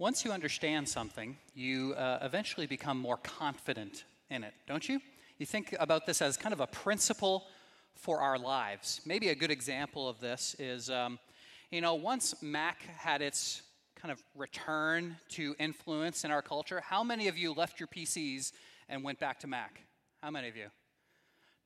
Once 0.00 0.24
you 0.24 0.30
understand 0.30 0.88
something, 0.88 1.36
you 1.54 1.92
uh, 1.94 2.20
eventually 2.22 2.68
become 2.68 2.96
more 2.96 3.16
confident 3.16 4.04
in 4.30 4.44
it, 4.44 4.54
don't 4.68 4.88
you? 4.88 5.00
You 5.38 5.46
think 5.46 5.74
about 5.80 6.06
this 6.06 6.22
as 6.22 6.36
kind 6.36 6.52
of 6.52 6.60
a 6.60 6.68
principle 6.68 7.48
for 7.96 8.20
our 8.20 8.38
lives. 8.38 9.00
Maybe 9.04 9.30
a 9.30 9.34
good 9.34 9.50
example 9.50 10.08
of 10.08 10.20
this 10.20 10.54
is, 10.60 10.88
um, 10.88 11.18
you 11.72 11.80
know, 11.80 11.96
once 11.96 12.40
Mac 12.40 12.82
had 12.96 13.22
its 13.22 13.62
kind 13.96 14.12
of 14.12 14.22
return 14.36 15.16
to 15.30 15.56
influence 15.58 16.22
in 16.24 16.30
our 16.30 16.42
culture, 16.42 16.80
how 16.80 17.02
many 17.02 17.26
of 17.26 17.36
you 17.36 17.52
left 17.52 17.80
your 17.80 17.88
PCs 17.88 18.52
and 18.88 19.02
went 19.02 19.18
back 19.18 19.40
to 19.40 19.48
Mac? 19.48 19.82
How 20.22 20.30
many 20.30 20.46
of 20.46 20.56
you? 20.56 20.68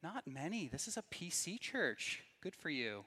Not 0.02 0.27
many. 0.27 0.69
This 0.73 0.88
is 0.88 0.96
a 0.96 1.02
PC 1.02 1.60
church. 1.60 2.23
Good 2.41 2.56
for 2.56 2.70
you. 2.70 3.05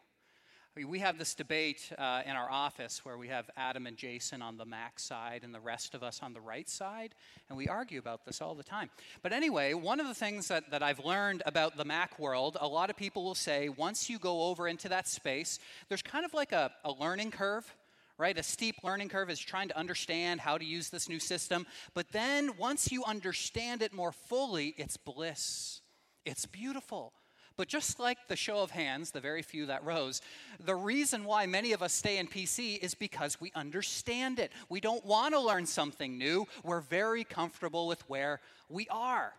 We 0.84 1.00
have 1.00 1.18
this 1.18 1.34
debate 1.34 1.90
uh, 1.98 2.24
in 2.26 2.32
our 2.32 2.52
office 2.52 3.06
where 3.06 3.18
we 3.18 3.30
have 3.30 3.50
Adam 3.56 3.88
and 3.88 3.96
Jason 3.96 4.42
on 4.42 4.58
the 4.58 4.66
Mac 4.66 5.00
side 5.00 5.46
and 5.46 5.56
the 5.56 5.60
rest 5.62 5.96
of 5.96 6.04
us 6.04 6.20
on 6.22 6.34
the 6.34 6.42
right 6.42 6.68
side, 6.68 7.16
and 7.48 7.58
we 7.58 7.70
argue 7.70 7.98
about 7.98 8.26
this 8.26 8.42
all 8.42 8.56
the 8.56 8.64
time. 8.64 8.90
But 9.24 9.32
anyway, 9.32 9.74
one 9.74 10.02
of 10.02 10.08
the 10.08 10.14
things 10.14 10.50
that, 10.50 10.70
that 10.72 10.84
I've 10.84 11.00
learned 11.00 11.44
about 11.46 11.78
the 11.78 11.86
Mac 11.86 12.20
world, 12.20 12.58
a 12.60 12.68
lot 12.68 12.90
of 12.90 12.98
people 12.98 13.24
will 13.24 13.36
say 13.36 13.70
once 13.70 14.10
you 14.10 14.20
go 14.20 14.44
over 14.44 14.68
into 14.68 14.90
that 14.90 15.08
space, 15.08 15.60
there's 15.88 16.02
kind 16.02 16.26
of 16.26 16.34
like 16.34 16.52
a, 16.52 16.70
a 16.84 16.92
learning 16.92 17.32
curve 17.32 17.74
right? 18.18 18.38
A 18.38 18.44
steep 18.44 18.78
learning 18.82 19.10
curve 19.10 19.30
is 19.30 19.40
trying 19.40 19.68
to 19.68 19.78
understand 19.78 20.40
how 20.40 20.58
to 20.58 20.64
use 20.64 20.90
this 20.90 21.10
new 21.10 21.20
system. 21.20 21.68
But 21.94 22.14
then 22.14 22.52
once 22.58 22.90
you 22.90 23.04
understand 23.04 23.82
it 23.82 23.92
more 23.92 24.14
fully, 24.14 24.74
it's 24.78 24.96
bliss. 24.96 25.82
It's 26.24 26.46
beautiful. 26.46 27.12
But 27.58 27.68
just 27.68 28.00
like 28.00 28.28
the 28.28 28.36
show 28.36 28.60
of 28.60 28.72
hands, 28.72 29.12
the 29.12 29.22
very 29.22 29.42
few 29.42 29.66
that 29.68 29.84
rose, 29.86 30.22
the 30.64 30.76
reason 30.76 31.24
why 31.24 31.46
many 31.46 31.72
of 31.72 31.82
us 31.82 31.94
stay 31.94 32.18
in 32.18 32.28
PC 32.28 32.80
is 32.80 32.94
because 32.94 33.40
we 33.40 33.52
understand 33.56 34.40
it. 34.40 34.52
We 34.68 34.82
don't 34.82 35.06
want 35.06 35.34
to 35.34 35.40
learn 35.40 35.66
something 35.66 36.18
new. 36.18 36.48
We're 36.64 36.82
very 36.82 37.24
comfortable 37.24 37.88
with 37.88 38.08
where 38.10 38.42
we 38.70 38.88
are. 38.90 39.34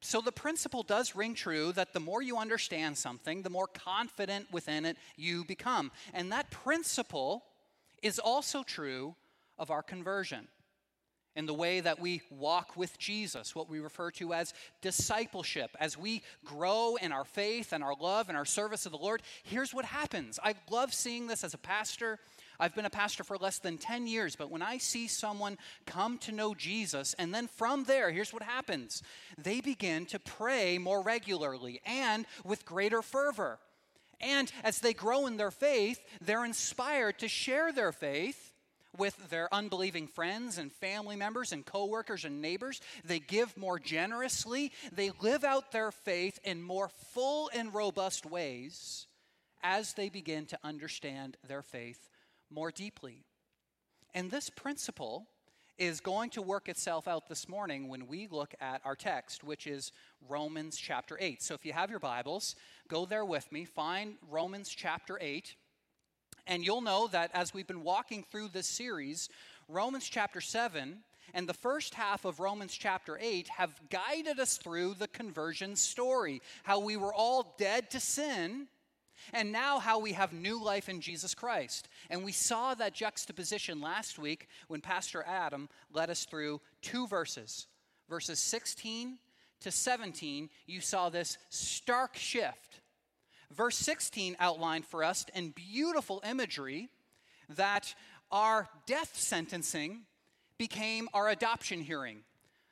So 0.00 0.20
the 0.20 0.32
principle 0.32 0.82
does 0.82 1.14
ring 1.14 1.34
true 1.34 1.72
that 1.72 1.92
the 1.92 2.00
more 2.00 2.22
you 2.22 2.38
understand 2.38 2.98
something, 2.98 3.42
the 3.42 3.50
more 3.50 3.68
confident 3.68 4.50
within 4.50 4.84
it 4.84 4.96
you 5.16 5.44
become. 5.44 5.92
And 6.12 6.32
that 6.32 6.50
principle 6.50 7.44
is 8.02 8.18
also 8.18 8.62
true 8.64 9.14
of 9.58 9.70
our 9.70 9.82
conversion 9.82 10.48
in 11.34 11.46
the 11.46 11.54
way 11.54 11.80
that 11.80 11.98
we 11.98 12.22
walk 12.30 12.76
with 12.76 12.98
Jesus, 12.98 13.54
what 13.54 13.68
we 13.68 13.80
refer 13.80 14.10
to 14.12 14.34
as 14.34 14.52
discipleship. 14.80 15.70
As 15.80 15.96
we 15.96 16.22
grow 16.44 16.96
in 16.96 17.12
our 17.12 17.24
faith 17.24 17.72
and 17.72 17.82
our 17.82 17.94
love 17.98 18.28
and 18.28 18.36
our 18.36 18.44
service 18.44 18.86
of 18.86 18.92
the 18.92 18.98
Lord, 18.98 19.22
here's 19.42 19.72
what 19.72 19.84
happens. 19.84 20.38
I 20.42 20.54
love 20.70 20.92
seeing 20.92 21.26
this 21.26 21.44
as 21.44 21.54
a 21.54 21.58
pastor. 21.58 22.18
I've 22.60 22.74
been 22.74 22.84
a 22.84 22.90
pastor 22.90 23.24
for 23.24 23.38
less 23.38 23.58
than 23.58 23.78
10 23.78 24.06
years, 24.06 24.36
but 24.36 24.50
when 24.50 24.62
I 24.62 24.78
see 24.78 25.08
someone 25.08 25.56
come 25.86 26.18
to 26.18 26.32
know 26.32 26.54
Jesus, 26.54 27.14
and 27.18 27.34
then 27.34 27.48
from 27.48 27.84
there, 27.84 28.10
here's 28.10 28.32
what 28.32 28.42
happens 28.42 29.02
they 29.38 29.60
begin 29.60 30.06
to 30.06 30.18
pray 30.18 30.78
more 30.78 31.02
regularly 31.02 31.80
and 31.86 32.26
with 32.44 32.66
greater 32.66 33.02
fervor. 33.02 33.58
And 34.20 34.52
as 34.62 34.78
they 34.78 34.92
grow 34.92 35.26
in 35.26 35.36
their 35.36 35.50
faith, 35.50 36.00
they're 36.20 36.44
inspired 36.44 37.18
to 37.18 37.28
share 37.28 37.72
their 37.72 37.90
faith 37.90 38.51
with 38.96 39.30
their 39.30 39.52
unbelieving 39.52 40.06
friends 40.06 40.58
and 40.58 40.72
family 40.72 41.16
members 41.16 41.52
and 41.52 41.64
coworkers 41.64 42.24
and 42.24 42.42
neighbors. 42.42 42.80
They 43.04 43.18
give 43.18 43.56
more 43.56 43.78
generously. 43.78 44.72
They 44.92 45.10
live 45.20 45.44
out 45.44 45.72
their 45.72 45.90
faith 45.90 46.38
in 46.44 46.62
more 46.62 46.88
full 47.12 47.50
and 47.54 47.74
robust 47.74 48.26
ways 48.26 49.06
as 49.62 49.94
they 49.94 50.08
begin 50.08 50.46
to 50.46 50.58
understand 50.62 51.36
their 51.46 51.62
faith 51.62 52.10
more 52.50 52.70
deeply. 52.70 53.24
And 54.14 54.30
this 54.30 54.50
principle 54.50 55.26
is 55.78 56.00
going 56.00 56.30
to 56.30 56.42
work 56.42 56.68
itself 56.68 57.08
out 57.08 57.28
this 57.28 57.48
morning 57.48 57.88
when 57.88 58.06
we 58.06 58.28
look 58.30 58.54
at 58.60 58.82
our 58.84 58.94
text, 58.94 59.42
which 59.42 59.66
is 59.66 59.90
Romans 60.28 60.76
chapter 60.76 61.16
8. 61.18 61.42
So 61.42 61.54
if 61.54 61.64
you 61.64 61.72
have 61.72 61.90
your 61.90 61.98
Bibles, 61.98 62.54
go 62.88 63.06
there 63.06 63.24
with 63.24 63.50
me, 63.50 63.64
find 63.64 64.16
Romans 64.30 64.68
chapter 64.68 65.18
8. 65.20 65.54
And 66.46 66.64
you'll 66.64 66.80
know 66.80 67.06
that 67.08 67.30
as 67.34 67.54
we've 67.54 67.66
been 67.66 67.84
walking 67.84 68.24
through 68.24 68.48
this 68.48 68.66
series, 68.66 69.28
Romans 69.68 70.08
chapter 70.08 70.40
7 70.40 70.98
and 71.34 71.48
the 71.48 71.54
first 71.54 71.94
half 71.94 72.24
of 72.24 72.40
Romans 72.40 72.74
chapter 72.74 73.18
8 73.20 73.48
have 73.48 73.80
guided 73.90 74.38
us 74.38 74.58
through 74.58 74.94
the 74.94 75.08
conversion 75.08 75.76
story. 75.76 76.42
How 76.62 76.80
we 76.80 76.96
were 76.96 77.14
all 77.14 77.54
dead 77.58 77.90
to 77.90 78.00
sin, 78.00 78.66
and 79.32 79.52
now 79.52 79.78
how 79.78 79.98
we 79.98 80.12
have 80.12 80.32
new 80.32 80.62
life 80.62 80.88
in 80.88 81.00
Jesus 81.00 81.34
Christ. 81.34 81.88
And 82.10 82.24
we 82.24 82.32
saw 82.32 82.74
that 82.74 82.94
juxtaposition 82.94 83.80
last 83.80 84.18
week 84.18 84.48
when 84.68 84.80
Pastor 84.80 85.24
Adam 85.26 85.68
led 85.92 86.10
us 86.10 86.24
through 86.24 86.60
two 86.82 87.06
verses. 87.06 87.66
Verses 88.08 88.38
16 88.38 89.18
to 89.60 89.70
17, 89.70 90.50
you 90.66 90.80
saw 90.80 91.08
this 91.08 91.38
stark 91.48 92.16
shift 92.16 92.80
Verse 93.54 93.76
16 93.76 94.36
outlined 94.40 94.86
for 94.86 95.04
us 95.04 95.24
in 95.34 95.50
beautiful 95.50 96.22
imagery 96.28 96.88
that 97.48 97.94
our 98.30 98.68
death 98.86 99.12
sentencing 99.14 100.02
became 100.58 101.08
our 101.12 101.28
adoption 101.28 101.80
hearing. 101.80 102.22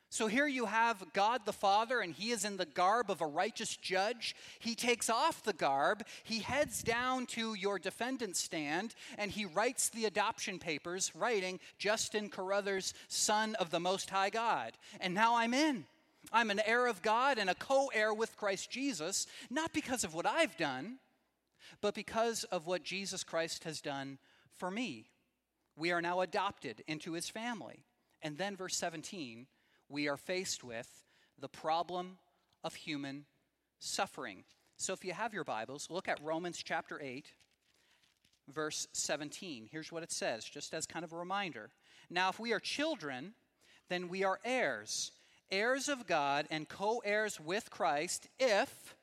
So 0.09 0.27
here 0.27 0.47
you 0.47 0.65
have 0.65 1.05
God 1.13 1.45
the 1.45 1.53
Father, 1.53 2.01
and 2.01 2.13
he 2.13 2.31
is 2.31 2.43
in 2.43 2.57
the 2.57 2.65
garb 2.65 3.09
of 3.09 3.21
a 3.21 3.25
righteous 3.25 3.77
judge. 3.77 4.35
He 4.59 4.75
takes 4.75 5.09
off 5.09 5.41
the 5.41 5.53
garb, 5.53 6.03
he 6.23 6.39
heads 6.39 6.83
down 6.83 7.27
to 7.27 7.53
your 7.53 7.79
defendant 7.79 8.35
stand, 8.35 8.93
and 9.17 9.31
he 9.31 9.45
writes 9.45 9.87
the 9.87 10.03
adoption 10.03 10.59
papers, 10.59 11.13
writing, 11.15 11.61
Justin 11.77 12.27
Carruthers, 12.27 12.93
son 13.07 13.55
of 13.55 13.69
the 13.69 13.79
Most 13.79 14.09
High 14.09 14.31
God. 14.31 14.73
And 14.99 15.13
now 15.13 15.37
I'm 15.37 15.53
in. 15.53 15.85
I'm 16.31 16.51
an 16.51 16.61
heir 16.65 16.87
of 16.87 17.01
God 17.01 17.37
and 17.37 17.49
a 17.49 17.55
co 17.55 17.87
heir 17.93 18.13
with 18.13 18.37
Christ 18.37 18.69
Jesus, 18.69 19.27
not 19.49 19.73
because 19.73 20.03
of 20.03 20.13
what 20.13 20.25
I've 20.25 20.57
done, 20.57 20.97
but 21.81 21.95
because 21.95 22.43
of 22.45 22.67
what 22.67 22.83
Jesus 22.83 23.23
Christ 23.23 23.63
has 23.63 23.81
done 23.81 24.17
for 24.55 24.69
me. 24.69 25.07
We 25.75 25.91
are 25.91 26.01
now 26.01 26.21
adopted 26.21 26.83
into 26.87 27.13
his 27.13 27.29
family. 27.29 27.85
And 28.21 28.37
then, 28.37 28.55
verse 28.55 28.77
17, 28.77 29.47
we 29.89 30.07
are 30.07 30.17
faced 30.17 30.63
with 30.63 30.87
the 31.39 31.49
problem 31.49 32.17
of 32.63 32.75
human 32.75 33.25
suffering. 33.79 34.43
So, 34.77 34.93
if 34.93 35.03
you 35.03 35.13
have 35.13 35.33
your 35.33 35.43
Bibles, 35.43 35.87
look 35.89 36.07
at 36.07 36.21
Romans 36.23 36.61
chapter 36.63 37.01
8, 37.01 37.25
verse 38.53 38.87
17. 38.93 39.69
Here's 39.71 39.91
what 39.91 40.03
it 40.03 40.11
says, 40.11 40.45
just 40.45 40.73
as 40.73 40.85
kind 40.85 41.03
of 41.03 41.13
a 41.13 41.17
reminder. 41.17 41.71
Now, 42.09 42.29
if 42.29 42.39
we 42.39 42.53
are 42.53 42.59
children, 42.59 43.33
then 43.89 44.07
we 44.07 44.23
are 44.23 44.39
heirs 44.45 45.11
heirs 45.51 45.89
of 45.89 46.07
God 46.07 46.47
and 46.49 46.67
co 46.67 47.01
heirs 47.03 47.39
with 47.39 47.69
Christ 47.69 48.27
if, 48.39 48.95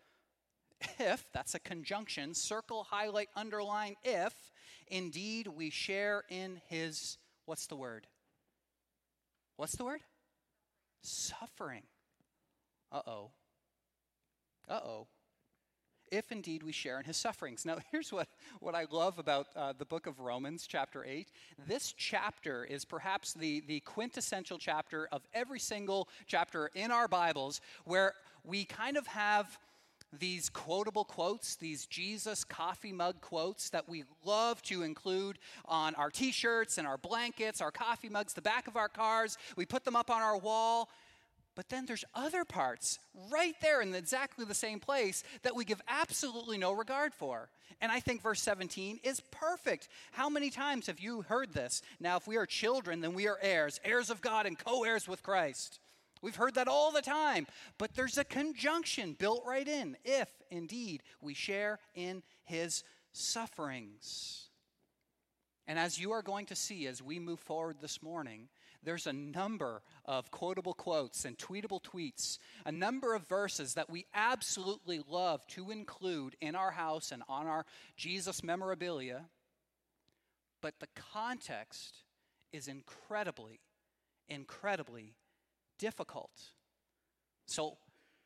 if, 0.99 1.25
that's 1.33 1.55
a 1.55 1.61
conjunction, 1.61 2.35
circle, 2.35 2.87
highlight, 2.91 3.29
underline, 3.37 3.97
if 4.05 4.35
indeed 4.89 5.47
we 5.49 5.71
share 5.71 6.25
in 6.31 6.61
his, 6.69 7.19
what's 7.45 7.67
the 7.67 7.77
word? 7.77 8.07
What's 9.57 9.77
the 9.77 9.85
word? 9.85 10.01
Suffering. 11.03 11.83
Uh 12.91 13.03
oh. 13.07 13.31
Uh 14.69 14.81
oh 14.85 15.07
if 16.11 16.33
indeed 16.33 16.63
we 16.63 16.73
share 16.73 16.99
in 16.99 17.05
his 17.05 17.17
sufferings. 17.17 17.65
Now, 17.65 17.79
here's 17.93 18.13
what, 18.13 18.29
what 18.61 18.75
I 18.75 18.87
love 18.91 19.19
about 19.19 19.49
uh, 19.57 19.73
the 19.77 19.85
book 19.85 20.07
of 20.07 20.21
Romans, 20.21 20.67
chapter 20.67 21.05
8. 21.05 21.29
This 21.67 21.93
chapter 21.97 22.65
is 22.65 22.85
perhaps 22.85 23.35
the, 23.35 23.61
the 23.67 23.81
quintessential 23.81 24.59
chapter 24.59 25.09
of 25.13 25.23
every 25.35 25.61
single 25.61 26.09
chapter 26.27 26.71
in 26.75 26.91
our 26.91 27.09
Bibles 27.09 27.61
where 27.85 28.15
we 28.45 28.65
kind 28.65 28.97
of 28.97 29.07
have 29.07 29.59
these 30.19 30.49
quotable 30.49 31.05
quotes, 31.05 31.57
these 31.57 31.87
Jesus 31.87 32.45
coffee 32.45 32.93
mug 32.93 33.21
quotes 33.21 33.71
that 33.71 33.89
we 33.89 34.05
love 34.25 34.63
to 34.63 34.83
include 34.83 35.39
on 35.67 35.95
our 35.97 36.11
t 36.11 36.33
shirts 36.33 36.79
and 36.79 36.87
our 36.87 36.97
blankets, 36.97 37.61
our 37.61 37.71
coffee 37.71 38.09
mugs, 38.09 38.33
the 38.33 38.41
back 38.41 38.67
of 38.69 38.77
our 38.77 38.89
cars. 38.89 39.37
We 39.57 39.67
put 39.67 39.85
them 39.85 39.97
up 39.97 40.11
on 40.11 40.23
our 40.23 40.39
wall. 40.39 40.89
But 41.59 41.71
then 41.71 41.87
there's 41.87 42.05
other 42.15 42.45
parts 42.45 43.01
right 43.33 43.57
there 43.61 43.81
in 43.81 43.93
exactly 43.93 44.45
the 44.45 44.55
same 44.55 44.79
place 44.79 45.25
that 45.43 45.57
we 45.57 45.65
give 45.65 45.83
absolutely 45.89 46.57
no 46.57 46.71
regard 46.71 47.13
for. 47.13 47.49
And 47.81 47.91
I 47.91 47.99
think 47.99 48.23
verse 48.23 48.41
17 48.43 49.01
is 49.03 49.21
perfect. 49.33 49.89
How 50.13 50.29
many 50.29 50.51
times 50.51 50.87
have 50.87 51.01
you 51.01 51.23
heard 51.23 51.53
this? 51.53 51.83
Now, 51.99 52.17
if 52.17 52.29
we 52.29 52.37
are 52.37 52.47
children, 52.47 53.01
then 53.01 53.13
we 53.13 53.27
are 53.27 53.41
heirs, 53.43 53.81
heirs 53.83 54.09
of 54.09 54.21
God 54.21 54.47
and 54.47 54.57
co 54.57 54.85
heirs 54.85 55.09
with 55.09 55.25
Christ. 55.25 55.81
We've 56.23 56.37
heard 56.37 56.55
that 56.55 56.69
all 56.69 56.93
the 56.93 57.03
time. 57.03 57.49
But 57.77 57.93
there's 57.97 58.19
a 58.19 58.25
conjunction 58.25 59.17
built 59.19 59.43
right 59.45 59.67
in 59.67 59.97
if 60.05 60.31
indeed 60.53 61.03
we 61.21 61.35
share 61.35 61.81
in 61.93 62.23
his 62.45 62.85
sufferings. 63.11 64.49
And 65.67 65.77
as 65.77 65.99
you 65.99 66.13
are 66.13 66.23
going 66.23 66.47
to 66.47 66.55
see 66.55 66.87
as 66.87 67.03
we 67.03 67.19
move 67.19 67.41
forward 67.41 67.79
this 67.81 68.01
morning, 68.01 68.49
there's 68.89 69.07
a 69.07 69.13
number 69.13 69.83
of 70.07 70.31
quotable 70.31 70.73
quotes 70.73 71.27
and 71.27 71.37
tweetable 71.37 71.83
tweets, 71.83 72.39
a 72.65 72.73
number 72.73 73.15
of 73.15 73.29
verses 73.29 73.75
that 73.75 73.91
we 73.91 74.07
absolutely 74.15 75.03
love 75.11 75.47
to 75.49 75.71
include 75.71 76.37
in 76.41 76.55
our 76.55 76.71
house 76.71 77.13
and 77.13 77.23
on 77.29 77.47
our 77.47 77.67
Jesus 77.99 78.43
memorabilia. 78.43 79.27
But 80.63 80.81
the 80.81 80.87
context 81.13 81.99
is 82.51 82.67
incredibly, 82.67 83.61
incredibly 84.27 85.13
difficult. 85.79 86.31
So, 87.45 87.77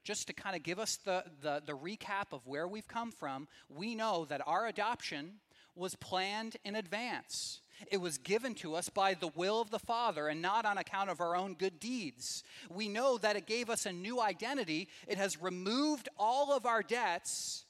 just 0.05 0.29
to 0.29 0.32
kind 0.32 0.55
of 0.55 0.62
give 0.62 0.79
us 0.79 0.97
the, 1.05 1.25
the, 1.43 1.61
the, 1.67 1.76
recap 1.76 2.32
of 2.32 2.47
where 2.47 2.69
we've 2.69 2.87
come 2.87 3.11
from, 3.11 3.49
we 3.69 3.97
know 3.97 4.26
that 4.26 4.41
our 4.47 4.69
adoption 4.69 5.41
was 5.75 5.97
planned 5.97 6.56
in 6.65 6.76
advance. 6.76 7.62
It 7.90 8.00
was 8.00 8.19
given 8.19 8.55
to 8.56 8.75
us 8.75 8.88
by 8.88 9.14
the 9.14 9.29
will 9.29 9.61
of 9.61 9.70
the 9.70 9.79
Father 9.79 10.29
and 10.29 10.40
not 10.40 10.64
on 10.64 10.79
account 10.79 11.11
of 11.11 11.20
our 11.20 11.37
own 11.37 11.55
good 11.55 11.81
deeds. 11.81 12.43
We 12.70 12.88
know 12.88 13.19
that 13.19 13.37
it 13.37 13.46
gave 13.46 13.69
us 13.69 13.87
a 13.87 13.93
new 13.93 14.20
identity. 14.20 14.88
It 15.06 15.19
has 15.19 15.43
removed 15.43 16.08
all 16.19 16.52
of 16.52 16.67
our 16.67 16.82
debts, 16.82 17.64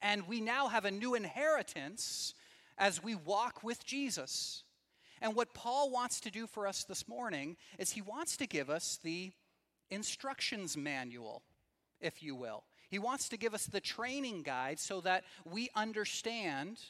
and 0.00 0.26
we 0.28 0.40
now 0.40 0.68
have 0.68 0.84
a 0.84 0.90
new 0.90 1.14
inheritance 1.14 2.34
as 2.78 3.02
we 3.02 3.14
walk 3.14 3.62
with 3.62 3.84
Jesus. 3.84 4.62
And 5.20 5.34
what 5.34 5.54
Paul 5.54 5.90
wants 5.90 6.20
to 6.20 6.30
do 6.30 6.46
for 6.46 6.66
us 6.66 6.84
this 6.84 7.08
morning 7.08 7.56
is 7.78 7.92
he 7.92 8.02
wants 8.02 8.36
to 8.36 8.46
give 8.46 8.68
us 8.68 8.98
the 9.02 9.32
instructions 9.90 10.76
manual, 10.76 11.42
if 12.00 12.22
you 12.22 12.34
will. 12.34 12.64
He 12.88 12.98
wants 12.98 13.28
to 13.30 13.36
give 13.36 13.54
us 13.54 13.66
the 13.66 13.80
training 13.80 14.42
guide 14.42 14.78
so 14.78 15.00
that 15.00 15.24
we 15.44 15.70
understand 15.74 16.80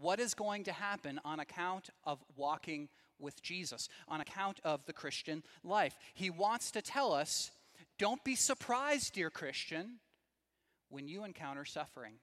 what 0.00 0.20
is 0.20 0.34
going 0.34 0.64
to 0.64 0.72
happen 0.72 1.20
on 1.24 1.40
account 1.40 1.90
of 2.04 2.18
walking 2.36 2.88
with 3.18 3.42
Jesus, 3.42 3.88
on 4.08 4.20
account 4.20 4.60
of 4.64 4.84
the 4.86 4.92
Christian 4.92 5.42
life. 5.62 5.96
He 6.14 6.30
wants 6.30 6.70
to 6.72 6.82
tell 6.82 7.12
us 7.12 7.50
don't 7.98 8.24
be 8.24 8.34
surprised, 8.34 9.12
dear 9.12 9.28
Christian, 9.28 9.98
when 10.88 11.06
you 11.06 11.24
encounter 11.24 11.66
suffering. 11.66 12.14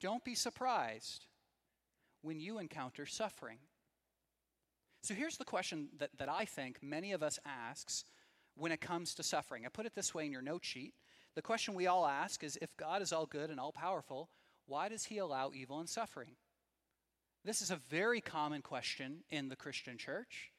Don't 0.00 0.24
be 0.24 0.36
surprised 0.36 1.26
when 2.22 2.38
you 2.40 2.58
encounter 2.58 3.06
suffering. 3.06 3.58
So 5.02 5.14
here's 5.14 5.36
the 5.36 5.44
question 5.44 5.88
that, 5.98 6.10
that 6.18 6.28
I 6.28 6.44
think 6.44 6.78
many 6.82 7.12
of 7.12 7.22
us 7.22 7.38
asks 7.44 8.04
when 8.54 8.70
it 8.70 8.80
comes 8.80 9.14
to 9.16 9.22
suffering. 9.22 9.64
I 9.66 9.68
put 9.68 9.86
it 9.86 9.94
this 9.94 10.14
way 10.14 10.26
in 10.26 10.32
your 10.32 10.42
note 10.42 10.64
sheet. 10.64 10.94
The 11.34 11.42
question 11.42 11.74
we 11.74 11.86
all 11.86 12.06
ask 12.06 12.44
is 12.44 12.58
if 12.60 12.76
God 12.76 13.02
is 13.02 13.12
all 13.12 13.26
good 13.26 13.50
and 13.50 13.58
all 13.58 13.72
powerful, 13.72 14.28
why 14.70 14.88
does 14.88 15.04
he 15.04 15.18
allow 15.18 15.50
evil 15.52 15.80
and 15.80 15.88
suffering? 15.88 16.30
This 17.44 17.60
is 17.60 17.72
a 17.72 17.80
very 17.90 18.20
common 18.20 18.62
question 18.62 19.24
in 19.28 19.48
the 19.48 19.56
Christian 19.56 19.98
church. 19.98 20.52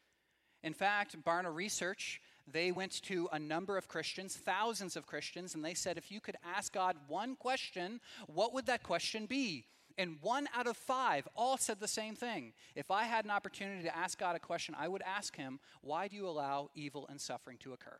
In 0.63 0.73
fact, 0.73 1.15
Barna 1.23 1.53
Research, 1.53 2.21
they 2.45 2.73
went 2.73 3.01
to 3.03 3.29
a 3.31 3.39
number 3.39 3.77
of 3.77 3.87
Christians, 3.87 4.35
thousands 4.35 4.97
of 4.97 5.07
Christians, 5.07 5.55
and 5.55 5.63
they 5.63 5.73
said 5.73 5.97
if 5.97 6.11
you 6.11 6.19
could 6.19 6.35
ask 6.43 6.73
God 6.73 6.97
one 7.07 7.35
question, 7.37 8.01
what 8.27 8.53
would 8.53 8.65
that 8.65 8.83
question 8.83 9.27
be? 9.27 9.65
And 9.97 10.17
one 10.21 10.49
out 10.53 10.67
of 10.67 10.75
five 10.75 11.27
all 11.35 11.57
said 11.57 11.79
the 11.79 11.87
same 11.87 12.15
thing. 12.15 12.53
If 12.75 12.91
I 12.91 13.03
had 13.03 13.23
an 13.23 13.31
opportunity 13.31 13.83
to 13.83 13.95
ask 13.95 14.17
God 14.17 14.35
a 14.35 14.39
question, 14.39 14.75
I 14.77 14.87
would 14.87 15.03
ask 15.03 15.35
him, 15.35 15.59
Why 15.81 16.07
do 16.07 16.15
you 16.15 16.27
allow 16.27 16.69
evil 16.75 17.07
and 17.09 17.19
suffering 17.19 17.57
to 17.59 17.73
occur? 17.73 17.99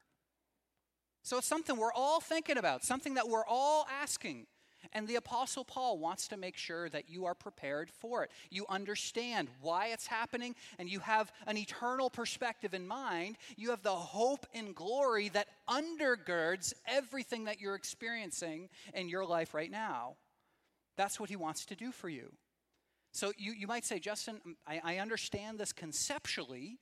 So 1.24 1.38
it's 1.38 1.48
something 1.48 1.78
we're 1.78 1.94
all 1.94 2.20
thinking 2.20 2.58
about, 2.58 2.84
something 2.84 3.14
that 3.14 3.30
we're 3.30 3.46
all 3.46 3.86
asking. 4.02 4.48
And 4.94 5.08
the 5.08 5.16
Apostle 5.16 5.64
Paul 5.64 6.00
wants 6.00 6.28
to 6.30 6.38
make 6.38 6.58
sure 6.58 6.90
that 6.90 7.10
you 7.10 7.26
are 7.26 7.36
prepared 7.36 7.90
for 7.90 8.24
it. 8.24 8.32
You 8.50 8.66
understand 8.70 9.50
why 9.62 9.88
it's 9.88 10.08
happening, 10.08 10.56
and 10.80 10.90
you 10.90 11.00
have 11.00 11.32
an 11.48 11.58
eternal 11.58 12.10
perspective 12.10 12.74
in 12.74 12.88
mind. 12.88 13.38
You 13.58 13.70
have 13.70 13.84
the 13.84 13.92
hope 13.92 14.46
and 14.54 14.76
glory 14.76 15.30
that 15.30 15.48
undergirds 15.70 16.74
everything 16.88 17.46
that 17.46 17.60
you're 17.60 17.76
experiencing 17.76 18.70
in 18.94 19.10
your 19.10 19.26
life 19.26 19.54
right 19.54 19.72
now. 19.72 20.16
That's 20.98 21.20
what 21.20 21.30
he 21.30 21.36
wants 21.36 21.66
to 21.68 21.76
do 21.76 21.92
for 21.92 22.10
you. 22.10 22.32
So 23.12 23.34
you, 23.38 23.54
you 23.54 23.68
might 23.68 23.86
say, 23.86 24.00
Justin, 24.00 24.40
um, 24.46 24.56
I, 24.66 24.82
I 24.84 24.98
understand 24.98 25.60
this 25.60 25.74
conceptually, 25.74 26.80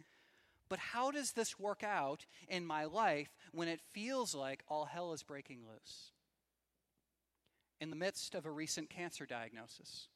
but 0.70 0.80
how 0.80 1.12
does 1.12 1.32
this 1.32 1.60
work 1.60 1.84
out 1.84 2.26
in 2.48 2.66
my 2.66 2.86
life 2.86 3.30
when 3.52 3.68
it 3.68 3.82
feels 3.94 4.36
like 4.36 4.64
all 4.68 4.86
hell 4.86 5.14
is 5.14 5.24
breaking 5.24 5.62
loose? 5.68 6.12
In 7.80 7.90
the 7.90 7.96
midst 7.96 8.36
of 8.36 8.46
a 8.46 8.52
recent 8.52 8.90
cancer 8.90 9.26
diagnosis, 9.26 10.08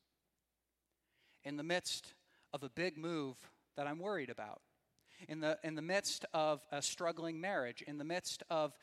in 1.44 1.58
the 1.58 1.64
midst 1.64 2.14
of 2.54 2.64
a 2.64 2.70
big 2.70 2.98
move 2.98 3.38
that 3.76 3.88
I'm 3.88 4.00
worried 4.00 4.30
about, 4.30 4.62
in 5.28 5.40
the, 5.40 5.58
in 5.64 5.76
the 5.76 5.82
midst 5.82 6.26
of 6.34 6.62
a 6.72 6.82
struggling 6.82 7.40
marriage, 7.40 7.82
in 7.82 7.98
the 7.98 8.04
midst 8.04 8.44
of 8.50 8.74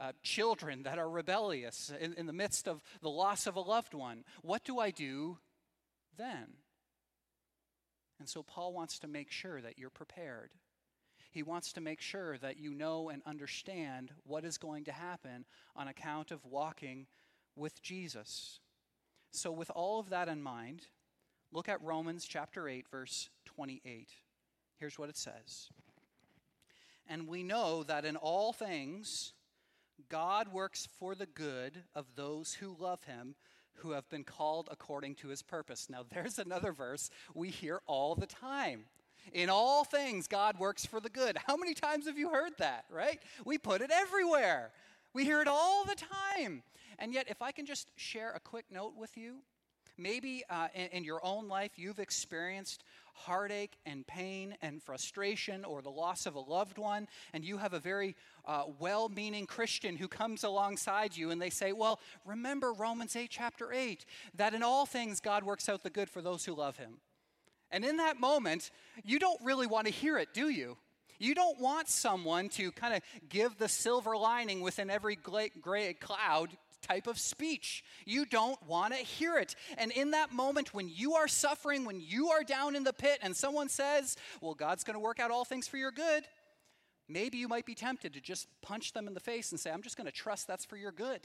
uh, 0.00 0.12
children 0.22 0.82
that 0.82 0.98
are 0.98 1.08
rebellious, 1.08 1.92
in, 2.00 2.14
in 2.14 2.26
the 2.26 2.32
midst 2.32 2.66
of 2.66 2.82
the 3.00 3.08
loss 3.10 3.46
of 3.46 3.56
a 3.56 3.60
loved 3.60 3.94
one. 3.94 4.24
What 4.42 4.64
do 4.64 4.78
I 4.78 4.90
do 4.90 5.38
then? 6.16 6.54
And 8.18 8.28
so 8.28 8.42
Paul 8.42 8.72
wants 8.72 8.98
to 9.00 9.08
make 9.08 9.30
sure 9.30 9.60
that 9.60 9.78
you're 9.78 9.90
prepared. 9.90 10.50
He 11.30 11.42
wants 11.42 11.72
to 11.72 11.80
make 11.80 12.00
sure 12.00 12.38
that 12.38 12.58
you 12.58 12.74
know 12.74 13.08
and 13.08 13.22
understand 13.26 14.12
what 14.24 14.44
is 14.44 14.56
going 14.56 14.84
to 14.84 14.92
happen 14.92 15.44
on 15.74 15.88
account 15.88 16.30
of 16.30 16.44
walking 16.44 17.06
with 17.56 17.82
Jesus. 17.82 18.60
So, 19.30 19.50
with 19.50 19.70
all 19.74 19.98
of 19.98 20.10
that 20.10 20.28
in 20.28 20.42
mind, 20.42 20.86
look 21.52 21.68
at 21.68 21.82
Romans 21.82 22.24
chapter 22.24 22.68
8, 22.68 22.86
verse 22.90 23.30
28. 23.46 24.08
Here's 24.78 24.98
what 24.98 25.08
it 25.08 25.16
says 25.16 25.70
And 27.08 27.26
we 27.26 27.42
know 27.42 27.82
that 27.84 28.04
in 28.04 28.16
all 28.16 28.52
things, 28.52 29.32
God 30.08 30.52
works 30.52 30.88
for 30.98 31.14
the 31.14 31.26
good 31.26 31.82
of 31.94 32.06
those 32.16 32.54
who 32.54 32.76
love 32.78 33.04
him, 33.04 33.34
who 33.74 33.92
have 33.92 34.08
been 34.08 34.24
called 34.24 34.68
according 34.70 35.14
to 35.16 35.28
his 35.28 35.42
purpose. 35.42 35.88
Now, 35.88 36.04
there's 36.08 36.38
another 36.38 36.72
verse 36.72 37.10
we 37.34 37.50
hear 37.50 37.80
all 37.86 38.14
the 38.14 38.26
time. 38.26 38.84
In 39.32 39.48
all 39.48 39.84
things, 39.84 40.26
God 40.26 40.58
works 40.58 40.84
for 40.84 41.00
the 41.00 41.08
good. 41.08 41.38
How 41.46 41.56
many 41.56 41.74
times 41.74 42.06
have 42.06 42.18
you 42.18 42.28
heard 42.28 42.52
that, 42.58 42.84
right? 42.90 43.20
We 43.44 43.56
put 43.56 43.80
it 43.80 43.90
everywhere. 43.90 44.70
We 45.14 45.24
hear 45.24 45.40
it 45.40 45.46
all 45.46 45.84
the 45.84 45.94
time. 45.94 46.64
And 46.98 47.14
yet, 47.14 47.26
if 47.28 47.40
I 47.40 47.52
can 47.52 47.66
just 47.66 47.88
share 47.96 48.32
a 48.32 48.40
quick 48.40 48.66
note 48.70 48.94
with 48.98 49.16
you, 49.16 49.36
maybe 49.96 50.42
uh, 50.50 50.68
in, 50.74 50.88
in, 50.88 51.04
your 51.04 51.24
own 51.24 51.46
life 51.46 51.72
you've 51.76 52.00
experienced 52.00 52.82
heartache 53.14 53.76
and 53.86 54.04
pain 54.08 54.56
and 54.60 54.82
frustration 54.82 55.64
or 55.64 55.82
the 55.82 55.90
loss 55.90 56.26
of 56.26 56.34
a 56.34 56.40
loved 56.40 56.78
one, 56.78 57.06
and 57.32 57.44
you 57.44 57.58
have 57.58 57.74
a 57.74 57.78
very 57.78 58.16
uh, 58.44 58.64
well 58.80 59.08
meaning 59.08 59.46
Christian 59.46 59.96
who 59.96 60.08
comes 60.08 60.42
alongside 60.42 61.16
you 61.16 61.30
and 61.30 61.40
they 61.40 61.50
say, 61.50 61.72
Well, 61.72 62.00
remember 62.24 62.72
Romans 62.72 63.14
8, 63.14 63.30
chapter 63.30 63.72
8, 63.72 64.04
that 64.34 64.52
in 64.52 64.64
all 64.64 64.84
things 64.84 65.20
God 65.20 65.44
works 65.44 65.68
out 65.68 65.84
the 65.84 65.90
good 65.90 66.10
for 66.10 66.22
those 66.22 66.44
who 66.44 66.54
love 66.54 66.76
him. 66.76 66.98
And 67.70 67.84
in 67.84 67.98
that 67.98 68.18
moment, 68.18 68.70
you 69.04 69.20
don't 69.20 69.40
really 69.44 69.68
want 69.68 69.86
to 69.86 69.92
hear 69.92 70.18
it, 70.18 70.34
do 70.34 70.48
you? 70.48 70.76
You 71.24 71.34
don't 71.34 71.58
want 71.58 71.88
someone 71.88 72.50
to 72.50 72.70
kind 72.72 72.94
of 72.94 73.00
give 73.30 73.56
the 73.56 73.68
silver 73.68 74.14
lining 74.14 74.60
within 74.60 74.90
every 74.90 75.16
gray 75.16 75.94
cloud 75.94 76.50
type 76.82 77.06
of 77.06 77.18
speech. 77.18 77.82
You 78.04 78.26
don't 78.26 78.62
want 78.68 78.92
to 78.92 78.98
hear 78.98 79.38
it. 79.38 79.54
And 79.78 79.90
in 79.90 80.10
that 80.10 80.32
moment, 80.32 80.74
when 80.74 80.86
you 80.86 81.14
are 81.14 81.26
suffering, 81.26 81.86
when 81.86 81.98
you 81.98 82.28
are 82.28 82.44
down 82.44 82.76
in 82.76 82.84
the 82.84 82.92
pit, 82.92 83.20
and 83.22 83.34
someone 83.34 83.70
says, 83.70 84.16
Well, 84.42 84.52
God's 84.52 84.84
going 84.84 84.94
to 84.94 85.00
work 85.00 85.18
out 85.18 85.30
all 85.30 85.46
things 85.46 85.66
for 85.66 85.78
your 85.78 85.90
good, 85.90 86.24
maybe 87.08 87.38
you 87.38 87.48
might 87.48 87.64
be 87.64 87.74
tempted 87.74 88.12
to 88.12 88.20
just 88.20 88.46
punch 88.60 88.92
them 88.92 89.08
in 89.08 89.14
the 89.14 89.20
face 89.20 89.50
and 89.50 89.58
say, 89.58 89.70
I'm 89.70 89.82
just 89.82 89.96
going 89.96 90.06
to 90.06 90.12
trust 90.12 90.46
that's 90.46 90.66
for 90.66 90.76
your 90.76 90.92
good. 90.92 91.20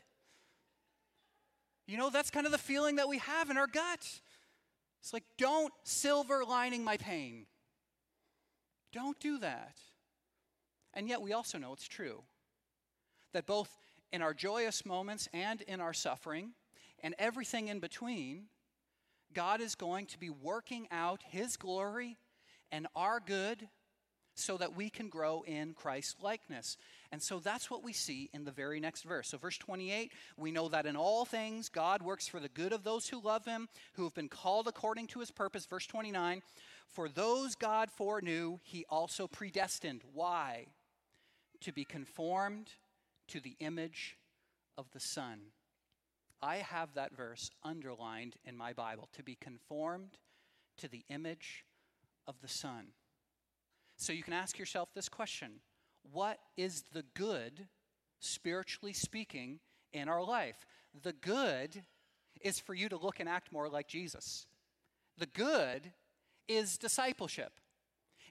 You 1.87 1.97
know, 1.97 2.09
that's 2.09 2.29
kind 2.29 2.45
of 2.45 2.53
the 2.53 2.57
feeling 2.57 2.95
that 2.95 3.09
we 3.09 3.17
have 3.17 3.49
in 3.49 3.57
our 3.57 3.67
gut. 3.67 4.07
It's 5.01 5.11
like, 5.11 5.25
don't 5.37 5.73
silver 5.83 6.45
lining 6.45 6.85
my 6.85 6.95
pain. 6.95 7.47
Don't 8.93 9.19
do 9.19 9.39
that. 9.39 9.75
And 10.93 11.07
yet, 11.07 11.21
we 11.21 11.33
also 11.33 11.57
know 11.57 11.73
it's 11.73 11.87
true 11.87 12.23
that 13.33 13.45
both 13.45 13.69
in 14.11 14.21
our 14.21 14.33
joyous 14.33 14.85
moments 14.85 15.27
and 15.33 15.61
in 15.61 15.81
our 15.81 15.93
suffering 15.93 16.51
and 17.03 17.15
everything 17.19 17.67
in 17.67 17.79
between, 17.79 18.45
God 19.33 19.61
is 19.61 19.75
going 19.75 20.07
to 20.07 20.19
be 20.19 20.29
working 20.29 20.87
out 20.91 21.21
His 21.29 21.57
glory 21.57 22.17
and 22.71 22.87
our 22.95 23.19
good 23.19 23.67
so 24.35 24.57
that 24.57 24.75
we 24.75 24.89
can 24.89 25.09
grow 25.09 25.43
in 25.45 25.73
Christ's 25.73 26.15
likeness. 26.21 26.77
And 27.11 27.21
so 27.21 27.39
that's 27.39 27.69
what 27.69 27.83
we 27.83 27.93
see 27.93 28.29
in 28.33 28.45
the 28.45 28.51
very 28.51 28.79
next 28.79 29.03
verse. 29.03 29.29
So, 29.29 29.37
verse 29.37 29.57
28, 29.57 30.11
we 30.37 30.51
know 30.51 30.69
that 30.69 30.85
in 30.85 30.95
all 30.95 31.25
things 31.25 31.69
God 31.69 32.01
works 32.01 32.27
for 32.27 32.39
the 32.39 32.49
good 32.49 32.71
of 32.71 32.83
those 32.83 33.09
who 33.09 33.21
love 33.21 33.45
Him, 33.45 33.67
who 33.93 34.03
have 34.03 34.13
been 34.15 34.29
called 34.29 34.67
according 34.67 35.07
to 35.07 35.19
His 35.19 35.31
purpose. 35.31 35.65
Verse 35.65 35.85
29, 35.85 36.41
for 36.87 37.09
those 37.09 37.55
God 37.55 37.91
foreknew, 37.91 38.59
He 38.63 38.85
also 38.89 39.27
predestined. 39.27 40.01
Why? 40.13 40.67
To 41.61 41.71
be 41.71 41.83
conformed 41.83 42.71
to 43.27 43.39
the 43.39 43.55
image 43.59 44.17
of 44.77 44.91
the 44.91 44.99
Son. 44.99 45.39
I 46.41 46.57
have 46.57 46.93
that 46.93 47.15
verse 47.15 47.49
underlined 47.63 48.35
in 48.45 48.55
my 48.55 48.73
Bible 48.73 49.09
to 49.13 49.23
be 49.23 49.35
conformed 49.35 50.17
to 50.77 50.87
the 50.87 51.03
image 51.09 51.65
of 52.27 52.35
the 52.41 52.47
Son. 52.47 52.87
So 53.97 54.13
you 54.13 54.23
can 54.23 54.33
ask 54.33 54.57
yourself 54.57 54.89
this 54.93 55.09
question 55.09 55.59
What 56.11 56.39
is 56.55 56.85
the 56.93 57.03
good, 57.13 57.67
spiritually 58.19 58.93
speaking, 58.93 59.59
in 59.91 60.07
our 60.07 60.23
life? 60.23 60.65
The 61.03 61.13
good 61.13 61.83
is 62.41 62.59
for 62.59 62.73
you 62.73 62.87
to 62.89 62.97
look 62.97 63.19
and 63.19 63.27
act 63.27 63.51
more 63.51 63.67
like 63.67 63.87
Jesus. 63.87 64.47
The 65.17 65.25
good 65.25 65.91
is 66.47 66.77
discipleship. 66.77 67.51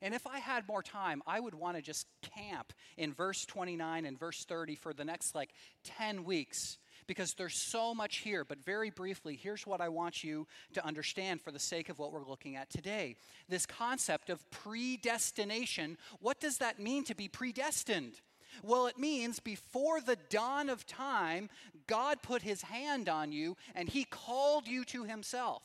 And 0.03 0.15
if 0.15 0.27
I 0.27 0.39
had 0.39 0.67
more 0.69 0.83
time, 0.83 1.23
I 1.27 1.41
would 1.41 1.55
want 1.55 1.77
to 1.77 1.83
just 1.83 2.07
camp 2.37 2.73
in 2.97 3.13
verse 3.13 3.45
29 3.45 4.05
and 4.05 4.19
verse 4.19 4.45
30 4.45 4.75
for 4.77 4.93
the 4.93 5.05
next 5.05 5.35
like 5.35 5.51
10 5.85 6.25
weeks 6.25 6.79
because 7.07 7.35
there's 7.35 7.59
so 7.59 7.95
much 7.95 8.19
here. 8.19 8.45
But 8.45 8.65
very 8.65 8.91
briefly, 8.91 9.35
here's 9.41 9.67
what 9.67 9.81
I 9.81 9.89
want 9.89 10.23
you 10.23 10.47
to 10.75 10.87
understand 10.87 11.41
for 11.41 11.51
the 11.51 11.59
sake 11.59 11.89
of 11.89 11.99
what 11.99 12.13
we're 12.13 12.27
looking 12.27 12.55
at 12.55 12.71
today 12.71 13.17
this 13.49 13.67
concept 13.67 14.31
of 14.31 14.49
predestination. 14.51 15.97
What 16.21 16.39
does 16.39 16.59
that 16.59 16.79
mean 16.79 17.05
to 17.05 17.15
be 17.15 17.29
predestined? 17.29 18.21
Well, 18.63 18.87
it 18.87 18.99
means 18.99 19.41
before 19.41 20.01
the 20.01 20.19
dawn 20.31 20.69
of 20.69 20.87
time, 20.87 21.49
God 21.87 22.23
put 22.23 22.43
his 22.43 22.63
hand 22.63 23.09
on 23.09 23.33
you 23.33 23.57
and 23.75 23.89
he 23.89 24.05
called 24.05 24.67
you 24.67 24.85
to 24.87 25.05
himself. 25.05 25.63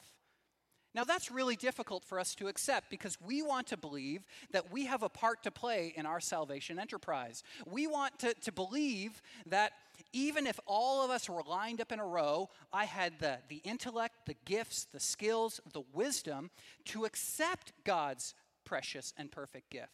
Now, 0.95 1.03
that's 1.03 1.31
really 1.31 1.55
difficult 1.55 2.05
for 2.05 2.19
us 2.19 2.35
to 2.35 2.47
accept 2.47 2.89
because 2.89 3.17
we 3.19 3.41
want 3.41 3.67
to 3.67 3.77
believe 3.77 4.25
that 4.51 4.71
we 4.71 4.85
have 4.85 5.01
a 5.01 5.09
part 5.09 5.43
to 5.43 5.51
play 5.51 5.91
in 5.95 6.05
our 6.05 6.19
salvation 6.19 6.77
enterprise. 6.77 7.43
We 7.65 7.87
want 7.87 8.19
to, 8.19 8.33
to 8.35 8.51
believe 8.51 9.21
that 9.47 9.71
even 10.11 10.45
if 10.45 10.59
all 10.67 11.03
of 11.03 11.09
us 11.09 11.27
were 11.27 11.41
lined 11.47 11.81
up 11.81 11.91
in 11.91 11.99
a 11.99 12.05
row, 12.05 12.49
I 12.71 12.85
had 12.85 13.19
the, 13.19 13.39
the 13.49 13.61
intellect, 13.63 14.27
the 14.27 14.35
gifts, 14.45 14.85
the 14.85 14.99
skills, 14.99 15.59
the 15.73 15.83
wisdom 15.93 16.51
to 16.85 17.05
accept 17.05 17.73
God's 17.83 18.35
precious 18.63 19.13
and 19.17 19.31
perfect 19.31 19.71
gift. 19.71 19.89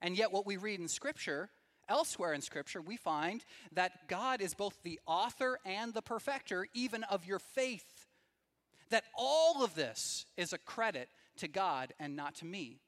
And 0.00 0.16
yet, 0.16 0.32
what 0.32 0.46
we 0.46 0.56
read 0.56 0.80
in 0.80 0.88
Scripture 0.88 1.50
Elsewhere 1.88 2.34
in 2.34 2.42
Scripture, 2.42 2.82
we 2.82 2.98
find 2.98 3.42
that 3.72 4.08
God 4.08 4.42
is 4.42 4.52
both 4.52 4.82
the 4.82 5.00
author 5.06 5.58
and 5.64 5.94
the 5.94 6.02
perfecter, 6.02 6.66
even 6.74 7.02
of 7.04 7.24
your 7.24 7.38
faith. 7.38 7.97
That 8.90 9.04
all 9.16 9.62
of 9.62 9.74
this 9.74 10.26
is 10.36 10.52
a 10.52 10.58
credit 10.58 11.08
to 11.38 11.48
God 11.48 11.92
and 11.98 12.16
not 12.16 12.34
to 12.36 12.44
me. 12.44 12.80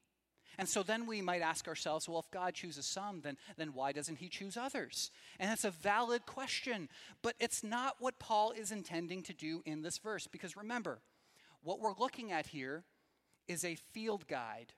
And 0.58 0.68
so 0.68 0.82
then 0.82 1.06
we 1.06 1.22
might 1.22 1.42
ask 1.42 1.66
ourselves, 1.68 2.08
well, 2.08 2.18
if 2.18 2.30
God 2.30 2.54
chooses 2.54 2.84
some, 2.84 3.22
then, 3.22 3.38
then 3.56 3.72
why 3.72 3.92
doesn't 3.92 4.18
he 4.18 4.28
choose 4.28 4.56
others? 4.56 5.10
And 5.38 5.50
that's 5.50 5.64
a 5.64 5.70
valid 5.70 6.26
question, 6.26 6.88
but 7.22 7.34
it's 7.40 7.64
not 7.64 7.96
what 7.98 8.18
Paul 8.18 8.50
is 8.50 8.70
intending 8.70 9.22
to 9.22 9.32
do 9.32 9.62
in 9.64 9.80
this 9.80 9.98
verse. 9.98 10.26
Because 10.26 10.56
remember, 10.56 11.00
what 11.62 11.80
we're 11.80 11.96
looking 11.98 12.30
at 12.30 12.48
here 12.48 12.84
is 13.48 13.64
a 13.64 13.76
field 13.92 14.26
guide. 14.26 14.74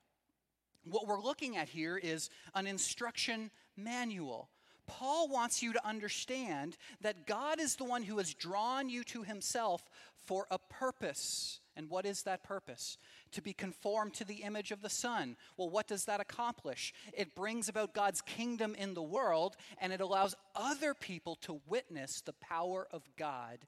What 0.84 1.06
we're 1.06 1.20
looking 1.20 1.56
at 1.56 1.68
here 1.68 1.96
is 1.96 2.30
an 2.54 2.66
instruction 2.66 3.50
manual. 3.76 4.50
Paul 4.86 5.28
wants 5.28 5.62
you 5.62 5.72
to 5.72 5.86
understand 5.86 6.76
that 7.00 7.26
God 7.26 7.60
is 7.60 7.76
the 7.76 7.84
one 7.84 8.02
who 8.02 8.18
has 8.18 8.34
drawn 8.34 8.88
you 8.88 9.04
to 9.04 9.22
himself 9.22 9.82
for 10.24 10.46
a 10.50 10.58
purpose. 10.58 11.60
And 11.76 11.88
what 11.88 12.04
is 12.04 12.22
that 12.22 12.42
purpose? 12.42 12.98
To 13.32 13.42
be 13.42 13.52
conformed 13.52 14.14
to 14.14 14.24
the 14.24 14.42
image 14.42 14.70
of 14.70 14.82
the 14.82 14.90
Son. 14.90 15.36
Well, 15.56 15.70
what 15.70 15.88
does 15.88 16.04
that 16.04 16.20
accomplish? 16.20 16.92
It 17.12 17.34
brings 17.34 17.68
about 17.68 17.94
God's 17.94 18.20
kingdom 18.20 18.74
in 18.74 18.94
the 18.94 19.02
world 19.02 19.56
and 19.80 19.92
it 19.92 20.00
allows 20.00 20.34
other 20.54 20.94
people 20.94 21.36
to 21.42 21.60
witness 21.66 22.20
the 22.20 22.34
power 22.34 22.86
of 22.90 23.02
God 23.16 23.58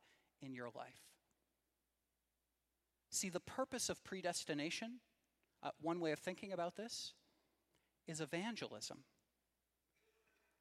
in 0.42 0.54
your 0.54 0.70
life. 0.74 1.02
See, 3.10 3.28
the 3.28 3.40
purpose 3.40 3.88
of 3.88 4.02
predestination, 4.04 5.00
uh, 5.62 5.70
one 5.80 6.00
way 6.00 6.12
of 6.12 6.18
thinking 6.18 6.52
about 6.52 6.76
this, 6.76 7.12
is 8.06 8.20
evangelism. 8.20 8.98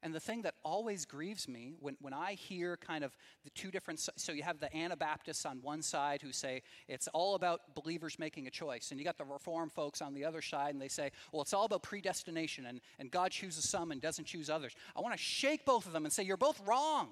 And 0.04 0.14
the 0.14 0.20
thing 0.20 0.42
that 0.42 0.54
always 0.62 1.06
grieves 1.06 1.48
me 1.48 1.72
when, 1.80 1.96
when 1.98 2.12
I 2.12 2.34
hear 2.34 2.76
kind 2.76 3.04
of 3.04 3.16
the 3.42 3.48
two 3.50 3.70
different, 3.70 4.06
so 4.16 4.32
you 4.32 4.42
have 4.42 4.60
the 4.60 4.74
Anabaptists 4.76 5.46
on 5.46 5.60
one 5.62 5.80
side 5.80 6.20
who 6.20 6.30
say 6.30 6.60
it's 6.88 7.08
all 7.14 7.36
about 7.36 7.74
believers 7.74 8.18
making 8.18 8.46
a 8.46 8.50
choice. 8.50 8.90
And 8.90 9.00
you 9.00 9.06
got 9.06 9.16
the 9.16 9.24
Reform 9.24 9.70
folks 9.70 10.02
on 10.02 10.12
the 10.12 10.26
other 10.26 10.42
side 10.42 10.74
and 10.74 10.82
they 10.82 10.88
say, 10.88 11.10
well, 11.32 11.40
it's 11.40 11.54
all 11.54 11.64
about 11.64 11.82
predestination 11.82 12.66
and, 12.66 12.82
and 12.98 13.10
God 13.10 13.30
chooses 13.30 13.66
some 13.66 13.92
and 13.92 14.00
doesn't 14.00 14.26
choose 14.26 14.50
others. 14.50 14.74
I 14.94 15.00
want 15.00 15.14
to 15.14 15.18
shake 15.18 15.64
both 15.64 15.86
of 15.86 15.94
them 15.94 16.04
and 16.04 16.12
say, 16.12 16.22
you're 16.22 16.36
both 16.36 16.60
wrong. 16.66 17.08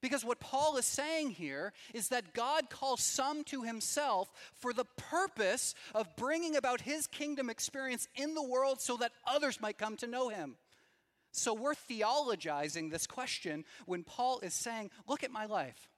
Because 0.00 0.24
what 0.24 0.40
Paul 0.40 0.76
is 0.76 0.86
saying 0.86 1.30
here 1.30 1.72
is 1.94 2.08
that 2.08 2.34
God 2.34 2.70
calls 2.70 3.02
some 3.02 3.44
to 3.44 3.62
himself 3.62 4.32
for 4.52 4.72
the 4.72 4.84
purpose 4.96 5.76
of 5.94 6.16
bringing 6.16 6.56
about 6.56 6.80
his 6.80 7.06
kingdom 7.06 7.48
experience 7.48 8.08
in 8.16 8.34
the 8.34 8.42
world 8.42 8.80
so 8.80 8.96
that 8.96 9.12
others 9.26 9.60
might 9.60 9.78
come 9.78 9.96
to 9.98 10.08
know 10.08 10.28
him. 10.28 10.56
So 11.36 11.52
we're 11.52 11.74
theologizing 11.74 12.92
this 12.92 13.08
question 13.08 13.64
when 13.86 14.04
Paul 14.04 14.38
is 14.40 14.54
saying, 14.54 14.90
Look 15.08 15.24
at 15.24 15.32
my 15.32 15.46
life. 15.46 15.90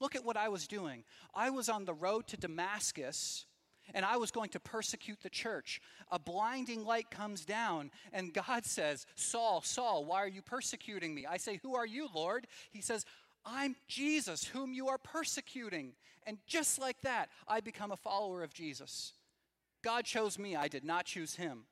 Look 0.00 0.14
at 0.14 0.24
what 0.24 0.36
I 0.36 0.50
was 0.50 0.66
doing. 0.66 1.04
I 1.34 1.48
was 1.48 1.70
on 1.70 1.86
the 1.86 1.94
road 1.94 2.26
to 2.28 2.36
Damascus 2.36 3.46
and 3.94 4.04
I 4.04 4.18
was 4.18 4.30
going 4.30 4.50
to 4.50 4.60
persecute 4.60 5.22
the 5.22 5.30
church. 5.30 5.80
A 6.10 6.18
blinding 6.18 6.84
light 6.84 7.10
comes 7.10 7.44
down, 7.44 7.90
and 8.12 8.32
God 8.32 8.64
says, 8.64 9.06
Saul, 9.16 9.60
Saul, 9.62 10.04
why 10.04 10.22
are 10.22 10.28
you 10.28 10.40
persecuting 10.40 11.14
me? 11.14 11.26
I 11.26 11.38
say, 11.38 11.58
Who 11.62 11.74
are 11.74 11.86
you, 11.86 12.08
Lord? 12.14 12.46
He 12.70 12.82
says, 12.82 13.06
I'm 13.46 13.76
Jesus, 13.88 14.44
whom 14.44 14.74
you 14.74 14.88
are 14.88 14.98
persecuting. 14.98 15.94
And 16.26 16.38
just 16.46 16.78
like 16.78 17.00
that, 17.00 17.30
I 17.48 17.60
become 17.60 17.92
a 17.92 17.96
follower 17.96 18.42
of 18.42 18.54
Jesus. 18.54 19.14
God 19.82 20.04
chose 20.04 20.38
me, 20.38 20.54
I 20.54 20.68
did 20.68 20.84
not 20.84 21.06
choose 21.06 21.34
him. 21.34 21.64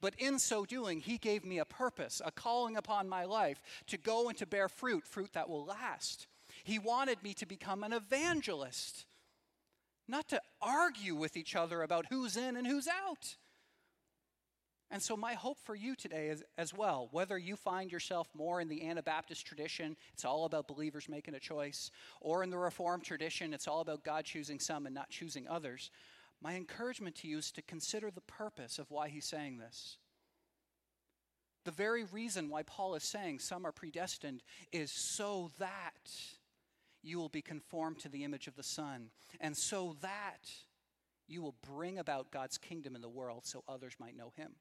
But 0.00 0.14
in 0.18 0.38
so 0.38 0.64
doing, 0.64 1.00
he 1.00 1.18
gave 1.18 1.44
me 1.44 1.58
a 1.58 1.64
purpose, 1.64 2.20
a 2.24 2.30
calling 2.30 2.76
upon 2.76 3.08
my 3.08 3.24
life 3.24 3.62
to 3.88 3.96
go 3.96 4.28
and 4.28 4.38
to 4.38 4.46
bear 4.46 4.68
fruit, 4.68 5.06
fruit 5.06 5.32
that 5.32 5.48
will 5.48 5.64
last. 5.64 6.26
He 6.62 6.78
wanted 6.78 7.22
me 7.22 7.34
to 7.34 7.46
become 7.46 7.82
an 7.82 7.92
evangelist, 7.92 9.06
not 10.06 10.28
to 10.28 10.40
argue 10.60 11.14
with 11.14 11.36
each 11.36 11.56
other 11.56 11.82
about 11.82 12.06
who's 12.10 12.36
in 12.36 12.56
and 12.56 12.66
who's 12.66 12.88
out. 12.88 13.36
And 14.90 15.02
so, 15.02 15.16
my 15.16 15.32
hope 15.34 15.58
for 15.58 15.74
you 15.74 15.96
today 15.96 16.28
is 16.28 16.44
as 16.56 16.72
well, 16.72 17.08
whether 17.10 17.36
you 17.36 17.56
find 17.56 17.90
yourself 17.90 18.28
more 18.32 18.60
in 18.60 18.68
the 18.68 18.86
Anabaptist 18.86 19.44
tradition, 19.44 19.96
it's 20.12 20.24
all 20.24 20.44
about 20.44 20.68
believers 20.68 21.08
making 21.08 21.34
a 21.34 21.40
choice, 21.40 21.90
or 22.20 22.44
in 22.44 22.50
the 22.50 22.58
Reformed 22.58 23.02
tradition, 23.02 23.52
it's 23.54 23.66
all 23.66 23.80
about 23.80 24.04
God 24.04 24.24
choosing 24.24 24.60
some 24.60 24.86
and 24.86 24.94
not 24.94 25.10
choosing 25.10 25.48
others. 25.48 25.90
My 26.44 26.56
encouragement 26.56 27.16
to 27.16 27.26
you 27.26 27.38
is 27.38 27.50
to 27.52 27.62
consider 27.62 28.10
the 28.10 28.20
purpose 28.20 28.78
of 28.78 28.90
why 28.90 29.08
he's 29.08 29.24
saying 29.24 29.56
this. 29.56 29.96
The 31.64 31.70
very 31.70 32.04
reason 32.04 32.50
why 32.50 32.64
Paul 32.64 32.94
is 32.96 33.02
saying 33.02 33.38
some 33.38 33.64
are 33.64 33.72
predestined 33.72 34.42
is 34.70 34.92
so 34.92 35.50
that 35.58 36.12
you 37.02 37.16
will 37.16 37.30
be 37.30 37.40
conformed 37.40 38.00
to 38.00 38.10
the 38.10 38.24
image 38.24 38.46
of 38.46 38.56
the 38.56 38.62
Son, 38.62 39.08
and 39.40 39.56
so 39.56 39.96
that 40.02 40.50
you 41.26 41.40
will 41.40 41.54
bring 41.66 41.98
about 41.98 42.30
God's 42.30 42.58
kingdom 42.58 42.94
in 42.94 43.00
the 43.00 43.08
world 43.08 43.46
so 43.46 43.64
others 43.66 43.94
might 43.98 44.16
know 44.16 44.32
him. 44.36 44.52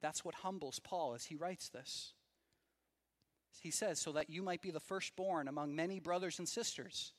That's 0.00 0.24
what 0.24 0.36
humbles 0.36 0.78
Paul 0.78 1.12
as 1.12 1.26
he 1.26 1.36
writes 1.36 1.68
this. 1.68 2.14
He 3.60 3.70
says, 3.70 3.98
so 3.98 4.12
that 4.12 4.30
you 4.30 4.42
might 4.42 4.62
be 4.62 4.70
the 4.70 4.80
firstborn 4.80 5.48
among 5.48 5.76
many 5.76 6.00
brothers 6.00 6.38
and 6.38 6.48
sisters. 6.48 7.12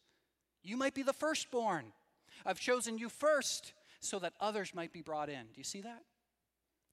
You 0.64 0.76
might 0.76 0.96
be 0.96 1.04
the 1.04 1.14
firstborn. 1.14 1.94
I've 2.46 2.60
chosen 2.60 2.98
you 2.98 3.10
first 3.10 3.74
so 4.00 4.20
that 4.20 4.34
others 4.40 4.74
might 4.74 4.94
be 4.94 5.02
brought 5.02 5.30
in. 5.30 5.48
Do 5.48 5.58
you 5.58 5.64
see 5.64 5.82
that? 5.82 6.04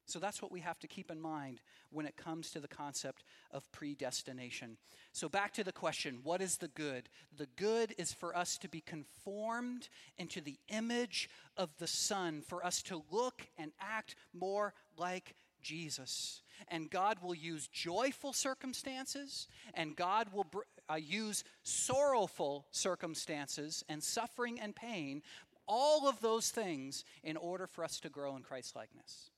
So 0.06 0.18
that's 0.18 0.42
what 0.42 0.52
we 0.52 0.60
have 0.60 0.78
to 0.80 0.86
keep 0.86 1.10
in 1.10 1.20
mind 1.20 1.60
when 1.90 2.04
it 2.04 2.16
comes 2.16 2.50
to 2.50 2.60
the 2.60 2.68
concept 2.68 3.24
of 3.50 3.70
predestination. 3.72 4.76
So, 5.12 5.28
back 5.28 5.54
to 5.54 5.64
the 5.64 5.72
question 5.72 6.20
what 6.22 6.42
is 6.42 6.58
the 6.58 6.68
good? 6.68 7.08
The 7.36 7.48
good 7.56 7.94
is 7.96 8.12
for 8.12 8.36
us 8.36 8.58
to 8.58 8.68
be 8.68 8.82
conformed 8.82 9.88
into 10.18 10.40
the 10.40 10.58
image 10.68 11.30
of 11.56 11.70
the 11.78 11.86
Son, 11.86 12.42
for 12.46 12.64
us 12.64 12.82
to 12.82 13.02
look 13.10 13.46
and 13.56 13.72
act 13.80 14.16
more 14.34 14.74
like 14.98 15.34
Jesus. 15.62 16.42
And 16.68 16.90
God 16.90 17.18
will 17.22 17.34
use 17.34 17.66
joyful 17.66 18.32
circumstances, 18.32 19.48
and 19.72 19.96
God 19.96 20.28
will 20.32 20.44
br- 20.44 20.60
uh, 20.90 20.94
use 20.94 21.44
sorrowful 21.62 22.66
circumstances 22.70 23.84
and 23.88 24.02
suffering 24.02 24.60
and 24.60 24.74
pain, 24.74 25.22
all 25.66 26.08
of 26.08 26.20
those 26.20 26.50
things, 26.50 27.04
in 27.22 27.36
order 27.36 27.66
for 27.66 27.84
us 27.84 28.00
to 28.00 28.08
grow 28.08 28.36
in 28.36 28.42
Christ 28.42 28.76
likeness. 28.76 29.30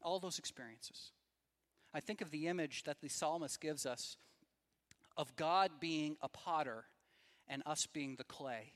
All 0.00 0.20
those 0.20 0.38
experiences. 0.38 1.12
I 1.92 2.00
think 2.00 2.20
of 2.20 2.30
the 2.30 2.46
image 2.46 2.84
that 2.84 3.00
the 3.00 3.08
psalmist 3.08 3.60
gives 3.60 3.86
us 3.86 4.16
of 5.16 5.34
God 5.34 5.72
being 5.80 6.16
a 6.22 6.28
potter 6.28 6.84
and 7.48 7.62
us 7.66 7.86
being 7.86 8.14
the 8.16 8.24
clay. 8.24 8.74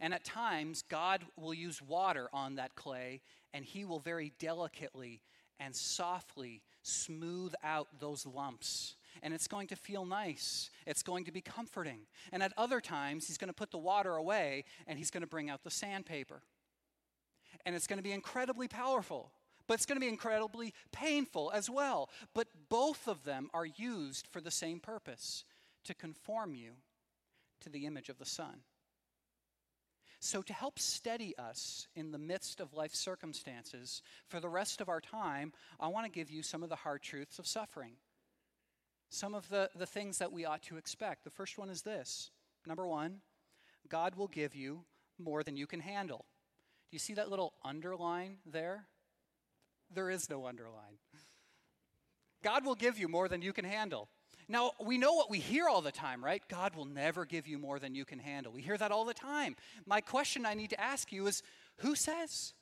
And 0.00 0.12
at 0.12 0.24
times, 0.24 0.82
God 0.82 1.22
will 1.36 1.54
use 1.54 1.80
water 1.80 2.28
on 2.32 2.56
that 2.56 2.74
clay, 2.74 3.22
and 3.54 3.64
He 3.64 3.84
will 3.86 3.98
very 3.98 4.32
delicately 4.38 5.22
and 5.58 5.74
softly 5.74 6.62
smooth 6.82 7.54
out 7.64 7.88
those 7.98 8.26
lumps. 8.26 8.96
And 9.22 9.34
it's 9.34 9.48
going 9.48 9.68
to 9.68 9.76
feel 9.76 10.04
nice. 10.04 10.70
It's 10.86 11.02
going 11.02 11.24
to 11.24 11.32
be 11.32 11.40
comforting. 11.40 12.00
And 12.32 12.42
at 12.42 12.52
other 12.56 12.80
times, 12.80 13.26
He's 13.26 13.38
going 13.38 13.48
to 13.48 13.54
put 13.54 13.70
the 13.70 13.78
water 13.78 14.16
away 14.16 14.64
and 14.86 14.98
He's 14.98 15.10
going 15.10 15.22
to 15.22 15.26
bring 15.26 15.50
out 15.50 15.64
the 15.64 15.70
sandpaper. 15.70 16.42
And 17.64 17.74
it's 17.74 17.86
going 17.86 17.98
to 17.98 18.02
be 18.02 18.12
incredibly 18.12 18.68
powerful 18.68 19.32
but 19.66 19.74
it's 19.74 19.86
going 19.86 19.96
to 19.96 20.00
be 20.00 20.08
incredibly 20.08 20.72
painful 20.92 21.50
as 21.52 21.68
well. 21.68 22.08
But 22.34 22.48
both 22.68 23.08
of 23.08 23.24
them 23.24 23.50
are 23.52 23.66
used 23.66 24.26
for 24.28 24.40
the 24.40 24.50
same 24.50 24.80
purpose 24.80 25.44
to 25.84 25.94
conform 25.94 26.54
you 26.54 26.72
to 27.60 27.68
the 27.68 27.86
image 27.86 28.08
of 28.08 28.18
the 28.18 28.24
Son. 28.24 28.60
So, 30.18 30.40
to 30.42 30.52
help 30.52 30.78
steady 30.78 31.36
us 31.36 31.88
in 31.94 32.10
the 32.10 32.18
midst 32.18 32.60
of 32.60 32.72
life 32.72 32.94
circumstances 32.94 34.02
for 34.28 34.40
the 34.40 34.48
rest 34.48 34.80
of 34.80 34.88
our 34.88 35.00
time, 35.00 35.52
I 35.78 35.88
want 35.88 36.06
to 36.06 36.10
give 36.10 36.30
you 36.30 36.42
some 36.42 36.62
of 36.62 36.68
the 36.68 36.76
hard 36.76 37.02
truths 37.02 37.38
of 37.38 37.46
suffering. 37.46 37.92
Some 39.08 39.34
of 39.34 39.48
the, 39.48 39.70
the 39.76 39.86
things 39.86 40.18
that 40.18 40.32
we 40.32 40.44
ought 40.44 40.62
to 40.64 40.76
expect. 40.76 41.24
The 41.24 41.30
first 41.30 41.58
one 41.58 41.70
is 41.70 41.82
this 41.82 42.30
number 42.66 42.86
one, 42.86 43.20
God 43.88 44.16
will 44.16 44.28
give 44.28 44.54
you 44.54 44.84
more 45.18 45.42
than 45.42 45.56
you 45.56 45.66
can 45.66 45.80
handle. 45.80 46.24
Do 46.90 46.94
you 46.94 46.98
see 46.98 47.14
that 47.14 47.30
little 47.30 47.54
underline 47.64 48.38
there? 48.44 48.86
There 49.92 50.10
is 50.10 50.28
no 50.28 50.46
underline. 50.46 50.98
God 52.42 52.64
will 52.64 52.74
give 52.74 52.98
you 52.98 53.08
more 53.08 53.28
than 53.28 53.42
you 53.42 53.52
can 53.52 53.64
handle. 53.64 54.08
Now, 54.48 54.72
we 54.80 54.98
know 54.98 55.14
what 55.14 55.30
we 55.30 55.38
hear 55.38 55.68
all 55.68 55.80
the 55.80 55.90
time, 55.90 56.24
right? 56.24 56.42
God 56.48 56.76
will 56.76 56.84
never 56.84 57.24
give 57.24 57.48
you 57.48 57.58
more 57.58 57.78
than 57.78 57.94
you 57.94 58.04
can 58.04 58.20
handle. 58.20 58.52
We 58.52 58.62
hear 58.62 58.76
that 58.76 58.92
all 58.92 59.04
the 59.04 59.14
time. 59.14 59.56
My 59.86 60.00
question 60.00 60.46
I 60.46 60.54
need 60.54 60.70
to 60.70 60.80
ask 60.80 61.10
you 61.10 61.26
is 61.26 61.42
who 61.78 61.96
says? 61.96 62.54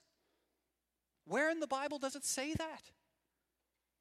Where 1.26 1.50
in 1.50 1.60
the 1.60 1.66
Bible 1.66 1.98
does 1.98 2.16
it 2.16 2.24
say 2.24 2.54
that? 2.54 2.90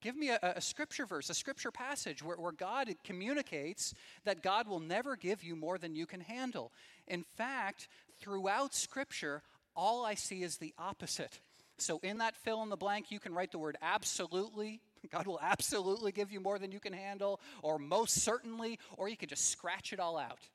Give 0.03 0.17
me 0.17 0.31
a, 0.31 0.39
a 0.57 0.59
scripture 0.59 1.05
verse, 1.05 1.29
a 1.29 1.33
scripture 1.33 1.71
passage 1.71 2.21
where, 2.21 2.35
where 2.35 2.51
God 2.51 2.93
communicates 3.05 3.93
that 4.25 4.43
God 4.43 4.67
will 4.67 4.81
never 4.81 5.15
give 5.15 5.45
you 5.45 5.55
more 5.55 5.77
than 5.77 5.95
you 5.95 6.05
can 6.05 6.19
handle. 6.19 6.73
In 7.07 7.23
fact, 7.37 7.87
throughout 8.19 8.75
scripture, 8.75 9.43
all 9.77 10.05
I 10.05 10.15
see 10.15 10.43
is 10.43 10.57
the 10.57 10.73
opposite. 10.77 11.39
So, 11.77 11.99
in 12.03 12.17
that 12.17 12.35
fill 12.35 12.61
in 12.63 12.69
the 12.69 12.75
blank, 12.75 13.11
you 13.11 13.19
can 13.19 13.33
write 13.33 13.53
the 13.53 13.59
word 13.59 13.77
absolutely. 13.81 14.81
God 15.09 15.25
will 15.25 15.39
absolutely 15.41 16.11
give 16.11 16.33
you 16.33 16.41
more 16.41 16.59
than 16.59 16.73
you 16.73 16.81
can 16.81 16.93
handle, 16.93 17.39
or 17.61 17.79
most 17.79 18.23
certainly, 18.23 18.79
or 18.97 19.07
you 19.07 19.15
can 19.15 19.29
just 19.29 19.49
scratch 19.49 19.93
it 19.93 20.01
all 20.01 20.17
out. 20.17 20.49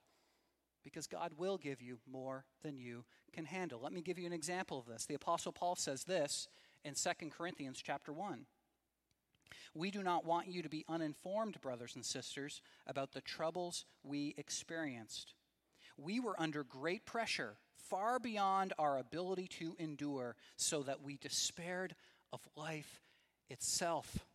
Because 0.84 1.06
God 1.06 1.32
will 1.38 1.56
give 1.56 1.80
you 1.80 1.98
more 2.10 2.44
than 2.62 2.76
you 2.76 3.04
can 3.32 3.46
handle. 3.46 3.80
Let 3.82 3.94
me 3.94 4.02
give 4.02 4.18
you 4.18 4.26
an 4.26 4.32
example 4.34 4.78
of 4.78 4.86
this. 4.86 5.06
The 5.06 5.14
Apostle 5.14 5.52
Paul 5.52 5.74
says 5.74 6.04
this 6.04 6.48
in 6.84 6.92
2 6.92 7.30
Corinthians 7.30 7.80
chapter 7.82 8.12
1. 8.12 8.44
We 9.74 9.90
do 9.90 10.02
not 10.02 10.24
want 10.24 10.48
you 10.48 10.62
to 10.62 10.68
be 10.68 10.84
uninformed, 10.88 11.60
brothers 11.60 11.94
and 11.94 12.04
sisters, 12.04 12.60
about 12.86 13.12
the 13.12 13.20
troubles 13.20 13.84
we 14.02 14.34
experienced. 14.36 15.34
We 15.96 16.20
were 16.20 16.40
under 16.40 16.64
great 16.64 17.04
pressure 17.04 17.56
far 17.88 18.18
beyond 18.18 18.72
our 18.78 18.98
ability 18.98 19.48
to 19.48 19.74
endure, 19.78 20.36
so 20.56 20.82
that 20.82 21.02
we 21.02 21.16
despaired 21.16 21.94
of 22.32 22.40
life 22.56 23.00
itself. 23.48 24.26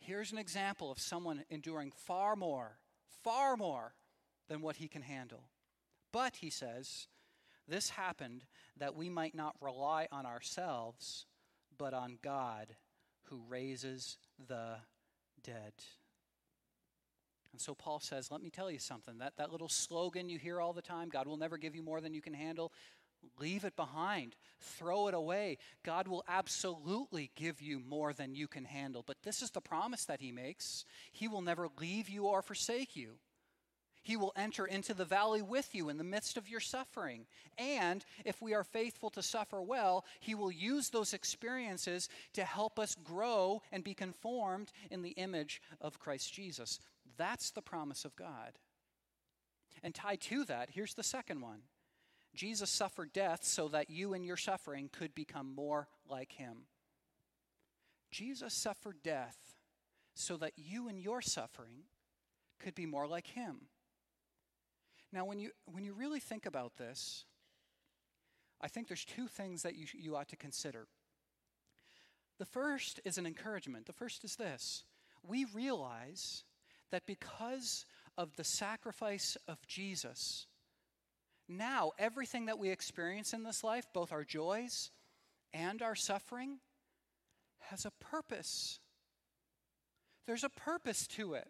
Here's 0.00 0.32
an 0.32 0.38
example 0.38 0.90
of 0.90 0.98
someone 0.98 1.44
enduring 1.50 1.92
far 1.92 2.36
more, 2.36 2.78
far 3.22 3.56
more 3.56 3.94
than 4.48 4.60
what 4.60 4.76
he 4.76 4.88
can 4.88 5.02
handle. 5.02 5.44
But, 6.12 6.36
he 6.36 6.50
says, 6.50 7.06
this 7.68 7.90
happened 7.90 8.44
that 8.76 8.96
we 8.96 9.08
might 9.08 9.34
not 9.34 9.56
rely 9.60 10.08
on 10.10 10.26
ourselves, 10.26 11.26
but 11.78 11.94
on 11.94 12.18
God 12.22 12.74
who 13.30 13.40
raises 13.48 14.18
the 14.48 14.76
dead. 15.42 15.72
And 17.52 17.60
so 17.60 17.74
Paul 17.74 18.00
says, 18.00 18.30
Let 18.30 18.42
me 18.42 18.50
tell 18.50 18.70
you 18.70 18.78
something. 18.78 19.18
That, 19.18 19.36
that 19.38 19.50
little 19.50 19.68
slogan 19.68 20.28
you 20.28 20.38
hear 20.38 20.60
all 20.60 20.72
the 20.72 20.82
time 20.82 21.08
God 21.08 21.26
will 21.26 21.36
never 21.36 21.58
give 21.58 21.74
you 21.74 21.82
more 21.82 22.00
than 22.00 22.14
you 22.14 22.20
can 22.20 22.34
handle. 22.34 22.72
Leave 23.38 23.64
it 23.64 23.76
behind. 23.76 24.34
Throw 24.60 25.08
it 25.08 25.14
away. 25.14 25.58
God 25.84 26.08
will 26.08 26.24
absolutely 26.26 27.30
give 27.36 27.60
you 27.60 27.78
more 27.78 28.12
than 28.14 28.34
you 28.34 28.48
can 28.48 28.64
handle. 28.64 29.04
But 29.06 29.18
this 29.22 29.42
is 29.42 29.50
the 29.50 29.60
promise 29.60 30.04
that 30.06 30.20
He 30.20 30.32
makes 30.32 30.84
He 31.12 31.28
will 31.28 31.42
never 31.42 31.68
leave 31.78 32.08
you 32.08 32.26
or 32.26 32.42
forsake 32.42 32.96
you. 32.96 33.16
He 34.02 34.16
will 34.16 34.32
enter 34.36 34.64
into 34.64 34.94
the 34.94 35.04
valley 35.04 35.42
with 35.42 35.74
you 35.74 35.88
in 35.88 35.98
the 35.98 36.04
midst 36.04 36.36
of 36.36 36.48
your 36.48 36.60
suffering. 36.60 37.26
And 37.58 38.04
if 38.24 38.40
we 38.40 38.54
are 38.54 38.64
faithful 38.64 39.10
to 39.10 39.22
suffer 39.22 39.60
well, 39.60 40.04
He 40.20 40.34
will 40.34 40.50
use 40.50 40.88
those 40.88 41.12
experiences 41.12 42.08
to 42.34 42.44
help 42.44 42.78
us 42.78 42.94
grow 42.94 43.62
and 43.70 43.84
be 43.84 43.94
conformed 43.94 44.72
in 44.90 45.02
the 45.02 45.10
image 45.10 45.60
of 45.80 45.98
Christ 45.98 46.32
Jesus. 46.32 46.80
That's 47.16 47.50
the 47.50 47.62
promise 47.62 48.04
of 48.04 48.16
God. 48.16 48.52
And 49.82 49.94
tied 49.94 50.20
to 50.22 50.44
that, 50.44 50.70
here's 50.72 50.94
the 50.94 51.02
second 51.02 51.40
one 51.40 51.62
Jesus 52.34 52.70
suffered 52.70 53.12
death 53.12 53.44
so 53.44 53.68
that 53.68 53.90
you 53.90 54.14
in 54.14 54.24
your 54.24 54.36
suffering 54.36 54.88
could 54.92 55.14
become 55.14 55.54
more 55.54 55.88
like 56.08 56.32
Him. 56.32 56.66
Jesus 58.10 58.54
suffered 58.54 59.02
death 59.02 59.36
so 60.14 60.36
that 60.38 60.52
you 60.56 60.88
in 60.88 60.98
your 60.98 61.20
suffering 61.20 61.84
could 62.58 62.74
be 62.74 62.86
more 62.86 63.06
like 63.06 63.28
Him. 63.28 63.68
Now, 65.12 65.24
when 65.24 65.38
you, 65.38 65.50
when 65.66 65.84
you 65.84 65.92
really 65.92 66.20
think 66.20 66.46
about 66.46 66.76
this, 66.76 67.24
I 68.60 68.68
think 68.68 68.88
there's 68.88 69.04
two 69.04 69.26
things 69.26 69.62
that 69.62 69.76
you, 69.76 69.86
you 69.94 70.16
ought 70.16 70.28
to 70.28 70.36
consider. 70.36 70.86
The 72.38 72.44
first 72.46 73.00
is 73.04 73.18
an 73.18 73.26
encouragement. 73.26 73.86
The 73.86 73.92
first 73.92 74.24
is 74.24 74.36
this 74.36 74.84
we 75.26 75.44
realize 75.54 76.44
that 76.90 77.06
because 77.06 77.84
of 78.16 78.36
the 78.36 78.44
sacrifice 78.44 79.36
of 79.46 79.58
Jesus, 79.66 80.46
now 81.48 81.92
everything 81.98 82.46
that 82.46 82.58
we 82.58 82.70
experience 82.70 83.32
in 83.32 83.42
this 83.42 83.64
life, 83.64 83.86
both 83.92 84.12
our 84.12 84.24
joys 84.24 84.90
and 85.52 85.82
our 85.82 85.94
suffering, 85.94 86.58
has 87.58 87.84
a 87.84 87.90
purpose. 87.90 88.78
There's 90.26 90.44
a 90.44 90.48
purpose 90.48 91.06
to 91.08 91.34
it. 91.34 91.48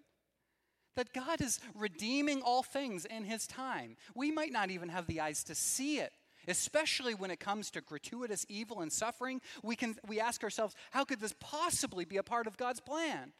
That 0.96 1.12
God 1.12 1.40
is 1.40 1.60
redeeming 1.74 2.42
all 2.42 2.62
things 2.62 3.04
in 3.04 3.24
His 3.24 3.46
time. 3.46 3.96
We 4.14 4.30
might 4.30 4.52
not 4.52 4.70
even 4.70 4.88
have 4.88 5.06
the 5.06 5.20
eyes 5.20 5.44
to 5.44 5.54
see 5.54 5.98
it, 5.98 6.12
especially 6.48 7.14
when 7.14 7.30
it 7.30 7.40
comes 7.40 7.70
to 7.70 7.80
gratuitous 7.80 8.44
evil 8.48 8.80
and 8.80 8.92
suffering. 8.92 9.40
We, 9.62 9.76
can, 9.76 9.96
we 10.06 10.20
ask 10.20 10.42
ourselves, 10.42 10.74
how 10.90 11.04
could 11.04 11.20
this 11.20 11.34
possibly 11.38 12.04
be 12.04 12.16
a 12.16 12.22
part 12.22 12.46
of 12.46 12.56
God's 12.56 12.80
plan? 12.80 13.32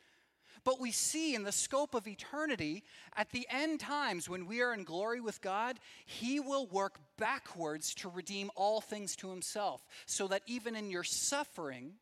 But 0.65 0.81
we 0.81 0.91
see 0.91 1.35
in 1.35 1.43
the 1.43 1.53
scope 1.53 1.95
of 1.95 2.07
eternity, 2.07 2.85
at 3.17 3.31
the 3.31 3.47
end 3.51 3.81
times 3.81 4.29
when 4.29 4.47
we 4.47 4.61
are 4.61 4.75
in 4.75 4.85
glory 4.85 5.21
with 5.21 5.41
God, 5.41 5.81
He 6.05 6.39
will 6.39 6.67
work 6.67 6.99
backwards 7.17 7.95
to 7.97 8.09
redeem 8.09 8.51
all 8.57 8.81
things 8.81 9.17
to 9.17 9.31
Himself, 9.31 9.87
so 10.07 10.29
that 10.29 10.43
even 10.47 10.77
in 10.77 10.91
your 10.91 11.05
suffering, 11.05 11.95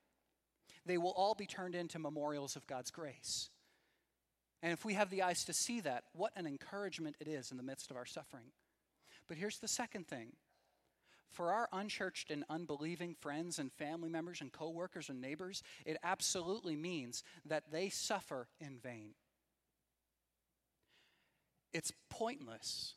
they 0.86 0.98
will 0.98 1.12
all 1.12 1.34
be 1.34 1.46
turned 1.46 1.74
into 1.74 1.98
memorials 1.98 2.56
of 2.56 2.66
God's 2.66 2.90
grace. 2.90 3.50
And 4.62 4.72
if 4.72 4.84
we 4.84 4.94
have 4.94 5.10
the 5.10 5.22
eyes 5.22 5.44
to 5.44 5.52
see 5.52 5.80
that, 5.80 6.04
what 6.12 6.32
an 6.36 6.46
encouragement 6.46 7.16
it 7.20 7.28
is 7.28 7.50
in 7.50 7.56
the 7.56 7.62
midst 7.62 7.90
of 7.90 7.96
our 7.96 8.06
suffering. 8.06 8.50
But 9.28 9.36
here's 9.36 9.58
the 9.58 9.68
second 9.68 10.08
thing 10.08 10.32
for 11.30 11.52
our 11.52 11.68
unchurched 11.72 12.30
and 12.30 12.44
unbelieving 12.48 13.14
friends 13.14 13.58
and 13.58 13.72
family 13.72 14.08
members 14.08 14.40
and 14.40 14.52
coworkers 14.52 15.08
and 15.08 15.20
neighbors, 15.20 15.62
it 15.84 15.98
absolutely 16.02 16.76
means 16.76 17.22
that 17.44 17.70
they 17.70 17.88
suffer 17.90 18.48
in 18.60 18.78
vain. 18.78 19.14
It's 21.72 21.92
pointless 22.08 22.94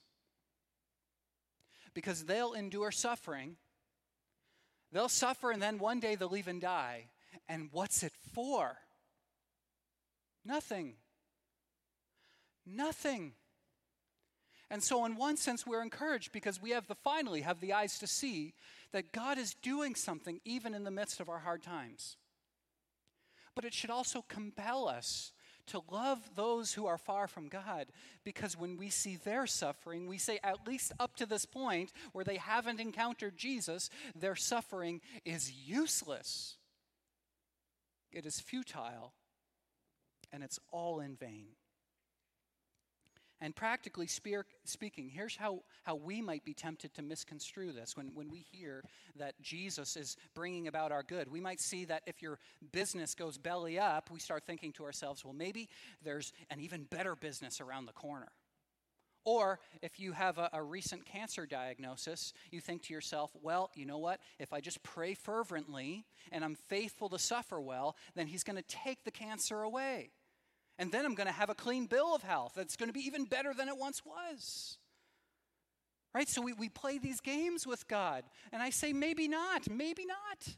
because 1.93 2.25
they'll 2.25 2.53
endure 2.53 2.91
suffering. 2.91 3.57
They'll 4.93 5.09
suffer 5.09 5.51
and 5.51 5.61
then 5.61 5.77
one 5.77 5.99
day 5.99 6.15
they'll 6.15 6.37
even 6.37 6.59
die. 6.59 7.09
And 7.49 7.69
what's 7.71 8.01
it 8.01 8.13
for? 8.33 8.77
Nothing. 10.45 10.95
Nothing. 12.65 13.33
And 14.69 14.81
so, 14.81 15.05
in 15.05 15.17
one 15.17 15.35
sense, 15.35 15.67
we're 15.67 15.81
encouraged 15.81 16.31
because 16.31 16.61
we 16.61 16.69
have 16.71 16.87
the 16.87 16.95
finally 16.95 17.41
have 17.41 17.59
the 17.59 17.73
eyes 17.73 17.99
to 17.99 18.07
see 18.07 18.53
that 18.93 19.11
God 19.11 19.37
is 19.37 19.53
doing 19.53 19.95
something 19.95 20.39
even 20.45 20.73
in 20.73 20.83
the 20.83 20.91
midst 20.91 21.19
of 21.19 21.29
our 21.29 21.39
hard 21.39 21.61
times. 21.61 22.17
But 23.53 23.65
it 23.65 23.73
should 23.73 23.89
also 23.89 24.23
compel 24.27 24.87
us 24.87 25.33
to 25.67 25.81
love 25.91 26.19
those 26.35 26.73
who 26.73 26.85
are 26.85 26.97
far 26.97 27.27
from 27.27 27.47
God 27.47 27.87
because 28.23 28.57
when 28.57 28.77
we 28.77 28.89
see 28.89 29.17
their 29.17 29.45
suffering, 29.47 30.07
we 30.07 30.17
say, 30.17 30.39
at 30.43 30.67
least 30.67 30.91
up 30.99 31.15
to 31.17 31.25
this 31.25 31.45
point 31.45 31.91
where 32.13 32.25
they 32.25 32.37
haven't 32.37 32.79
encountered 32.79 33.37
Jesus, 33.37 33.89
their 34.15 34.35
suffering 34.35 35.01
is 35.25 35.51
useless. 35.51 36.57
It 38.11 38.25
is 38.25 38.39
futile 38.39 39.13
and 40.31 40.43
it's 40.43 40.59
all 40.71 40.99
in 40.99 41.15
vain. 41.15 41.47
And 43.41 43.55
practically 43.55 44.05
speaking, 44.05 45.09
here's 45.09 45.35
how, 45.35 45.63
how 45.83 45.95
we 45.95 46.21
might 46.21 46.45
be 46.45 46.53
tempted 46.53 46.93
to 46.93 47.01
misconstrue 47.01 47.71
this 47.71 47.97
when, 47.97 48.11
when 48.13 48.29
we 48.29 48.45
hear 48.51 48.83
that 49.17 49.41
Jesus 49.41 49.97
is 49.97 50.15
bringing 50.35 50.67
about 50.67 50.91
our 50.91 51.01
good. 51.01 51.31
We 51.31 51.41
might 51.41 51.59
see 51.59 51.85
that 51.85 52.03
if 52.05 52.21
your 52.21 52.37
business 52.71 53.15
goes 53.15 53.39
belly 53.39 53.79
up, 53.79 54.11
we 54.11 54.19
start 54.19 54.43
thinking 54.45 54.71
to 54.73 54.83
ourselves, 54.83 55.25
well, 55.25 55.33
maybe 55.33 55.69
there's 56.03 56.33
an 56.51 56.59
even 56.59 56.83
better 56.83 57.15
business 57.15 57.59
around 57.59 57.87
the 57.87 57.93
corner. 57.93 58.29
Or 59.23 59.59
if 59.81 59.99
you 59.99 60.13
have 60.13 60.37
a, 60.37 60.49
a, 60.53 60.63
recent 60.63 61.05
cancer 61.05 61.45
diagnosis, 61.45 62.33
you 62.49 62.59
think 62.59 62.83
to 62.83 62.93
yourself, 62.93 63.31
well, 63.41 63.69
you 63.75 63.85
know 63.85 63.99
what? 63.99 64.19
If 64.39 64.51
I 64.51 64.61
just 64.61 64.81
pray 64.81 65.13
fervently 65.13 66.05
and 66.31 66.43
I'm 66.43 66.55
faithful 66.55 67.07
to 67.09 67.19
suffer 67.19 67.61
well, 67.61 67.95
then 68.15 68.25
He's 68.25 68.43
going 68.43 68.55
to 68.55 68.63
take 68.63 69.03
the 69.03 69.11
cancer 69.11 69.61
away. 69.61 70.09
And 70.81 70.91
then 70.91 71.05
I'm 71.05 71.13
going 71.13 71.27
to 71.27 71.33
have 71.33 71.51
a 71.51 71.55
clean 71.55 71.85
bill 71.85 72.15
of 72.15 72.23
health 72.23 72.53
that's 72.55 72.75
going 72.75 72.89
to 72.89 72.93
be 72.93 73.05
even 73.05 73.25
better 73.25 73.53
than 73.53 73.69
it 73.69 73.77
once 73.77 74.01
was. 74.03 74.79
Right? 76.11 76.27
So 76.27 76.41
we, 76.41 76.53
we 76.53 76.69
play 76.69 76.97
these 76.97 77.21
games 77.21 77.67
with 77.67 77.87
God. 77.87 78.23
And 78.51 78.63
I 78.63 78.71
say, 78.71 78.91
maybe 78.91 79.27
not, 79.27 79.69
maybe 79.69 80.07
not. 80.07 80.55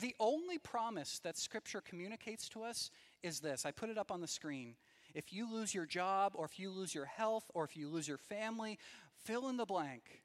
The 0.00 0.16
only 0.18 0.58
promise 0.58 1.20
that 1.20 1.38
Scripture 1.38 1.80
communicates 1.80 2.48
to 2.50 2.64
us 2.64 2.90
is 3.22 3.38
this 3.38 3.64
I 3.64 3.70
put 3.70 3.88
it 3.88 3.96
up 3.96 4.10
on 4.10 4.20
the 4.20 4.26
screen. 4.26 4.74
If 5.14 5.32
you 5.32 5.48
lose 5.48 5.72
your 5.72 5.86
job, 5.86 6.32
or 6.34 6.44
if 6.44 6.58
you 6.58 6.72
lose 6.72 6.92
your 6.92 7.04
health, 7.04 7.44
or 7.54 7.62
if 7.62 7.76
you 7.76 7.88
lose 7.88 8.08
your 8.08 8.18
family, 8.18 8.80
fill 9.24 9.48
in 9.48 9.58
the 9.58 9.64
blank, 9.64 10.24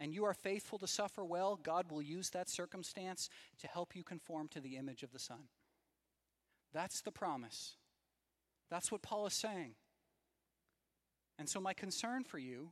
and 0.00 0.12
you 0.12 0.24
are 0.24 0.34
faithful 0.34 0.80
to 0.80 0.88
suffer 0.88 1.24
well, 1.24 1.54
God 1.54 1.92
will 1.92 2.02
use 2.02 2.30
that 2.30 2.50
circumstance 2.50 3.30
to 3.60 3.68
help 3.68 3.94
you 3.94 4.02
conform 4.02 4.48
to 4.48 4.60
the 4.60 4.74
image 4.76 5.04
of 5.04 5.12
the 5.12 5.20
Son. 5.20 5.44
That's 6.72 7.00
the 7.00 7.10
promise. 7.10 7.76
That's 8.70 8.92
what 8.92 9.02
Paul 9.02 9.26
is 9.26 9.34
saying. 9.34 9.74
And 11.38 11.48
so, 11.48 11.60
my 11.60 11.72
concern 11.72 12.24
for 12.24 12.38
you 12.38 12.70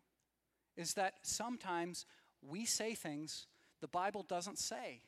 is 0.76 0.94
that 0.94 1.14
sometimes 1.22 2.04
we 2.42 2.64
say 2.64 2.94
things 2.94 3.46
the 3.80 3.88
Bible 3.88 4.22
doesn't 4.22 4.58
say. 4.58 5.02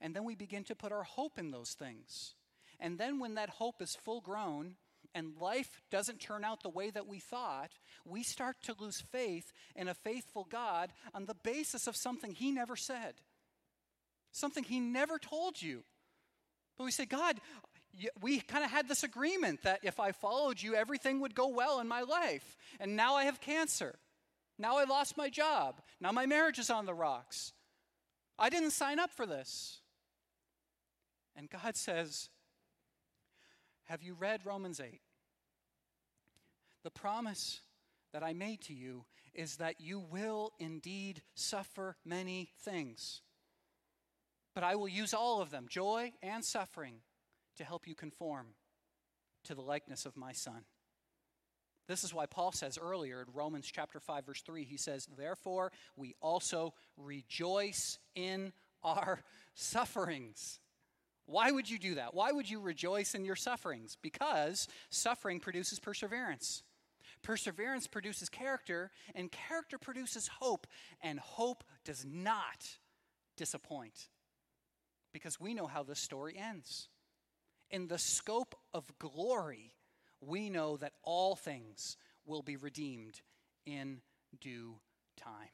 And 0.00 0.14
then 0.14 0.24
we 0.24 0.34
begin 0.34 0.64
to 0.64 0.74
put 0.74 0.92
our 0.92 1.02
hope 1.02 1.38
in 1.38 1.50
those 1.50 1.72
things. 1.72 2.34
And 2.78 2.98
then, 2.98 3.18
when 3.18 3.34
that 3.34 3.50
hope 3.50 3.82
is 3.82 3.96
full 3.96 4.20
grown, 4.20 4.76
and 5.14 5.34
life 5.40 5.80
doesn't 5.90 6.20
turn 6.20 6.44
out 6.44 6.62
the 6.62 6.68
way 6.68 6.90
that 6.90 7.06
we 7.06 7.18
thought, 7.18 7.72
we 8.04 8.22
start 8.22 8.56
to 8.62 8.76
lose 8.78 9.00
faith 9.00 9.52
in 9.74 9.88
a 9.88 9.94
faithful 9.94 10.46
God 10.48 10.92
on 11.14 11.26
the 11.26 11.34
basis 11.34 11.86
of 11.86 11.96
something 11.96 12.32
He 12.32 12.52
never 12.52 12.76
said, 12.76 13.14
something 14.32 14.64
He 14.64 14.80
never 14.80 15.18
told 15.18 15.60
you. 15.60 15.82
But 16.78 16.84
we 16.84 16.92
say, 16.92 17.04
God, 17.04 17.40
we 18.20 18.40
kind 18.40 18.64
of 18.64 18.70
had 18.70 18.88
this 18.88 19.02
agreement 19.02 19.62
that 19.62 19.80
if 19.82 19.98
I 20.00 20.12
followed 20.12 20.62
you, 20.62 20.74
everything 20.74 21.20
would 21.20 21.34
go 21.34 21.48
well 21.48 21.80
in 21.80 21.88
my 21.88 22.02
life. 22.02 22.56
And 22.78 22.96
now 22.96 23.14
I 23.16 23.24
have 23.24 23.40
cancer. 23.40 23.98
Now 24.58 24.78
I 24.78 24.84
lost 24.84 25.16
my 25.16 25.28
job. 25.28 25.80
Now 26.00 26.12
my 26.12 26.26
marriage 26.26 26.58
is 26.58 26.70
on 26.70 26.86
the 26.86 26.94
rocks. 26.94 27.52
I 28.38 28.48
didn't 28.48 28.70
sign 28.70 28.98
up 28.98 29.10
for 29.10 29.26
this. 29.26 29.80
And 31.36 31.48
God 31.50 31.76
says, 31.76 32.28
have 33.84 34.02
you 34.02 34.14
read 34.14 34.42
Romans 34.44 34.80
8? 34.80 35.00
The 36.84 36.90
promise 36.90 37.60
that 38.12 38.22
I 38.22 38.32
made 38.32 38.60
to 38.62 38.74
you 38.74 39.04
is 39.34 39.56
that 39.56 39.80
you 39.80 40.00
will 40.00 40.52
indeed 40.58 41.22
suffer 41.34 41.96
many 42.04 42.50
things. 42.60 43.22
But 44.54 44.64
I 44.64 44.74
will 44.74 44.88
use 44.88 45.14
all 45.14 45.40
of 45.40 45.50
them, 45.50 45.66
joy 45.68 46.12
and 46.22 46.44
suffering, 46.44 47.00
to 47.56 47.64
help 47.64 47.86
you 47.86 47.94
conform 47.94 48.48
to 49.44 49.54
the 49.54 49.62
likeness 49.62 50.06
of 50.06 50.16
my 50.16 50.32
Son. 50.32 50.64
This 51.88 52.04
is 52.04 52.14
why 52.14 52.26
Paul 52.26 52.52
says 52.52 52.78
earlier 52.80 53.20
in 53.22 53.34
Romans 53.34 53.68
chapter 53.72 53.98
5 53.98 54.26
verse 54.26 54.42
3 54.42 54.64
he 54.64 54.76
says 54.76 55.08
therefore 55.18 55.72
we 55.96 56.14
also 56.20 56.74
rejoice 56.96 57.98
in 58.14 58.52
our 58.84 59.20
sufferings 59.54 60.60
why 61.30 61.52
would 61.52 61.70
you 61.70 61.78
do 61.78 61.94
that? 61.94 62.12
Why 62.12 62.32
would 62.32 62.50
you 62.50 62.60
rejoice 62.60 63.14
in 63.14 63.24
your 63.24 63.36
sufferings? 63.36 63.96
Because 64.02 64.66
suffering 64.90 65.38
produces 65.38 65.78
perseverance. 65.78 66.64
Perseverance 67.22 67.86
produces 67.86 68.28
character, 68.28 68.90
and 69.14 69.30
character 69.30 69.78
produces 69.78 70.26
hope, 70.26 70.66
and 71.00 71.20
hope 71.20 71.62
does 71.84 72.04
not 72.04 72.78
disappoint. 73.36 74.08
Because 75.12 75.38
we 75.38 75.54
know 75.54 75.66
how 75.66 75.84
this 75.84 76.00
story 76.00 76.36
ends. 76.36 76.88
In 77.70 77.86
the 77.86 77.98
scope 77.98 78.56
of 78.74 78.98
glory, 78.98 79.74
we 80.20 80.50
know 80.50 80.76
that 80.76 80.92
all 81.02 81.36
things 81.36 81.96
will 82.26 82.42
be 82.42 82.56
redeemed 82.56 83.20
in 83.64 84.00
due 84.40 84.76
time. 85.16 85.48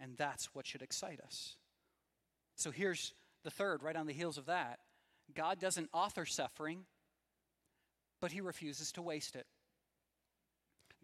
And 0.00 0.16
that's 0.16 0.54
what 0.54 0.66
should 0.66 0.82
excite 0.82 1.20
us. 1.20 1.56
So 2.56 2.70
here's 2.70 3.14
the 3.44 3.50
third, 3.50 3.82
right 3.82 3.96
on 3.96 4.06
the 4.06 4.12
heels 4.12 4.38
of 4.38 4.46
that, 4.46 4.80
God 5.34 5.58
doesn't 5.58 5.88
author 5.92 6.26
suffering, 6.26 6.84
but 8.20 8.32
he 8.32 8.40
refuses 8.40 8.92
to 8.92 9.02
waste 9.02 9.36
it. 9.36 9.46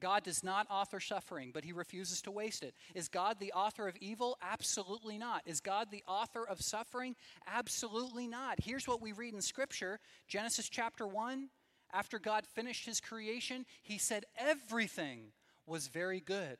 God 0.00 0.24
does 0.24 0.42
not 0.42 0.66
author 0.70 1.00
suffering, 1.00 1.50
but 1.52 1.64
he 1.64 1.72
refuses 1.72 2.22
to 2.22 2.30
waste 2.30 2.62
it. 2.62 2.74
Is 2.94 3.08
God 3.08 3.36
the 3.38 3.52
author 3.52 3.88
of 3.88 3.96
evil? 4.00 4.38
Absolutely 4.42 5.18
not. 5.18 5.42
Is 5.46 5.60
God 5.60 5.88
the 5.90 6.04
author 6.06 6.46
of 6.46 6.60
suffering? 6.60 7.16
Absolutely 7.46 8.26
not. 8.26 8.60
Here's 8.62 8.88
what 8.88 9.02
we 9.02 9.12
read 9.12 9.34
in 9.34 9.40
Scripture 9.40 10.00
Genesis 10.28 10.68
chapter 10.68 11.06
1. 11.06 11.48
After 11.92 12.18
God 12.18 12.46
finished 12.46 12.84
his 12.84 13.00
creation, 13.00 13.64
he 13.82 13.96
said 13.96 14.24
everything 14.36 15.32
was 15.66 15.88
very 15.88 16.20
good. 16.20 16.58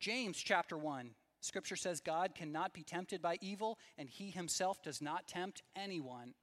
James 0.00 0.38
chapter 0.38 0.76
1, 0.76 1.10
Scripture 1.40 1.76
says 1.76 2.00
God 2.00 2.34
cannot 2.34 2.72
be 2.72 2.82
tempted 2.82 3.20
by 3.20 3.36
evil, 3.40 3.78
and 3.98 4.08
he 4.08 4.30
himself 4.30 4.82
does 4.82 5.02
not 5.02 5.26
tempt 5.26 5.62
anyone. 5.76 6.34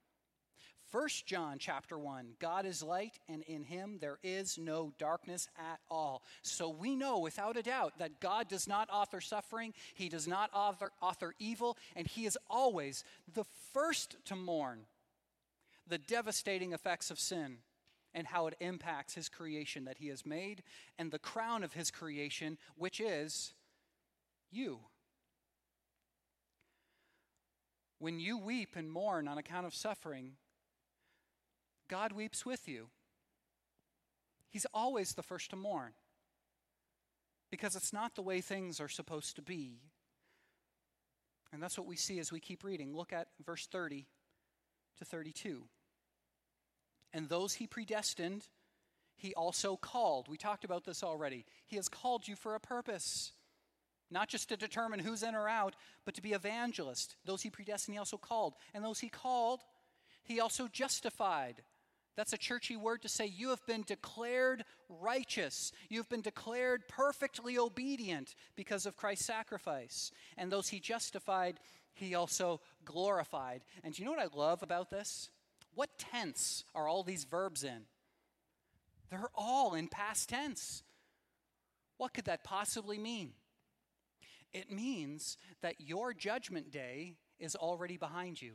1 0.92 1.08
John 1.24 1.56
chapter 1.58 1.98
1 1.98 2.34
God 2.38 2.66
is 2.66 2.82
light, 2.82 3.18
and 3.28 3.42
in 3.44 3.64
him 3.64 3.96
there 4.00 4.18
is 4.22 4.58
no 4.58 4.92
darkness 4.98 5.48
at 5.58 5.80
all. 5.90 6.22
So 6.42 6.68
we 6.68 6.94
know 6.94 7.18
without 7.18 7.56
a 7.56 7.62
doubt 7.62 7.94
that 7.98 8.20
God 8.20 8.48
does 8.48 8.68
not 8.68 8.90
author 8.92 9.22
suffering, 9.22 9.72
he 9.94 10.10
does 10.10 10.28
not 10.28 10.50
author, 10.54 10.92
author 11.00 11.34
evil, 11.38 11.78
and 11.96 12.06
he 12.06 12.26
is 12.26 12.36
always 12.48 13.04
the 13.32 13.44
first 13.72 14.16
to 14.26 14.36
mourn 14.36 14.80
the 15.88 15.98
devastating 15.98 16.72
effects 16.72 17.10
of 17.10 17.18
sin 17.18 17.58
and 18.14 18.26
how 18.26 18.46
it 18.46 18.54
impacts 18.60 19.14
his 19.14 19.30
creation 19.30 19.86
that 19.86 19.96
he 19.96 20.08
has 20.08 20.26
made, 20.26 20.62
and 20.98 21.10
the 21.10 21.18
crown 21.18 21.64
of 21.64 21.72
his 21.72 21.90
creation, 21.90 22.58
which 22.76 23.00
is 23.00 23.54
you. 24.50 24.80
When 27.98 28.20
you 28.20 28.36
weep 28.36 28.76
and 28.76 28.90
mourn 28.90 29.28
on 29.28 29.38
account 29.38 29.64
of 29.64 29.74
suffering, 29.74 30.32
God 31.92 32.12
weeps 32.12 32.46
with 32.46 32.66
you. 32.66 32.86
He's 34.48 34.64
always 34.72 35.12
the 35.12 35.22
first 35.22 35.50
to 35.50 35.56
mourn 35.56 35.92
because 37.50 37.76
it's 37.76 37.92
not 37.92 38.14
the 38.14 38.22
way 38.22 38.40
things 38.40 38.80
are 38.80 38.88
supposed 38.88 39.36
to 39.36 39.42
be. 39.42 39.82
And 41.52 41.62
that's 41.62 41.76
what 41.76 41.86
we 41.86 41.96
see 41.96 42.18
as 42.18 42.32
we 42.32 42.40
keep 42.40 42.64
reading. 42.64 42.96
Look 42.96 43.12
at 43.12 43.28
verse 43.44 43.66
30 43.66 44.06
to 45.00 45.04
32. 45.04 45.64
And 47.12 47.28
those 47.28 47.52
he 47.52 47.66
predestined, 47.66 48.46
he 49.14 49.34
also 49.34 49.76
called. 49.76 50.28
We 50.28 50.38
talked 50.38 50.64
about 50.64 50.84
this 50.84 51.02
already. 51.02 51.44
He 51.66 51.76
has 51.76 51.90
called 51.90 52.26
you 52.26 52.36
for 52.36 52.54
a 52.54 52.60
purpose 52.60 53.32
not 54.10 54.28
just 54.28 54.48
to 54.48 54.56
determine 54.56 55.00
who's 55.00 55.22
in 55.22 55.34
or 55.34 55.48
out, 55.48 55.74
but 56.06 56.14
to 56.14 56.22
be 56.22 56.32
evangelist. 56.32 57.16
Those 57.26 57.42
he 57.42 57.50
predestined, 57.50 57.94
he 57.94 57.98
also 57.98 58.16
called. 58.16 58.54
And 58.72 58.82
those 58.82 59.00
he 59.00 59.10
called, 59.10 59.60
he 60.22 60.40
also 60.40 60.68
justified. 60.68 61.62
That's 62.16 62.32
a 62.32 62.38
churchy 62.38 62.76
word 62.76 63.02
to 63.02 63.08
say 63.08 63.26
you 63.26 63.48
have 63.50 63.64
been 63.66 63.82
declared 63.82 64.64
righteous. 64.88 65.72
You've 65.88 66.08
been 66.08 66.20
declared 66.20 66.86
perfectly 66.88 67.58
obedient 67.58 68.34
because 68.54 68.84
of 68.84 68.96
Christ's 68.96 69.26
sacrifice. 69.26 70.10
And 70.36 70.52
those 70.52 70.68
he 70.68 70.78
justified, 70.78 71.58
he 71.94 72.14
also 72.14 72.60
glorified. 72.84 73.62
And 73.82 73.94
do 73.94 74.02
you 74.02 74.06
know 74.06 74.14
what 74.14 74.32
I 74.32 74.36
love 74.36 74.62
about 74.62 74.90
this? 74.90 75.30
What 75.74 75.98
tense 75.98 76.64
are 76.74 76.86
all 76.86 77.02
these 77.02 77.24
verbs 77.24 77.64
in? 77.64 77.82
They're 79.10 79.30
all 79.34 79.74
in 79.74 79.88
past 79.88 80.28
tense. 80.28 80.82
What 81.96 82.12
could 82.12 82.26
that 82.26 82.44
possibly 82.44 82.98
mean? 82.98 83.32
It 84.52 84.70
means 84.70 85.38
that 85.62 85.80
your 85.80 86.12
judgment 86.12 86.70
day 86.70 87.14
is 87.38 87.56
already 87.56 87.96
behind 87.96 88.40
you. 88.42 88.54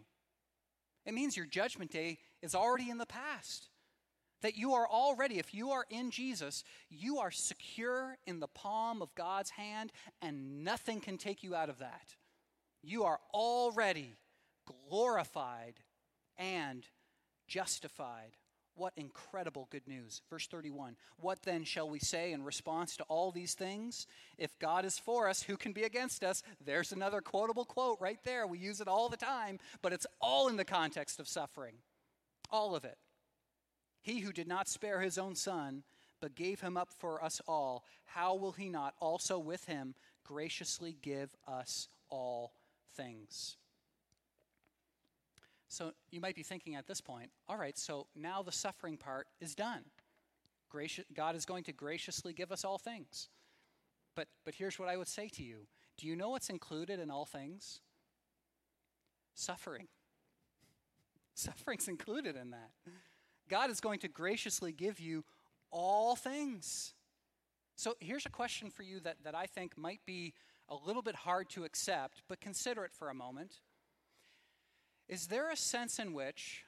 It 1.05 1.13
means 1.13 1.35
your 1.35 1.45
judgment 1.45 1.91
day 1.91 2.19
is 2.41 2.55
already 2.55 2.89
in 2.89 2.97
the 2.97 3.05
past. 3.05 3.69
That 4.41 4.55
you 4.55 4.73
are 4.73 4.87
already, 4.87 5.39
if 5.39 5.53
you 5.53 5.71
are 5.71 5.85
in 5.89 6.11
Jesus, 6.11 6.63
you 6.89 7.17
are 7.17 7.31
secure 7.31 8.17
in 8.27 8.39
the 8.39 8.47
palm 8.47 9.01
of 9.01 9.15
God's 9.15 9.49
hand, 9.49 9.91
and 10.21 10.63
nothing 10.63 10.99
can 10.99 11.17
take 11.17 11.41
you 11.43 11.55
out 11.55 11.69
of 11.69 11.79
that. 11.79 12.15
You 12.83 13.03
are 13.05 13.19
already 13.33 14.17
glorified 14.65 15.79
and 16.37 16.85
justified 17.47 18.37
what 18.77 18.93
incredible 18.95 19.67
good 19.71 19.87
news. 19.87 20.21
Verse 20.29 20.47
31 20.47 20.95
What 21.17 21.41
then 21.43 21.63
shall 21.63 21.89
we 21.89 21.99
say 21.99 22.31
in 22.31 22.43
response 22.43 22.95
to 22.97 23.03
all 23.05 23.31
these 23.31 23.55
things? 23.55 24.07
If 24.37 24.57
God 24.59 24.85
is 24.85 24.99
for 24.99 25.27
us, 25.27 25.43
who 25.43 25.57
can 25.57 25.73
be 25.73 25.83
against 25.83 26.23
us? 26.23 26.43
There's 26.63 26.91
another 26.91 27.21
quotable 27.21 27.65
quote 27.65 27.97
right 27.99 28.19
there. 28.23 28.47
We 28.47 28.59
use 28.59 28.79
it 28.79 28.87
all 28.87 29.09
the 29.09 29.17
time, 29.17 29.59
but 29.81 29.93
it's 29.93 30.07
all 30.21 30.47
in 30.47 30.57
the 30.57 30.65
context 30.65 31.19
of 31.19 31.27
suffering. 31.27 31.75
All 32.49 32.75
of 32.75 32.85
it. 32.85 32.97
He 34.01 34.19
who 34.19 34.31
did 34.31 34.47
not 34.47 34.67
spare 34.67 35.01
his 35.01 35.17
own 35.17 35.35
son, 35.35 35.83
but 36.21 36.35
gave 36.35 36.61
him 36.61 36.77
up 36.77 36.89
for 36.97 37.23
us 37.23 37.41
all, 37.47 37.83
how 38.05 38.35
will 38.35 38.53
he 38.53 38.69
not 38.69 38.93
also 38.99 39.37
with 39.37 39.65
him 39.65 39.93
graciously 40.23 40.97
give 41.01 41.35
us 41.47 41.87
all 42.09 42.53
things? 42.95 43.57
So 45.67 45.91
you 46.11 46.21
might 46.21 46.35
be 46.35 46.43
thinking 46.43 46.75
at 46.75 46.87
this 46.87 47.01
point, 47.01 47.29
all 47.47 47.57
right, 47.57 47.77
so 47.77 48.07
now 48.15 48.41
the 48.41 48.51
suffering 48.51 48.97
part 48.97 49.27
is 49.41 49.53
done. 49.53 49.83
God 51.13 51.35
is 51.35 51.45
going 51.45 51.63
to 51.65 51.73
graciously 51.73 52.33
give 52.33 52.51
us 52.51 52.63
all 52.63 52.77
things. 52.77 53.29
But, 54.15 54.27
but 54.45 54.55
here's 54.55 54.79
what 54.79 54.89
I 54.89 54.97
would 54.97 55.07
say 55.07 55.29
to 55.29 55.43
you 55.43 55.67
Do 55.97 56.07
you 56.07 56.15
know 56.15 56.29
what's 56.29 56.49
included 56.49 56.99
in 56.99 57.11
all 57.11 57.25
things? 57.25 57.81
Suffering. 59.35 59.87
Suffering's 61.37 61.87
included 61.87 62.35
in 62.35 62.49
that. 62.49 62.71
God 63.47 63.69
is 63.69 63.79
going 63.79 63.99
to 63.99 64.07
graciously 64.07 64.71
give 64.71 64.99
you 64.99 65.23
all 65.69 66.15
things. 66.15 66.95
So 67.75 67.95
here's 67.99 68.25
a 68.25 68.29
question 68.29 68.71
for 68.71 68.81
you 68.81 68.99
that, 69.01 69.17
that 69.23 69.35
I 69.35 69.45
think 69.45 69.77
might 69.77 69.99
be 70.03 70.33
a 70.67 70.75
little 70.75 71.03
bit 71.03 71.13
hard 71.13 71.47
to 71.51 71.63
accept, 71.63 72.23
but 72.27 72.41
consider 72.41 72.83
it 72.85 72.91
for 72.91 73.09
a 73.09 73.13
moment. 73.13 73.57
Is 75.07 75.27
there 75.27 75.51
a 75.51 75.55
sense 75.55 75.99
in 75.99 76.11
which 76.11 76.63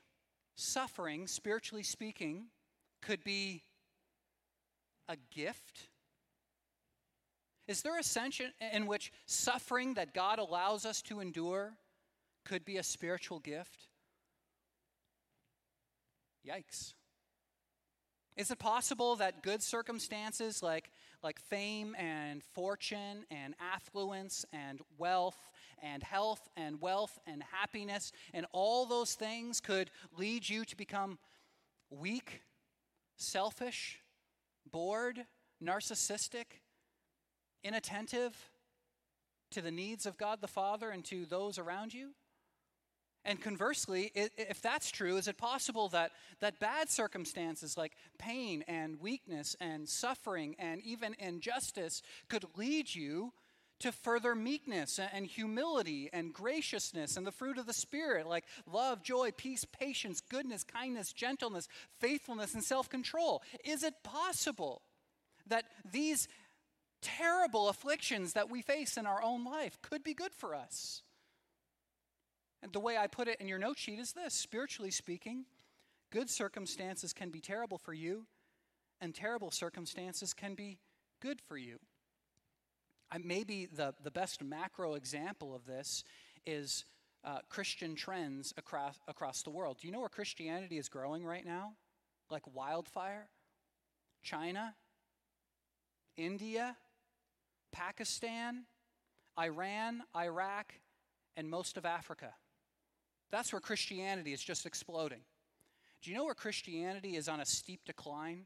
suffering, 0.55 1.25
spiritually 1.25 1.83
speaking, 1.83 2.45
could 3.01 3.23
be 3.23 3.63
a 5.07 5.17
gift? 5.33 5.87
Is 7.67 7.81
there 7.81 7.97
a 7.97 8.03
sense 8.03 8.39
in 8.71 8.85
which 8.85 9.11
suffering 9.25 9.95
that 9.95 10.13
God 10.13 10.37
allows 10.37 10.85
us 10.85 11.01
to 11.03 11.21
endure 11.21 11.73
could 12.45 12.65
be 12.65 12.77
a 12.77 12.83
spiritual 12.83 13.39
gift? 13.39 13.87
Yikes. 16.47 16.93
Is 18.35 18.51
it 18.51 18.59
possible 18.59 19.17
that 19.17 19.43
good 19.43 19.61
circumstances 19.61 20.63
like, 20.63 20.91
like 21.21 21.39
fame 21.39 21.95
and 21.99 22.41
fortune 22.41 23.25
and 23.29 23.53
affluence 23.59 24.45
and 24.53 24.79
wealth 24.97 25.51
and 25.81 26.03
health 26.03 26.47
and 26.55 26.79
wealth 26.79 27.19
and 27.27 27.43
happiness 27.51 28.11
and 28.33 28.45
all 28.53 28.85
those 28.85 29.13
things 29.15 29.59
could 29.59 29.91
lead 30.17 30.47
you 30.47 30.63
to 30.65 30.77
become 30.77 31.19
weak, 31.89 32.41
selfish, 33.17 33.99
bored, 34.71 35.25
narcissistic, 35.61 36.61
inattentive 37.63 38.51
to 39.51 39.61
the 39.61 39.71
needs 39.71 40.05
of 40.05 40.17
God 40.17 40.39
the 40.41 40.47
Father 40.47 40.91
and 40.91 41.03
to 41.05 41.25
those 41.25 41.57
around 41.57 41.93
you? 41.93 42.11
And 43.25 43.41
conversely, 43.41 44.11
if 44.15 44.61
that's 44.61 44.89
true, 44.91 45.17
is 45.17 45.27
it 45.27 45.37
possible 45.37 45.89
that, 45.89 46.11
that 46.39 46.59
bad 46.59 46.89
circumstances 46.89 47.77
like 47.77 47.97
pain 48.17 48.63
and 48.67 48.99
weakness 48.99 49.55
and 49.59 49.87
suffering 49.87 50.55
and 50.57 50.81
even 50.81 51.15
injustice 51.19 52.01
could 52.29 52.45
lead 52.55 52.95
you 52.95 53.33
to 53.79 53.91
further 53.91 54.35
meekness 54.35 54.99
and 55.13 55.25
humility 55.25 56.09
and 56.11 56.33
graciousness 56.33 57.15
and 57.17 57.25
the 57.25 57.31
fruit 57.31 57.57
of 57.57 57.65
the 57.65 57.73
Spirit, 57.73 58.27
like 58.27 58.45
love, 58.65 59.03
joy, 59.03 59.31
peace, 59.35 59.65
patience, 59.65 60.21
goodness, 60.21 60.63
kindness, 60.63 61.13
gentleness, 61.13 61.67
faithfulness, 61.99 62.53
and 62.53 62.63
self 62.63 62.89
control? 62.89 63.41
Is 63.63 63.83
it 63.83 64.03
possible 64.03 64.81
that 65.47 65.65
these 65.89 66.27
terrible 67.01 67.69
afflictions 67.69 68.33
that 68.33 68.49
we 68.49 68.61
face 68.61 68.97
in 68.97 69.05
our 69.05 69.23
own 69.23 69.45
life 69.45 69.81
could 69.81 70.03
be 70.03 70.13
good 70.13 70.33
for 70.33 70.53
us? 70.53 71.01
And 72.61 72.73
the 72.73 72.79
way 72.79 72.97
I 72.97 73.07
put 73.07 73.27
it 73.27 73.39
in 73.39 73.47
your 73.47 73.59
note 73.59 73.77
sheet 73.77 73.99
is 73.99 74.11
this 74.11 74.33
spiritually 74.33 74.91
speaking, 74.91 75.45
good 76.11 76.29
circumstances 76.29 77.13
can 77.13 77.29
be 77.29 77.39
terrible 77.39 77.77
for 77.77 77.93
you, 77.93 78.25
and 78.99 79.15
terrible 79.15 79.51
circumstances 79.51 80.33
can 80.33 80.55
be 80.55 80.79
good 81.21 81.39
for 81.41 81.57
you. 81.57 81.79
I, 83.11 83.17
maybe 83.17 83.65
the, 83.65 83.93
the 84.03 84.11
best 84.11 84.43
macro 84.43 84.95
example 84.95 85.55
of 85.55 85.65
this 85.65 86.03
is 86.45 86.85
uh, 87.23 87.39
Christian 87.49 87.95
trends 87.95 88.53
across, 88.57 88.99
across 89.07 89.41
the 89.41 89.49
world. 89.49 89.77
Do 89.79 89.87
you 89.87 89.93
know 89.93 89.99
where 89.99 90.09
Christianity 90.09 90.77
is 90.77 90.89
growing 90.89 91.25
right 91.25 91.45
now? 91.45 91.73
Like 92.29 92.43
wildfire? 92.53 93.27
China? 94.21 94.75
India? 96.17 96.75
Pakistan? 97.71 98.65
Iran? 99.39 100.03
Iraq? 100.15 100.73
And 101.35 101.49
most 101.49 101.77
of 101.77 101.85
Africa. 101.85 102.33
That's 103.31 103.53
where 103.53 103.59
Christianity 103.59 104.33
is 104.33 104.43
just 104.43 104.65
exploding. 104.65 105.21
Do 106.01 106.09
you 106.09 106.17
know 106.17 106.25
where 106.25 106.33
Christianity 106.33 107.15
is 107.15 107.27
on 107.27 107.39
a 107.39 107.45
steep 107.45 107.81
decline? 107.85 108.45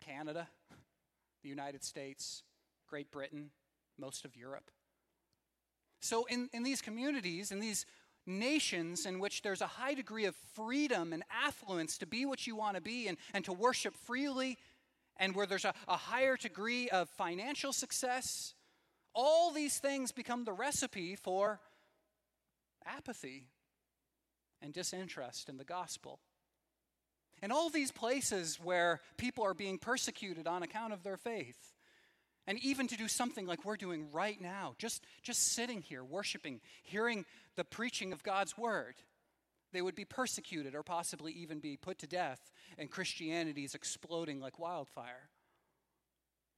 Canada, 0.00 0.48
the 1.42 1.48
United 1.48 1.82
States, 1.84 2.42
Great 2.88 3.10
Britain, 3.10 3.50
most 3.98 4.24
of 4.24 4.36
Europe. 4.36 4.70
So, 6.00 6.24
in, 6.26 6.48
in 6.52 6.62
these 6.62 6.80
communities, 6.80 7.50
in 7.50 7.60
these 7.60 7.86
nations 8.26 9.06
in 9.06 9.18
which 9.18 9.42
there's 9.42 9.60
a 9.60 9.66
high 9.66 9.94
degree 9.94 10.24
of 10.24 10.34
freedom 10.54 11.12
and 11.12 11.22
affluence 11.44 11.98
to 11.98 12.06
be 12.06 12.26
what 12.26 12.46
you 12.46 12.56
want 12.56 12.76
to 12.76 12.82
be 12.82 13.08
and, 13.08 13.16
and 13.34 13.44
to 13.44 13.52
worship 13.52 13.94
freely, 13.96 14.58
and 15.18 15.34
where 15.34 15.46
there's 15.46 15.64
a, 15.64 15.74
a 15.88 15.96
higher 15.96 16.36
degree 16.36 16.88
of 16.90 17.08
financial 17.08 17.72
success, 17.72 18.54
all 19.14 19.50
these 19.50 19.78
things 19.78 20.12
become 20.12 20.44
the 20.44 20.52
recipe 20.52 21.16
for 21.16 21.60
apathy 22.84 23.46
and 24.62 24.72
disinterest 24.72 25.48
in 25.48 25.56
the 25.56 25.64
gospel. 25.64 26.20
And 27.42 27.52
all 27.52 27.68
these 27.68 27.92
places 27.92 28.58
where 28.62 29.00
people 29.16 29.44
are 29.44 29.54
being 29.54 29.78
persecuted 29.78 30.46
on 30.46 30.62
account 30.62 30.92
of 30.92 31.02
their 31.02 31.16
faith. 31.16 31.74
And 32.46 32.58
even 32.62 32.86
to 32.88 32.96
do 32.96 33.08
something 33.08 33.46
like 33.46 33.64
we're 33.64 33.76
doing 33.76 34.08
right 34.12 34.40
now, 34.40 34.74
just, 34.78 35.04
just 35.22 35.52
sitting 35.52 35.82
here, 35.82 36.04
worshiping, 36.04 36.60
hearing 36.82 37.24
the 37.56 37.64
preaching 37.64 38.12
of 38.12 38.22
God's 38.22 38.56
word, 38.56 38.94
they 39.72 39.82
would 39.82 39.96
be 39.96 40.04
persecuted 40.04 40.74
or 40.74 40.82
possibly 40.82 41.32
even 41.32 41.58
be 41.58 41.76
put 41.76 41.98
to 41.98 42.06
death, 42.06 42.50
and 42.78 42.90
Christianity 42.90 43.64
is 43.64 43.74
exploding 43.74 44.40
like 44.40 44.58
wildfire. 44.58 45.28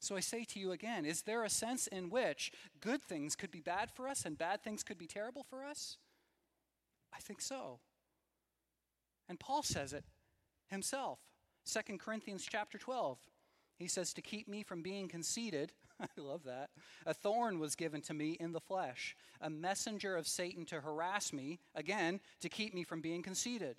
So 0.00 0.16
I 0.16 0.20
say 0.20 0.44
to 0.44 0.60
you 0.60 0.72
again 0.72 1.04
is 1.04 1.22
there 1.22 1.42
a 1.42 1.50
sense 1.50 1.86
in 1.88 2.10
which 2.10 2.52
good 2.80 3.02
things 3.02 3.34
could 3.34 3.50
be 3.50 3.60
bad 3.60 3.90
for 3.90 4.06
us 4.06 4.24
and 4.24 4.38
bad 4.38 4.62
things 4.62 4.82
could 4.82 4.98
be 4.98 5.06
terrible 5.06 5.42
for 5.42 5.64
us? 5.64 5.96
I 7.12 7.18
think 7.18 7.40
so. 7.40 7.80
And 9.28 9.38
Paul 9.38 9.62
says 9.62 9.92
it 9.92 10.04
himself. 10.68 11.18
2 11.66 11.98
Corinthians 11.98 12.46
chapter 12.48 12.78
12. 12.78 13.18
He 13.76 13.88
says, 13.88 14.12
To 14.14 14.22
keep 14.22 14.48
me 14.48 14.62
from 14.62 14.82
being 14.82 15.08
conceited, 15.08 15.72
I 16.00 16.06
love 16.16 16.44
that, 16.44 16.70
a 17.06 17.14
thorn 17.14 17.58
was 17.58 17.76
given 17.76 18.00
to 18.02 18.14
me 18.14 18.36
in 18.40 18.52
the 18.52 18.60
flesh, 18.60 19.16
a 19.40 19.50
messenger 19.50 20.16
of 20.16 20.26
Satan 20.26 20.64
to 20.66 20.80
harass 20.80 21.32
me, 21.32 21.60
again, 21.74 22.20
to 22.40 22.48
keep 22.48 22.74
me 22.74 22.84
from 22.84 23.00
being 23.00 23.22
conceited. 23.22 23.76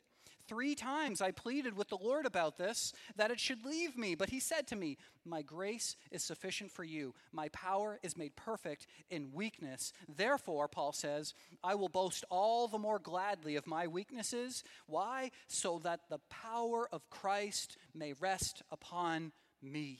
Three 0.50 0.74
times 0.74 1.22
I 1.22 1.30
pleaded 1.30 1.78
with 1.78 1.90
the 1.90 1.98
Lord 1.98 2.26
about 2.26 2.58
this, 2.58 2.92
that 3.16 3.30
it 3.30 3.40
should 3.40 3.64
leave 3.64 3.96
me. 3.96 4.16
But 4.16 4.32
he 4.32 4.40
said 4.40 4.66
to 4.70 4.76
me, 4.76 4.98
My 5.24 5.44
grace 5.44 5.96
is 6.10 6.24
sufficient 6.24 6.72
for 6.72 6.84
you. 6.84 7.14
My 7.32 7.50
power 7.50 8.00
is 8.02 8.18
made 8.18 8.36
perfect 8.36 8.88
in 9.12 9.32
weakness. 9.32 9.94
Therefore, 10.08 10.68
Paul 10.68 10.92
says, 10.92 11.36
I 11.64 11.76
will 11.76 11.88
boast 11.88 12.26
all 12.32 12.68
the 12.68 12.80
more 12.80 12.98
gladly 12.98 13.58
of 13.58 13.68
my 13.68 13.86
weaknesses. 13.86 14.64
Why? 14.88 15.30
So 15.48 15.78
that 15.84 16.10
the 16.10 16.18
power 16.32 16.90
of 16.92 17.08
Christ 17.12 17.78
may 17.94 18.14
rest 18.14 18.64
upon 18.72 19.34
me. 19.62 20.00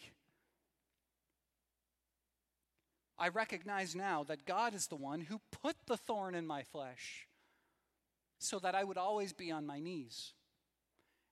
I 3.20 3.28
recognize 3.28 3.96
now 3.96 4.24
that 4.24 4.48
God 4.48 4.74
is 4.74 4.88
the 4.88 4.96
one 4.96 5.22
who 5.22 5.42
put 5.62 5.76
the 5.86 5.98
thorn 5.98 6.34
in 6.34 6.48
my 6.48 6.64
flesh 6.64 7.28
so 8.40 8.58
that 8.58 8.74
I 8.74 8.84
would 8.84 8.98
always 8.98 9.32
be 9.32 9.52
on 9.52 9.68
my 9.68 9.80
knees 9.80 10.34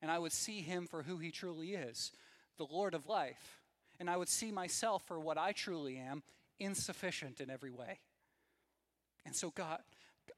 and 0.01 0.11
I 0.11 0.19
would 0.19 0.31
see 0.31 0.61
him 0.61 0.87
for 0.87 1.03
who 1.03 1.17
he 1.17 1.31
truly 1.31 1.73
is, 1.73 2.11
the 2.57 2.65
Lord 2.65 2.93
of 2.93 3.07
life. 3.07 3.61
And 3.99 4.09
I 4.09 4.17
would 4.17 4.29
see 4.29 4.51
myself 4.51 5.03
for 5.07 5.19
what 5.19 5.37
I 5.37 5.51
truly 5.51 5.97
am, 5.97 6.23
insufficient 6.59 7.39
in 7.39 7.49
every 7.49 7.71
way. 7.71 7.99
And 9.25 9.35
so, 9.35 9.49
God, 9.49 9.79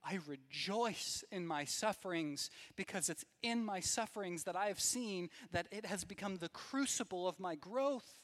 I 0.04 0.20
rejoice 0.28 1.24
in 1.32 1.46
my 1.46 1.66
sufferings 1.66 2.50
because 2.76 3.10
it's 3.10 3.26
in 3.44 3.66
my 3.66 3.82
sufferings 3.82 4.44
that 4.44 4.56
I 4.56 4.68
have 4.68 4.80
seen 4.80 5.30
that 5.52 5.68
it 5.72 5.86
has 5.86 6.06
become 6.06 6.38
the 6.38 6.50
crucible 6.50 7.28
of 7.28 7.40
my 7.40 7.56
growth. 7.56 8.18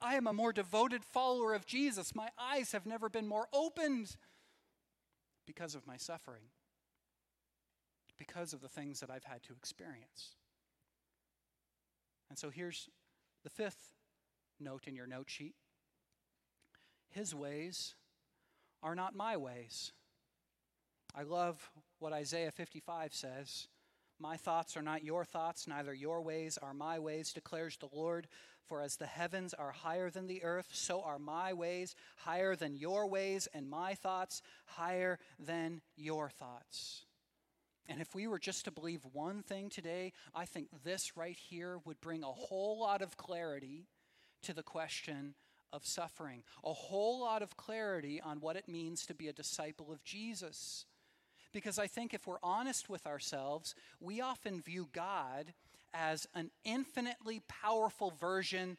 I 0.00 0.14
am 0.14 0.26
a 0.26 0.32
more 0.32 0.52
devoted 0.52 1.04
follower 1.04 1.54
of 1.54 1.66
Jesus. 1.66 2.14
My 2.14 2.28
eyes 2.38 2.72
have 2.72 2.86
never 2.86 3.08
been 3.08 3.26
more 3.26 3.48
opened 3.52 4.16
because 5.46 5.74
of 5.74 5.86
my 5.86 5.96
suffering 5.96 6.42
because 8.16 8.52
of 8.52 8.60
the 8.60 8.68
things 8.68 9.00
that 9.00 9.10
I've 9.10 9.24
had 9.24 9.42
to 9.44 9.52
experience. 9.54 10.36
And 12.34 12.38
so 12.40 12.50
here's 12.50 12.88
the 13.44 13.48
fifth 13.48 13.94
note 14.58 14.88
in 14.88 14.96
your 14.96 15.06
note 15.06 15.30
sheet 15.30 15.54
His 17.08 17.32
ways 17.32 17.94
are 18.82 18.96
not 18.96 19.14
my 19.14 19.36
ways. 19.36 19.92
I 21.14 21.22
love 21.22 21.70
what 22.00 22.12
Isaiah 22.12 22.50
55 22.50 23.14
says. 23.14 23.68
My 24.18 24.36
thoughts 24.36 24.76
are 24.76 24.82
not 24.82 25.04
your 25.04 25.24
thoughts, 25.24 25.68
neither 25.68 25.94
your 25.94 26.22
ways 26.22 26.58
are 26.60 26.74
my 26.74 26.98
ways, 26.98 27.32
declares 27.32 27.76
the 27.76 27.96
Lord. 27.96 28.26
For 28.64 28.80
as 28.80 28.96
the 28.96 29.06
heavens 29.06 29.54
are 29.54 29.70
higher 29.70 30.10
than 30.10 30.26
the 30.26 30.42
earth, 30.42 30.70
so 30.72 31.02
are 31.02 31.20
my 31.20 31.52
ways 31.52 31.94
higher 32.16 32.56
than 32.56 32.76
your 32.76 33.06
ways, 33.06 33.46
and 33.54 33.70
my 33.70 33.94
thoughts 33.94 34.42
higher 34.66 35.20
than 35.38 35.82
your 35.94 36.30
thoughts. 36.30 37.06
And 37.88 38.00
if 38.00 38.14
we 38.14 38.26
were 38.26 38.38
just 38.38 38.64
to 38.64 38.70
believe 38.70 39.00
one 39.12 39.42
thing 39.42 39.68
today, 39.68 40.12
I 40.34 40.46
think 40.46 40.68
this 40.84 41.16
right 41.16 41.36
here 41.36 41.78
would 41.84 42.00
bring 42.00 42.22
a 42.22 42.32
whole 42.32 42.78
lot 42.80 43.02
of 43.02 43.16
clarity 43.16 43.86
to 44.42 44.54
the 44.54 44.62
question 44.62 45.34
of 45.72 45.86
suffering, 45.86 46.44
a 46.62 46.72
whole 46.72 47.20
lot 47.20 47.42
of 47.42 47.56
clarity 47.56 48.20
on 48.20 48.40
what 48.40 48.56
it 48.56 48.68
means 48.68 49.04
to 49.06 49.14
be 49.14 49.28
a 49.28 49.32
disciple 49.32 49.90
of 49.92 50.02
Jesus. 50.04 50.86
Because 51.52 51.78
I 51.78 51.86
think 51.86 52.14
if 52.14 52.26
we're 52.26 52.38
honest 52.42 52.88
with 52.88 53.06
ourselves, 53.06 53.74
we 54.00 54.20
often 54.20 54.62
view 54.62 54.88
God 54.92 55.52
as 55.92 56.26
an 56.34 56.50
infinitely 56.64 57.42
powerful 57.48 58.12
version 58.18 58.76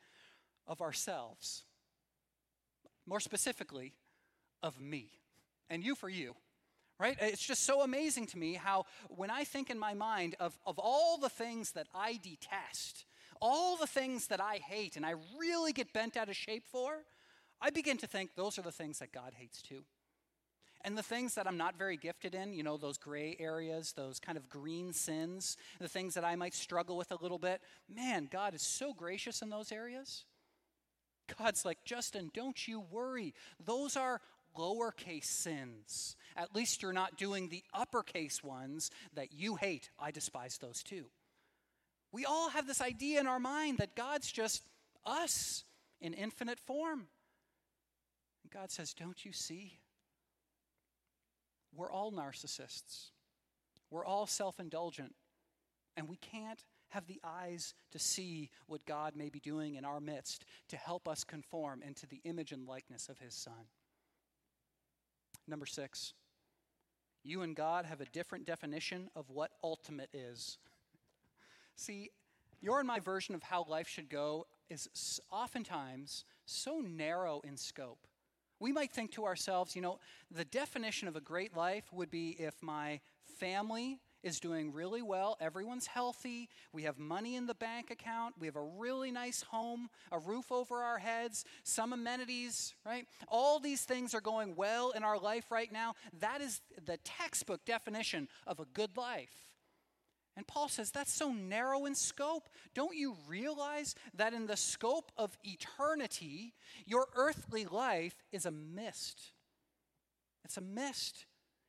of 0.68 0.82
ourselves. 0.82 1.64
More 3.06 3.20
specifically, 3.20 3.94
of 4.64 4.82
me. 4.82 5.12
And 5.70 5.84
you 5.84 5.96
for 5.96 6.10
you 6.10 6.36
right? 7.00 7.18
It's 7.20 7.46
just 7.46 7.64
so 7.64 7.82
amazing 7.82 8.28
to 8.28 8.38
me 8.38 8.54
how, 8.54 8.86
when 9.10 9.30
I 9.30 9.44
think 9.44 9.70
in 9.70 9.80
my 9.80 9.94
mind 9.94 10.36
of, 10.40 10.58
of 10.66 10.80
all 10.80 11.18
the 11.18 11.30
things 11.30 11.72
that 11.72 11.88
I 11.94 12.20
detest, 12.22 13.06
all 13.42 13.78
the 13.78 13.88
things 13.88 14.28
that 14.28 14.42
I 14.42 14.58
hate 14.58 14.96
and 14.96 15.06
I 15.06 15.16
really 15.38 15.74
get 15.74 15.94
bent 15.94 16.16
out 16.16 16.30
of 16.30 16.36
shape 16.36 16.66
for, 16.66 17.04
I 17.62 17.70
begin 17.70 17.98
to 17.98 18.08
think 18.08 18.36
those 18.36 18.58
are 18.58 18.64
the 18.64 18.72
things 18.72 19.00
that 19.00 19.12
God 19.12 19.34
hates 19.36 19.62
too. 19.62 19.84
And 20.84 20.96
the 20.96 21.04
things 21.04 21.34
that 21.34 21.48
I'm 21.48 21.58
not 21.58 21.80
very 21.80 21.98
gifted 21.98 22.36
in, 22.36 22.54
you 22.54 22.62
know, 22.62 22.78
those 22.78 23.00
gray 23.00 23.36
areas, 23.40 23.94
those 23.94 24.20
kind 24.20 24.38
of 24.38 24.48
green 24.48 24.94
sins, 24.94 25.58
the 25.80 25.88
things 25.88 26.14
that 26.14 26.24
I 26.24 26.36
might 26.36 26.54
struggle 26.54 26.96
with 26.96 27.12
a 27.12 27.18
little 27.20 27.40
bit, 27.40 27.60
man, 27.94 28.28
God 28.32 28.54
is 28.54 28.62
so 28.62 28.94
gracious 28.94 29.42
in 29.42 29.50
those 29.50 29.72
areas. 29.72 30.26
God's 31.40 31.66
like, 31.66 31.80
Justin, 31.86 32.30
don't 32.36 32.68
you 32.68 32.80
worry. 32.80 33.34
Those 33.64 33.98
are 33.98 34.22
lowercase 34.58 35.26
sins. 35.26 36.16
At 36.36 36.56
least 36.56 36.82
you're 36.82 36.94
not 36.94 37.18
doing 37.18 37.50
the 37.50 37.64
uppercase 37.74 38.44
ones 38.44 38.92
that 39.14 39.34
you 39.34 39.56
hate. 39.56 39.90
I 40.00 40.12
despise 40.12 40.58
those 40.58 40.84
too. 40.84 41.06
We 42.12 42.26
all 42.26 42.50
have 42.50 42.68
this 42.68 42.82
idea 42.82 43.20
in 43.20 43.28
our 43.28 43.40
mind 43.40 43.80
that 43.80 43.96
God's 43.96 44.32
just 44.32 44.64
us 45.06 45.64
in 46.02 46.14
infinite 46.14 46.60
form. 46.60 47.08
And 48.44 48.52
God 48.52 48.72
says, 48.72 48.94
Don't 48.94 49.26
you 49.26 49.34
see? 49.34 49.80
We're 51.76 51.92
all 51.92 52.12
narcissists, 52.12 53.12
we're 53.90 54.06
all 54.06 54.28
self 54.28 54.60
indulgent, 54.60 55.14
and 55.98 56.08
we 56.08 56.18
can't 56.18 56.64
have 56.90 57.08
the 57.08 57.20
eyes 57.24 57.74
to 57.92 58.00
see 58.00 58.50
what 58.68 58.86
God 58.86 59.16
may 59.16 59.30
be 59.30 59.40
doing 59.40 59.76
in 59.76 59.84
our 59.84 60.00
midst 60.00 60.46
to 60.70 60.78
help 60.78 61.08
us 61.10 61.26
conform 61.26 61.82
into 61.82 62.08
the 62.08 62.22
image 62.24 62.54
and 62.54 62.66
likeness 62.66 63.10
of 63.10 63.20
His 63.20 63.34
Son. 63.34 63.68
Number 65.48 65.66
six, 65.66 66.14
you 67.24 67.42
and 67.42 67.56
God 67.56 67.86
have 67.86 68.02
a 68.02 68.06
different 68.06 68.46
definition 68.46 69.10
of 69.16 69.30
what 69.30 69.52
ultimate 69.64 70.10
is. 70.14 70.58
See, 71.76 72.10
your 72.62 72.80
and 72.80 72.88
my 72.88 73.00
version 73.00 73.36
of 73.36 73.44
how 73.44 73.66
life 73.68 73.88
should 73.88 74.10
go 74.10 74.48
is 74.70 75.22
oftentimes 75.32 76.26
so 76.46 76.80
narrow 76.80 77.42
in 77.44 77.58
scope. 77.58 78.08
We 78.60 78.72
might 78.72 78.92
think 78.92 79.12
to 79.12 79.26
ourselves, 79.26 79.76
you 79.76 79.82
know, 79.82 80.00
the 80.32 80.46
definition 80.46 81.08
of 81.08 81.16
a 81.16 81.22
great 81.22 81.56
life 81.56 81.86
would 81.92 82.10
be 82.10 82.30
if 82.40 82.64
my 82.64 83.02
family 83.40 84.00
is 84.26 84.40
doing 84.40 84.74
really 84.74 85.04
well. 85.04 85.38
Everyone's 85.40 85.86
healthy. 85.86 86.50
We 86.74 86.84
have 86.84 86.98
money 86.98 87.36
in 87.36 87.46
the 87.46 87.54
bank 87.54 87.92
account. 87.92 88.36
We 88.40 88.48
have 88.48 88.56
a 88.56 88.70
really 88.78 89.12
nice 89.12 89.44
home, 89.44 89.88
a 90.12 90.18
roof 90.18 90.52
over 90.52 90.82
our 90.82 90.98
heads, 90.98 91.46
some 91.64 91.94
amenities, 91.94 92.74
right? 92.84 93.06
All 93.28 93.60
these 93.60 93.84
things 93.84 94.16
are 94.16 94.22
going 94.22 94.56
well 94.56 94.92
in 94.92 95.04
our 95.04 95.20
life 95.20 95.52
right 95.52 95.72
now. 95.72 95.94
That 96.20 96.42
is 96.42 96.60
the 96.86 96.98
textbook 96.98 97.64
definition 97.66 98.28
of 98.48 98.60
a 98.60 98.66
good 98.74 98.98
life. 98.98 99.54
And 100.36 100.48
Paul 100.48 100.68
says 100.70 100.92
that's 100.92 101.14
so 101.14 101.32
narrow 101.32 101.86
in 101.86 101.94
scope. 101.94 102.50
Don't 102.74 102.98
you 102.98 103.16
realize 103.28 103.96
that 104.16 104.34
in 104.34 104.48
the 104.48 104.58
scope 104.58 105.12
of 105.18 105.38
eternity, 105.44 106.56
your 106.86 107.08
earthly 107.16 107.66
life 107.66 108.16
is 108.32 108.46
a 108.46 108.52
mist? 108.52 109.32
It's 110.44 110.58
a 110.58 110.62
mist. 110.62 111.26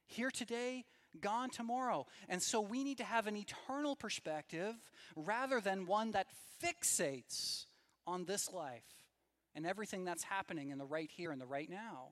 Here 0.09 0.31
today, 0.31 0.85
gone 1.21 1.51
tomorrow. 1.51 2.07
And 2.29 2.43
so 2.43 2.61
we 2.61 2.85
need 2.85 2.99
to 2.99 3.05
have 3.05 3.27
an 3.27 3.37
eternal 3.37 3.97
perspective 3.97 4.75
rather 5.15 5.61
than 5.61 5.87
one 5.87 6.13
that 6.13 6.27
fixates 6.63 7.67
on 8.07 8.25
this 8.25 8.53
life 8.53 8.85
and 9.55 9.67
everything 9.67 10.05
that's 10.05 10.23
happening 10.23 10.71
in 10.71 10.79
the 10.79 10.85
right 10.85 11.11
here 11.11 11.31
and 11.33 11.41
the 11.41 11.47
right 11.47 11.71
now. 11.71 12.11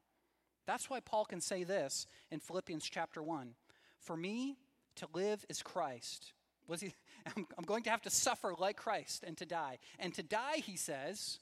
That's 0.66 0.88
why 0.88 1.00
Paul 1.00 1.24
can 1.24 1.40
say 1.40 1.64
this 1.64 2.06
in 2.30 2.40
Philippians 2.40 2.88
chapter 2.88 3.22
1 3.22 3.54
For 4.00 4.16
me, 4.16 4.56
to 4.96 5.08
live 5.12 5.44
is 5.48 5.62
Christ. 5.62 6.32
Was 6.66 6.80
he, 6.80 6.94
I'm, 7.36 7.46
I'm 7.58 7.64
going 7.64 7.82
to 7.84 7.90
have 7.90 8.02
to 8.02 8.10
suffer 8.10 8.54
like 8.58 8.76
Christ 8.76 9.24
and 9.26 9.36
to 9.38 9.46
die. 9.46 9.78
And 9.98 10.14
to 10.14 10.22
die, 10.22 10.58
he 10.58 10.76
says, 10.76 11.38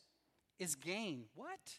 is 0.58 0.74
gain. 0.74 1.24
What? 1.34 1.78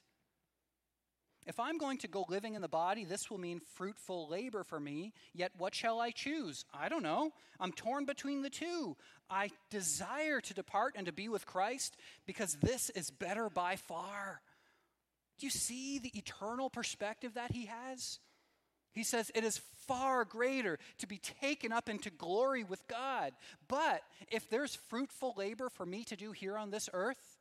If 1.45 1.59
I'm 1.59 1.77
going 1.77 1.97
to 1.99 2.07
go 2.07 2.25
living 2.29 2.55
in 2.55 2.61
the 2.61 2.67
body, 2.67 3.03
this 3.05 3.29
will 3.29 3.37
mean 3.37 3.59
fruitful 3.75 4.29
labor 4.29 4.63
for 4.63 4.79
me. 4.79 5.13
Yet 5.33 5.51
what 5.57 5.75
shall 5.75 5.99
I 5.99 6.11
choose? 6.11 6.65
I 6.73 6.89
don't 6.89 7.03
know. 7.03 7.31
I'm 7.59 7.71
torn 7.71 8.05
between 8.05 8.41
the 8.41 8.49
two. 8.49 8.95
I 9.29 9.51
desire 9.69 10.39
to 10.41 10.53
depart 10.53 10.95
and 10.95 11.05
to 11.05 11.11
be 11.13 11.29
with 11.29 11.45
Christ 11.45 11.97
because 12.25 12.55
this 12.55 12.89
is 12.91 13.11
better 13.11 13.49
by 13.49 13.75
far. 13.75 14.41
Do 15.39 15.45
you 15.45 15.51
see 15.51 15.99
the 15.99 16.17
eternal 16.17 16.69
perspective 16.69 17.33
that 17.33 17.51
he 17.51 17.65
has? 17.65 18.19
He 18.93 19.03
says 19.03 19.31
it 19.33 19.43
is 19.43 19.59
far 19.87 20.23
greater 20.23 20.77
to 20.99 21.07
be 21.07 21.17
taken 21.17 21.71
up 21.71 21.89
into 21.89 22.11
glory 22.11 22.63
with 22.63 22.87
God. 22.87 23.33
But 23.67 24.01
if 24.31 24.49
there's 24.49 24.75
fruitful 24.75 25.33
labor 25.35 25.69
for 25.69 25.85
me 25.85 26.03
to 26.05 26.15
do 26.15 26.31
here 26.31 26.57
on 26.57 26.69
this 26.69 26.89
earth, 26.93 27.32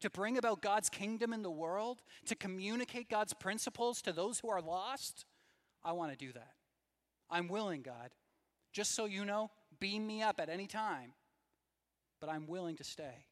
to 0.00 0.10
bring 0.10 0.36
about 0.36 0.60
God's 0.60 0.88
kingdom 0.88 1.32
in 1.32 1.42
the 1.42 1.50
world, 1.50 2.02
to 2.26 2.34
communicate 2.34 3.08
God's 3.08 3.32
principles 3.32 4.02
to 4.02 4.12
those 4.12 4.40
who 4.40 4.48
are 4.48 4.60
lost, 4.60 5.24
I 5.84 5.92
want 5.92 6.12
to 6.12 6.18
do 6.18 6.32
that. 6.32 6.52
I'm 7.30 7.48
willing, 7.48 7.82
God. 7.82 8.10
Just 8.72 8.94
so 8.94 9.06
you 9.06 9.24
know, 9.24 9.50
beam 9.80 10.06
me 10.06 10.22
up 10.22 10.38
at 10.38 10.48
any 10.48 10.66
time, 10.66 11.12
but 12.20 12.28
I'm 12.28 12.46
willing 12.46 12.76
to 12.76 12.84
stay. 12.84 13.26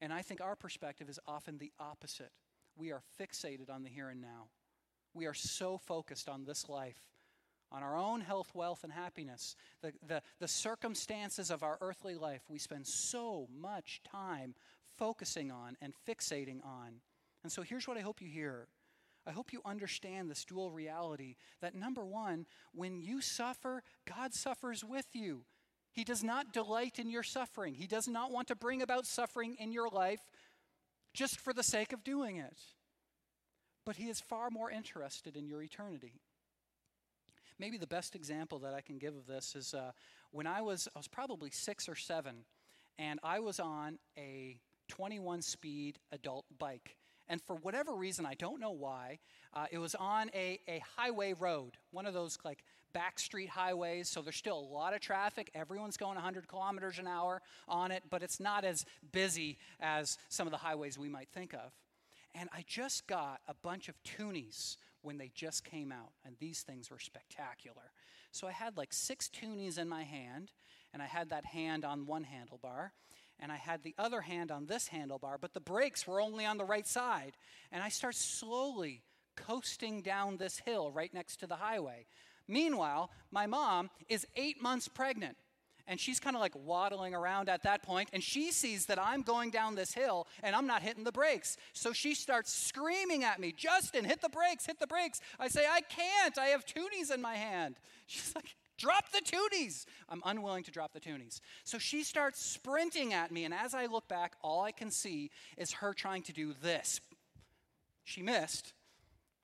And 0.00 0.12
I 0.12 0.22
think 0.22 0.40
our 0.40 0.56
perspective 0.56 1.08
is 1.08 1.18
often 1.26 1.58
the 1.58 1.72
opposite. 1.80 2.32
We 2.76 2.92
are 2.92 3.00
fixated 3.18 3.70
on 3.70 3.82
the 3.82 3.88
here 3.88 4.10
and 4.10 4.20
now. 4.20 4.48
We 5.14 5.26
are 5.26 5.34
so 5.34 5.78
focused 5.78 6.28
on 6.28 6.44
this 6.44 6.68
life, 6.68 7.00
on 7.70 7.82
our 7.82 7.96
own 7.96 8.20
health, 8.20 8.50
wealth, 8.52 8.84
and 8.84 8.92
happiness, 8.92 9.56
the, 9.80 9.92
the, 10.06 10.22
the 10.40 10.48
circumstances 10.48 11.50
of 11.50 11.62
our 11.62 11.78
earthly 11.80 12.16
life. 12.16 12.42
We 12.48 12.58
spend 12.58 12.86
so 12.86 13.48
much 13.56 14.00
time 14.10 14.54
focusing 14.96 15.50
on 15.50 15.76
and 15.80 15.92
fixating 16.08 16.64
on. 16.64 17.00
And 17.42 17.52
so 17.52 17.62
here's 17.62 17.86
what 17.86 17.96
I 17.96 18.00
hope 18.00 18.20
you 18.20 18.28
hear. 18.28 18.68
I 19.26 19.32
hope 19.32 19.52
you 19.52 19.60
understand 19.64 20.30
this 20.30 20.44
dual 20.44 20.70
reality 20.70 21.36
that 21.60 21.74
number 21.74 22.04
one, 22.04 22.46
when 22.74 23.00
you 23.00 23.20
suffer, 23.20 23.82
God 24.06 24.34
suffers 24.34 24.84
with 24.84 25.06
you. 25.14 25.44
He 25.92 26.04
does 26.04 26.22
not 26.24 26.52
delight 26.52 26.98
in 26.98 27.08
your 27.08 27.22
suffering. 27.22 27.74
He 27.74 27.86
does 27.86 28.08
not 28.08 28.32
want 28.32 28.48
to 28.48 28.56
bring 28.56 28.82
about 28.82 29.06
suffering 29.06 29.56
in 29.58 29.72
your 29.72 29.88
life 29.88 30.20
just 31.14 31.38
for 31.38 31.52
the 31.52 31.62
sake 31.62 31.92
of 31.92 32.02
doing 32.02 32.36
it. 32.36 32.58
But 33.86 33.96
He 33.96 34.08
is 34.08 34.20
far 34.20 34.50
more 34.50 34.70
interested 34.70 35.36
in 35.36 35.46
your 35.46 35.62
eternity. 35.62 36.20
Maybe 37.58 37.78
the 37.78 37.86
best 37.86 38.16
example 38.16 38.58
that 38.60 38.74
I 38.74 38.80
can 38.80 38.98
give 38.98 39.14
of 39.14 39.26
this 39.26 39.54
is 39.54 39.72
uh, 39.72 39.92
when 40.32 40.46
I 40.46 40.60
was, 40.60 40.88
I 40.94 40.98
was 40.98 41.06
probably 41.06 41.50
six 41.50 41.88
or 41.88 41.94
seven, 41.94 42.44
and 42.98 43.20
I 43.22 43.38
was 43.38 43.60
on 43.60 43.98
a 44.18 44.58
21 44.88 45.42
speed 45.42 45.98
adult 46.12 46.46
bike. 46.58 46.96
And 47.28 47.40
for 47.42 47.56
whatever 47.56 47.94
reason, 47.94 48.26
I 48.26 48.34
don't 48.34 48.60
know 48.60 48.70
why, 48.70 49.18
uh, 49.54 49.66
it 49.70 49.78
was 49.78 49.94
on 49.94 50.30
a, 50.34 50.60
a 50.68 50.82
highway 50.96 51.32
road, 51.32 51.78
one 51.90 52.06
of 52.06 52.12
those 52.12 52.38
like 52.44 52.64
back 52.92 53.18
street 53.18 53.48
highways. 53.48 54.08
So 54.08 54.20
there's 54.22 54.36
still 54.36 54.58
a 54.58 54.72
lot 54.74 54.94
of 54.94 55.00
traffic. 55.00 55.50
Everyone's 55.54 55.96
going 55.96 56.14
100 56.14 56.48
kilometers 56.48 56.98
an 56.98 57.06
hour 57.06 57.42
on 57.66 57.90
it, 57.90 58.02
but 58.10 58.22
it's 58.22 58.40
not 58.40 58.64
as 58.64 58.84
busy 59.12 59.58
as 59.80 60.18
some 60.28 60.46
of 60.46 60.50
the 60.50 60.58
highways 60.58 60.98
we 60.98 61.08
might 61.08 61.28
think 61.32 61.54
of. 61.54 61.72
And 62.34 62.48
I 62.52 62.64
just 62.66 63.06
got 63.06 63.40
a 63.46 63.54
bunch 63.54 63.88
of 63.88 63.94
toonies 64.02 64.76
when 65.02 65.18
they 65.18 65.30
just 65.34 65.64
came 65.64 65.92
out, 65.92 66.12
and 66.24 66.34
these 66.38 66.62
things 66.62 66.90
were 66.90 66.98
spectacular. 66.98 67.92
So 68.32 68.48
I 68.48 68.52
had 68.52 68.76
like 68.76 68.92
six 68.92 69.28
toonies 69.28 69.78
in 69.78 69.88
my 69.88 70.02
hand, 70.02 70.50
and 70.92 71.02
I 71.02 71.06
had 71.06 71.30
that 71.30 71.44
hand 71.44 71.84
on 71.84 72.06
one 72.06 72.24
handlebar, 72.24 72.90
and 73.44 73.52
I 73.52 73.56
had 73.56 73.82
the 73.82 73.94
other 73.98 74.22
hand 74.22 74.50
on 74.50 74.64
this 74.64 74.88
handlebar, 74.88 75.36
but 75.38 75.52
the 75.52 75.60
brakes 75.60 76.06
were 76.06 76.18
only 76.18 76.46
on 76.46 76.56
the 76.56 76.64
right 76.64 76.88
side. 76.88 77.36
And 77.70 77.82
I 77.82 77.90
start 77.90 78.14
slowly 78.14 79.02
coasting 79.36 80.00
down 80.00 80.38
this 80.38 80.60
hill 80.64 80.90
right 80.90 81.12
next 81.12 81.40
to 81.40 81.46
the 81.46 81.56
highway. 81.56 82.06
Meanwhile, 82.48 83.10
my 83.30 83.46
mom 83.46 83.90
is 84.08 84.26
eight 84.34 84.62
months 84.62 84.88
pregnant. 84.88 85.36
And 85.86 86.00
she's 86.00 86.18
kind 86.20 86.34
of 86.34 86.40
like 86.40 86.54
waddling 86.56 87.14
around 87.14 87.50
at 87.50 87.64
that 87.64 87.82
point, 87.82 88.08
and 88.14 88.22
she 88.22 88.50
sees 88.50 88.86
that 88.86 88.98
I'm 88.98 89.20
going 89.20 89.50
down 89.50 89.74
this 89.74 89.92
hill 89.92 90.26
and 90.42 90.56
I'm 90.56 90.66
not 90.66 90.80
hitting 90.80 91.04
the 91.04 91.12
brakes. 91.12 91.58
So 91.74 91.92
she 91.92 92.14
starts 92.14 92.50
screaming 92.50 93.24
at 93.24 93.38
me, 93.38 93.52
Justin, 93.54 94.06
hit 94.06 94.22
the 94.22 94.30
brakes, 94.30 94.64
hit 94.64 94.80
the 94.80 94.86
brakes. 94.86 95.20
I 95.38 95.48
say, 95.48 95.66
I 95.70 95.82
can't, 95.82 96.38
I 96.38 96.46
have 96.46 96.64
toonies 96.64 97.12
in 97.12 97.20
my 97.20 97.34
hand. 97.34 97.76
She's 98.06 98.34
like, 98.34 98.56
Drop 98.76 99.12
the 99.12 99.20
toonies. 99.20 99.86
I'm 100.08 100.22
unwilling 100.24 100.64
to 100.64 100.70
drop 100.70 100.92
the 100.92 101.00
toonies. 101.00 101.40
So 101.64 101.78
she 101.78 102.02
starts 102.02 102.44
sprinting 102.44 103.12
at 103.12 103.30
me, 103.30 103.44
and 103.44 103.54
as 103.54 103.74
I 103.74 103.86
look 103.86 104.08
back, 104.08 104.34
all 104.42 104.62
I 104.62 104.72
can 104.72 104.90
see 104.90 105.30
is 105.56 105.72
her 105.72 105.92
trying 105.94 106.22
to 106.24 106.32
do 106.32 106.54
this 106.62 107.00
She 108.02 108.22
missed. 108.22 108.72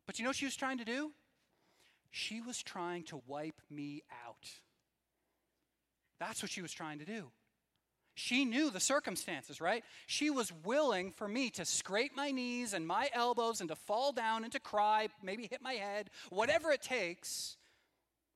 But 0.07 0.19
you 0.19 0.25
know 0.25 0.31
what 0.31 0.37
she 0.37 0.45
was 0.45 0.57
trying 0.57 0.79
to 0.79 0.85
do? 0.85 1.13
She 2.11 2.41
was 2.41 2.61
trying 2.63 3.05
to 3.05 3.23
wipe 3.27 3.61
me 3.71 4.03
out. 4.27 4.49
That's 6.19 6.43
what 6.43 6.51
she 6.51 6.61
was 6.61 6.73
trying 6.73 6.99
to 6.99 7.05
do. 7.05 7.31
She 8.15 8.45
knew 8.45 8.71
the 8.71 8.81
circumstances, 8.81 9.61
right? 9.61 9.85
She 10.07 10.29
was 10.29 10.53
willing 10.65 11.13
for 11.13 11.29
me 11.29 11.49
to 11.51 11.65
scrape 11.65 12.15
my 12.15 12.33
knees 12.33 12.75
and 12.75 12.87
my 12.87 13.09
elbows 13.15 13.61
and 13.61 13.71
to 13.71 13.77
fall 13.77 14.13
down 14.13 14.43
and 14.43 14.53
to 14.53 14.61
cry, 14.61 15.09
maybe 15.23 15.47
hit 15.47 15.63
my 15.63 15.75
head, 15.75 16.11
whatever 16.29 16.71
it 16.71 16.83
takes, 16.83 17.57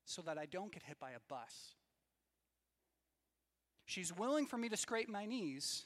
so 0.05 0.23
that 0.23 0.39
I 0.39 0.47
don't 0.47 0.73
get 0.73 0.83
hit 0.83 0.99
by 0.99 1.11
a 1.11 1.21
bus. 1.29 1.75
She's 3.87 4.17
willing 4.17 4.47
for 4.47 4.57
me 4.57 4.69
to 4.69 4.77
scrape 4.77 5.09
my 5.09 5.27
knees 5.27 5.85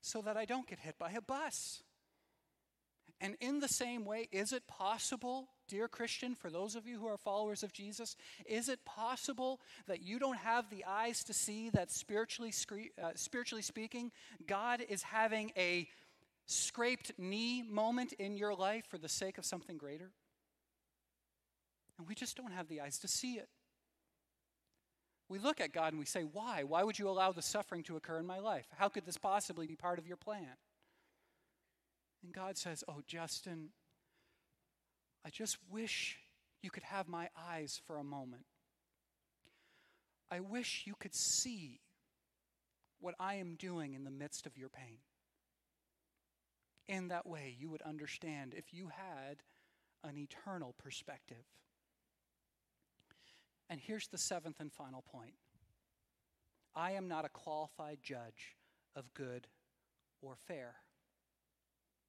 so 0.00 0.20
that 0.22 0.36
I 0.36 0.44
don't 0.44 0.66
get 0.66 0.80
hit 0.80 0.98
by 0.98 1.12
a 1.12 1.20
bus. 1.20 1.82
And 3.20 3.36
in 3.40 3.58
the 3.58 3.68
same 3.68 4.04
way, 4.04 4.28
is 4.30 4.52
it 4.52 4.68
possible, 4.68 5.48
dear 5.66 5.88
Christian, 5.88 6.36
for 6.36 6.50
those 6.50 6.76
of 6.76 6.86
you 6.86 7.00
who 7.00 7.08
are 7.08 7.16
followers 7.16 7.64
of 7.64 7.72
Jesus, 7.72 8.14
is 8.46 8.68
it 8.68 8.84
possible 8.84 9.60
that 9.88 10.02
you 10.02 10.20
don't 10.20 10.38
have 10.38 10.70
the 10.70 10.84
eyes 10.86 11.24
to 11.24 11.32
see 11.32 11.68
that 11.70 11.90
spiritually, 11.90 12.52
uh, 13.02 13.10
spiritually 13.16 13.62
speaking, 13.62 14.12
God 14.46 14.82
is 14.88 15.02
having 15.02 15.50
a 15.56 15.88
scraped 16.46 17.12
knee 17.18 17.62
moment 17.62 18.12
in 18.14 18.36
your 18.36 18.54
life 18.54 18.86
for 18.88 18.98
the 18.98 19.08
sake 19.08 19.36
of 19.36 19.44
something 19.44 19.78
greater? 19.78 20.12
And 21.98 22.06
we 22.06 22.14
just 22.14 22.36
don't 22.36 22.52
have 22.52 22.68
the 22.68 22.80
eyes 22.80 22.98
to 23.00 23.08
see 23.08 23.34
it. 23.34 23.48
We 25.28 25.38
look 25.38 25.60
at 25.60 25.72
God 25.72 25.92
and 25.92 25.98
we 25.98 26.06
say, 26.06 26.22
Why? 26.22 26.62
Why 26.62 26.84
would 26.84 26.98
you 26.98 27.08
allow 27.08 27.32
the 27.32 27.42
suffering 27.42 27.82
to 27.84 27.96
occur 27.96 28.18
in 28.18 28.26
my 28.26 28.38
life? 28.38 28.66
How 28.76 28.88
could 28.88 29.04
this 29.04 29.18
possibly 29.18 29.66
be 29.66 29.76
part 29.76 29.98
of 29.98 30.06
your 30.06 30.16
plan? 30.16 30.56
And 32.22 32.32
God 32.32 32.56
says, 32.56 32.82
Oh, 32.88 33.02
Justin, 33.06 33.70
I 35.26 35.30
just 35.30 35.58
wish 35.70 36.18
you 36.62 36.70
could 36.70 36.84
have 36.84 37.08
my 37.08 37.28
eyes 37.36 37.80
for 37.86 37.98
a 37.98 38.04
moment. 38.04 38.46
I 40.30 40.40
wish 40.40 40.84
you 40.86 40.94
could 40.98 41.14
see 41.14 41.80
what 43.00 43.14
I 43.20 43.34
am 43.34 43.54
doing 43.54 43.94
in 43.94 44.04
the 44.04 44.10
midst 44.10 44.46
of 44.46 44.56
your 44.56 44.68
pain. 44.68 44.98
In 46.88 47.08
that 47.08 47.26
way, 47.26 47.54
you 47.58 47.68
would 47.70 47.82
understand 47.82 48.54
if 48.56 48.72
you 48.72 48.88
had 48.88 49.42
an 50.02 50.18
eternal 50.18 50.74
perspective. 50.78 51.44
And 53.70 53.80
here's 53.80 54.08
the 54.08 54.18
seventh 54.18 54.60
and 54.60 54.72
final 54.72 55.02
point 55.02 55.34
I 56.74 56.92
am 56.92 57.08
not 57.08 57.24
a 57.24 57.28
qualified 57.28 57.98
judge 58.02 58.56
of 58.94 59.12
good 59.14 59.46
or 60.22 60.36
fair. 60.36 60.76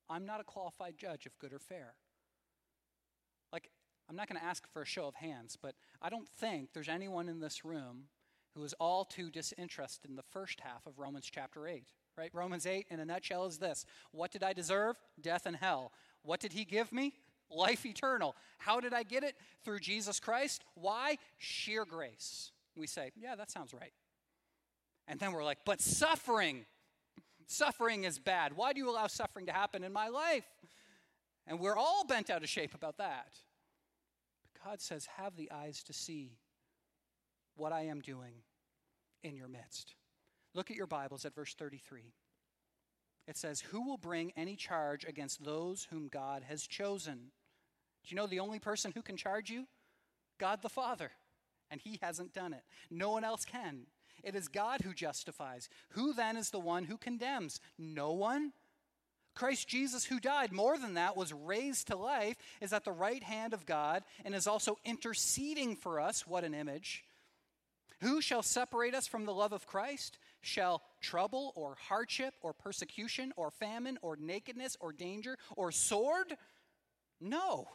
I'm 0.10 0.26
not 0.26 0.39
a 0.39 0.43
qualified 0.43 0.97
judge 0.97 1.26
of 1.26 1.38
good 1.38 1.53
or 1.53 1.60
fair. 1.60 1.93
Like, 3.53 3.70
I'm 4.10 4.16
not 4.16 4.28
going 4.28 4.39
to 4.39 4.45
ask 4.45 4.68
for 4.72 4.82
a 4.82 4.86
show 4.86 5.05
of 5.05 5.16
hands, 5.16 5.57
but 5.62 5.76
I 6.01 6.10
don't 6.10 6.28
think 6.28 6.74
there's 6.74 6.89
anyone 6.89 7.30
in 7.30 7.39
this 7.39 7.64
room 7.64 8.05
who 8.55 8.64
is 8.64 8.74
all 8.80 9.05
too 9.05 9.30
disinterested 9.30 10.10
in 10.10 10.16
the 10.16 10.24
first 10.24 10.62
half 10.62 10.88
of 10.88 10.97
Romans 10.97 11.30
chapter 11.32 11.68
8. 11.68 11.84
Right? 12.18 12.32
Romans 12.34 12.66
8 12.66 12.88
in 12.89 12.99
a 12.99 13.05
nutshell 13.05 13.45
is 13.45 13.60
this 13.60 13.86
What 14.12 14.32
did 14.32 14.43
I 14.43 14.51
deserve? 14.51 14.97
Death 15.22 15.45
and 15.45 15.55
hell. 15.55 15.93
What 16.24 16.41
did 16.41 16.53
he 16.53 16.66
give 16.66 16.91
me? 16.91 17.14
Life 17.52 17.86
eternal. 17.86 18.36
How 18.58 18.80
did 18.80 18.93
I 18.93 19.04
get 19.04 19.24
it? 19.24 19.36
Through 19.64 19.80
Jesus 19.80 20.20
Christ. 20.20 20.64
Why? 20.76 21.18
Sheer 21.38 21.86
grace. 21.86 22.52
We 22.76 22.88
say, 22.88 23.12
Yeah, 23.16 23.36
that 23.36 23.52
sounds 23.52 23.74
right. 23.74 23.93
And 25.08 25.20
then 25.20 25.34
we're 25.34 25.43
like, 25.43 25.60
But 25.66 25.82
suffering. 25.82 26.66
Suffering 27.47 28.04
is 28.04 28.20
bad. 28.20 28.56
Why 28.56 28.74
do 28.74 28.80
you 28.80 28.89
allow 28.89 29.08
suffering 29.08 29.47
to 29.47 29.52
happen 29.52 29.84
in 29.84 29.91
my 29.91 30.10
life? 30.10 30.45
And 31.47 31.60
we're 31.60 31.76
all 31.76 32.06
bent 32.06 32.30
out 32.30 32.43
of 32.43 32.50
shape 32.50 32.76
about 32.76 32.97
that. 32.97 33.34
But 34.43 34.64
God 34.64 34.82
says, 34.82 35.08
Have 35.18 35.36
the 35.36 35.50
eyes 35.52 35.84
to 35.84 35.93
see 35.93 36.38
what 37.56 37.74
I 37.74 37.82
am 37.82 38.02
doing 38.02 38.43
in 39.24 39.36
your 39.36 39.47
midst. 39.47 39.95
Look 40.54 40.72
at 40.72 40.78
your 40.78 40.88
Bibles 40.88 41.26
at 41.26 41.36
verse 41.36 41.54
33. 41.54 42.14
It 43.28 43.38
says, 43.38 43.62
Who 43.62 43.86
will 43.86 43.97
bring 43.97 44.32
any 44.36 44.56
charge 44.56 45.06
against 45.06 45.43
those 45.43 45.88
whom 45.91 46.08
God 46.08 46.43
has 46.47 46.66
chosen? 46.66 47.32
Do 48.04 48.10
you 48.10 48.16
know 48.16 48.28
the 48.28 48.39
only 48.39 48.60
person 48.60 48.91
who 48.93 49.02
can 49.02 49.18
charge 49.18 49.50
you? 49.50 49.68
God 50.39 50.62
the 50.62 50.70
Father. 50.70 51.12
And 51.72 51.80
he 51.82 52.00
hasn't 52.02 52.34
done 52.34 52.54
it. 52.54 52.64
No 52.89 53.12
one 53.12 53.24
else 53.24 53.45
can. 53.45 53.88
It 54.24 54.36
is 54.36 54.47
God 54.47 54.82
who 54.82 54.93
justifies. 54.93 55.70
Who 55.91 56.14
then 56.14 56.36
is 56.36 56.50
the 56.50 56.60
one 56.60 56.86
who 56.86 56.97
condemns? 56.97 57.60
No 57.78 58.12
one. 58.14 58.54
Christ 59.36 59.68
Jesus, 59.68 60.06
who 60.06 60.20
died, 60.20 60.52
more 60.52 60.78
than 60.78 60.95
that, 60.95 61.16
was 61.16 61.32
raised 61.32 61.88
to 61.88 61.95
life, 61.95 62.36
is 62.60 62.74
at 62.74 62.84
the 62.84 62.91
right 62.91 63.24
hand 63.24 63.54
of 63.54 63.66
God 63.66 64.04
and 64.26 64.36
is 64.36 64.47
also 64.47 64.78
interceding 64.84 65.76
for 65.76 66.00
us. 66.00 66.28
What 66.28 66.43
an 66.43 66.54
image. 66.54 67.06
Who 68.02 68.22
shall 68.22 68.43
separate 68.43 68.95
us 68.95 69.08
from 69.08 69.26
the 69.26 69.34
love 69.34 69.54
of 69.54 69.68
Christ? 69.68 70.18
Shall 70.41 70.82
trouble 71.02 71.54
or 71.56 71.78
hardship 71.88 72.34
or 72.41 72.54
persecution 72.54 73.34
or 73.36 73.52
famine 73.52 73.97
or 74.02 74.18
nakedness 74.18 74.78
or 74.80 74.91
danger 74.91 75.38
or 75.56 75.72
sword? 75.72 76.36
No. 77.22 77.68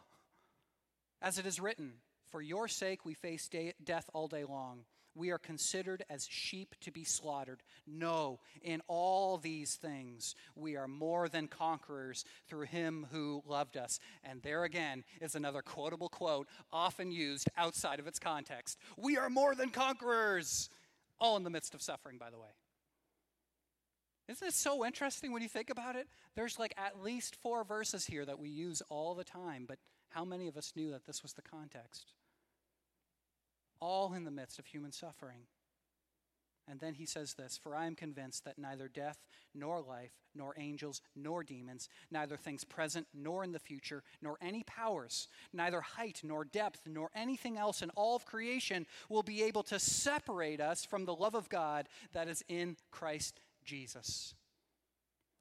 As 1.25 1.39
it 1.39 1.47
is 1.47 1.59
written, 1.59 1.95
For 2.31 2.41
your 2.41 2.69
sake 2.69 3.05
we 3.05 3.15
face 3.15 3.49
death 3.83 4.09
all 4.13 4.29
day 4.29 4.45
long 4.45 4.85
we 5.15 5.31
are 5.31 5.39
considered 5.39 6.05
as 6.11 6.27
sheep 6.29 6.75
to 6.81 6.91
be 6.91 7.05
slaughtered. 7.05 7.63
No, 7.87 8.41
in 8.63 8.83
all 8.89 9.39
these 9.39 9.77
things, 9.77 10.35
we 10.57 10.77
are 10.77 10.89
more 10.89 11.29
than 11.29 11.47
conquerors 11.47 12.25
through 12.49 12.67
him 12.67 13.07
who 13.13 13.43
loved 13.47 13.77
us. 13.77 14.01
And 14.25 14.43
there 14.43 14.65
again 14.65 15.05
is 15.21 15.35
another 15.35 15.63
quotable 15.63 16.09
quote, 16.09 16.49
often 16.73 17.13
used 17.13 17.49
outside 17.57 18.01
of 18.01 18.07
its 18.07 18.19
context. 18.19 18.79
We 18.97 19.17
are 19.17 19.31
more 19.31 19.55
than 19.55 19.71
conquerors, 19.71 20.69
all 21.21 21.37
in 21.37 21.45
the 21.45 21.51
midst 21.51 21.75
of 21.75 21.83
suffering, 21.83 22.19
by 22.19 22.31
the 22.31 22.39
way. 22.39 22.49
Isn't 24.27 24.49
it 24.49 24.55
so 24.55 24.87
interesting 24.87 25.33
when 25.33 25.43
you 25.43 25.49
think 25.49 25.69
about 25.69 25.97
it? 25.97 26.09
There's 26.35 26.59
like 26.59 26.75
at 26.79 27.03
least 27.03 27.37
four 27.37 27.63
verses 27.63 28.07
here 28.07 28.25
that 28.25 28.39
we 28.39 28.49
use 28.49 28.83
all 28.89 29.15
the 29.15 29.23
time, 29.23 29.67
but 29.69 29.79
how 30.15 30.25
many 30.25 30.49
of 30.49 30.57
us 30.57 30.73
knew 30.75 30.91
that 30.93 31.07
this 31.07 31.23
was 31.23 31.33
the 31.35 31.43
context? 31.43 32.15
all 33.85 34.15
in 34.15 34.25
the 34.25 34.31
midst 34.31 34.59
of 34.59 34.67
human 34.67 34.93
suffering. 34.93 35.47
And 36.67 36.81
then 36.81 36.95
he 36.95 37.05
says 37.05 37.35
this 37.35 37.59
For 37.63 37.77
I 37.77 37.87
am 37.87 37.95
convinced 37.95 38.45
that 38.45 38.59
neither 38.59 38.89
death, 38.89 39.19
nor 39.55 39.83
life, 39.83 40.13
nor 40.35 40.55
angels, 40.57 41.03
nor 41.15 41.45
demons, 41.45 41.91
neither 42.11 42.39
things 42.39 42.65
present, 42.65 43.07
nor 43.13 43.45
in 43.45 43.53
the 43.53 43.59
future, 43.59 44.03
nor 44.23 44.39
any 44.41 44.63
powers, 44.63 45.29
neither 45.53 45.83
height, 45.83 46.21
nor 46.25 46.45
depth, 46.45 46.81
nor 46.87 47.11
anything 47.15 47.59
else 47.59 47.83
in 47.83 47.91
all 47.91 48.17
of 48.17 48.25
creation 48.25 48.87
will 49.11 49.23
be 49.23 49.43
able 49.43 49.63
to 49.65 49.79
separate 49.79 50.61
us 50.61 50.87
from 50.87 51.05
the 51.05 51.15
love 51.15 51.35
of 51.35 51.51
God 51.51 51.87
that 52.15 52.29
is 52.29 52.43
in 52.49 52.77
Christ 52.91 53.39
Jesus. 53.67 54.35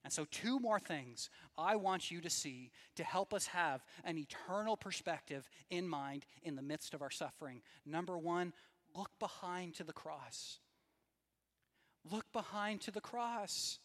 And 0.04 0.12
so, 0.12 0.26
two 0.30 0.60
more 0.60 0.80
things 0.80 1.30
I 1.58 1.78
want 1.78 2.12
you 2.12 2.20
to 2.22 2.30
see 2.30 2.72
to 2.96 3.04
help 3.04 3.34
us 3.34 3.48
have 3.48 3.86
an 4.04 4.18
eternal 4.18 4.76
perspective 4.76 5.50
in 5.70 5.88
mind 5.88 6.26
in 6.44 6.56
the 6.56 6.62
midst 6.62 6.94
of 6.94 7.02
our 7.02 7.10
suffering. 7.10 7.62
Number 7.86 8.18
one, 8.18 8.54
look 8.96 9.12
behind 9.18 9.76
to 9.76 9.84
the 9.84 9.94
cross. 9.94 10.60
Look 12.10 12.26
behind 12.34 12.82
to 12.82 12.92
the 12.92 13.00
cross. 13.00 13.80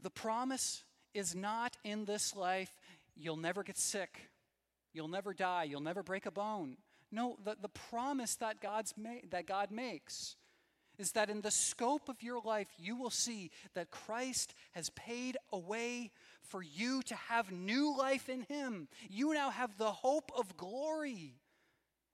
The 0.00 0.10
promise 0.10 0.84
is 1.12 1.34
not 1.34 1.76
in 1.82 2.04
this 2.04 2.36
life, 2.36 2.78
you'll 3.16 3.36
never 3.36 3.62
get 3.62 3.78
sick, 3.78 4.30
you'll 4.92 5.08
never 5.08 5.32
die, 5.32 5.64
you'll 5.64 5.80
never 5.80 6.02
break 6.02 6.26
a 6.26 6.30
bone. 6.30 6.76
No, 7.10 7.36
the, 7.44 7.56
the 7.60 7.68
promise 7.68 8.36
that, 8.36 8.60
God's 8.60 8.94
ma- 8.96 9.22
that 9.30 9.46
God 9.46 9.70
makes 9.70 10.36
is 10.98 11.12
that 11.12 11.30
in 11.30 11.40
the 11.40 11.50
scope 11.50 12.08
of 12.08 12.22
your 12.22 12.40
life, 12.40 12.68
you 12.78 12.96
will 12.96 13.10
see 13.10 13.50
that 13.74 13.90
Christ 13.90 14.54
has 14.72 14.90
paid 14.90 15.36
a 15.52 15.58
way 15.58 16.12
for 16.42 16.62
you 16.62 17.02
to 17.02 17.14
have 17.14 17.50
new 17.50 17.96
life 17.96 18.28
in 18.28 18.42
Him. 18.42 18.88
You 19.08 19.34
now 19.34 19.50
have 19.50 19.76
the 19.76 19.92
hope 19.92 20.30
of 20.36 20.56
glory. 20.56 21.40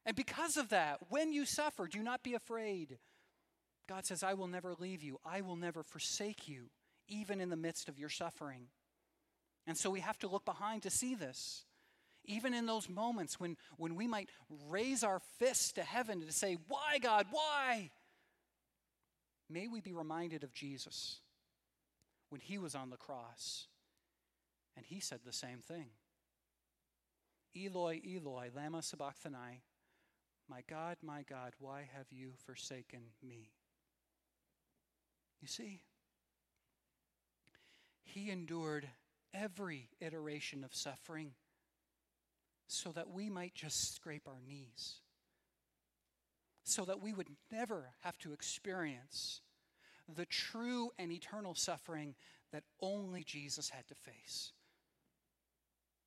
And 0.07 0.17
because 0.17 0.57
of 0.57 0.71
that, 0.71 0.99
when 1.09 1.33
you 1.33 1.45
suffer, 1.45 1.87
do 1.87 2.03
not 2.03 2.23
be 2.23 2.35
afraid. 2.35 2.99
God 3.89 4.07
says, 4.07 4.23
I 4.23 4.35
will 4.35 4.47
never 4.47 4.75
leave 4.79 5.03
you, 5.03 5.19
I 5.25 5.41
will 5.41 5.57
never 5.57 5.83
forsake 5.83 6.49
you, 6.49 6.71
even 7.09 7.41
in 7.41 7.51
the 7.51 7.57
midst 7.57 7.89
of 7.89 7.99
your 7.99 8.09
suffering. 8.09 8.69
And 9.67 9.77
so 9.77 9.91
we 9.91 10.01
have 10.01 10.19
to 10.21 10.29
look 10.29 10.45
behind 10.45 10.83
to 10.83 10.91
see 10.91 11.15
this. 11.15 11.65
Even 12.25 12.55
in 12.55 12.67
those 12.67 12.89
moments 12.89 13.41
when, 13.41 13.57
when 13.77 13.95
we 13.95 14.07
might 14.07 14.29
raise 14.69 15.03
our 15.03 15.21
fists 15.39 15.73
to 15.73 15.83
heaven 15.83 16.21
to 16.21 16.33
say, 16.33 16.59
Why, 16.69 16.99
God, 17.01 17.27
why? 17.31 17.91
May 19.51 19.67
we 19.67 19.81
be 19.81 19.93
reminded 19.93 20.45
of 20.45 20.55
Jesus 20.55 21.21
when 22.29 22.41
he 22.41 22.57
was 22.59 22.75
on 22.75 22.91
the 22.91 22.97
cross 22.97 23.67
and 24.77 24.87
he 24.87 25.01
said 25.01 25.21
the 25.25 25.33
same 25.33 25.59
thing 25.59 25.89
Eloi, 27.57 28.01
Eloi, 28.07 28.51
Lama 28.55 28.81
Sabachthani, 28.81 29.63
my 30.49 30.63
God, 30.69 30.97
my 31.03 31.23
God, 31.29 31.53
why 31.59 31.89
have 31.97 32.07
you 32.11 32.33
forsaken 32.47 33.01
me? 33.23 33.51
You 35.41 35.49
see, 35.49 35.83
he 38.05 38.31
endured 38.31 38.89
every 39.33 39.89
iteration 40.01 40.65
of 40.65 40.75
suffering 40.75 41.33
so 42.67 42.93
that 42.93 43.11
we 43.11 43.31
might 43.31 43.55
just 43.55 43.95
scrape 43.95 44.29
our 44.29 44.41
knees, 44.47 44.97
so 46.65 46.85
that 46.85 47.03
we 47.03 47.13
would 47.13 47.29
never 47.51 47.95
have 48.01 48.19
to 48.19 48.33
experience 48.33 49.41
the 50.15 50.27
true 50.27 50.91
and 50.99 51.13
eternal 51.13 51.55
suffering 51.55 52.15
that 52.53 52.65
only 52.81 53.23
Jesus 53.25 53.71
had 53.71 53.87
to 53.89 53.95
face. 53.95 54.53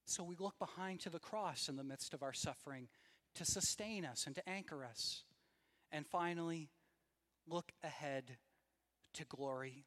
So 0.06 0.24
we 0.24 0.36
look 0.38 0.60
behind 0.60 1.00
to 1.02 1.10
the 1.10 1.20
cross 1.20 1.70
in 1.70 1.78
the 1.78 1.84
midst 1.84 2.14
of 2.14 2.24
our 2.24 2.34
suffering 2.34 2.90
to 3.36 3.46
sustain 3.46 4.06
us 4.06 4.26
and 4.26 4.36
to 4.36 4.50
anchor 4.50 4.84
us. 4.86 5.24
And 5.92 6.06
finally, 6.06 6.70
look 7.48 7.72
ahead 7.84 8.38
to 9.14 9.26
glory. 9.26 9.86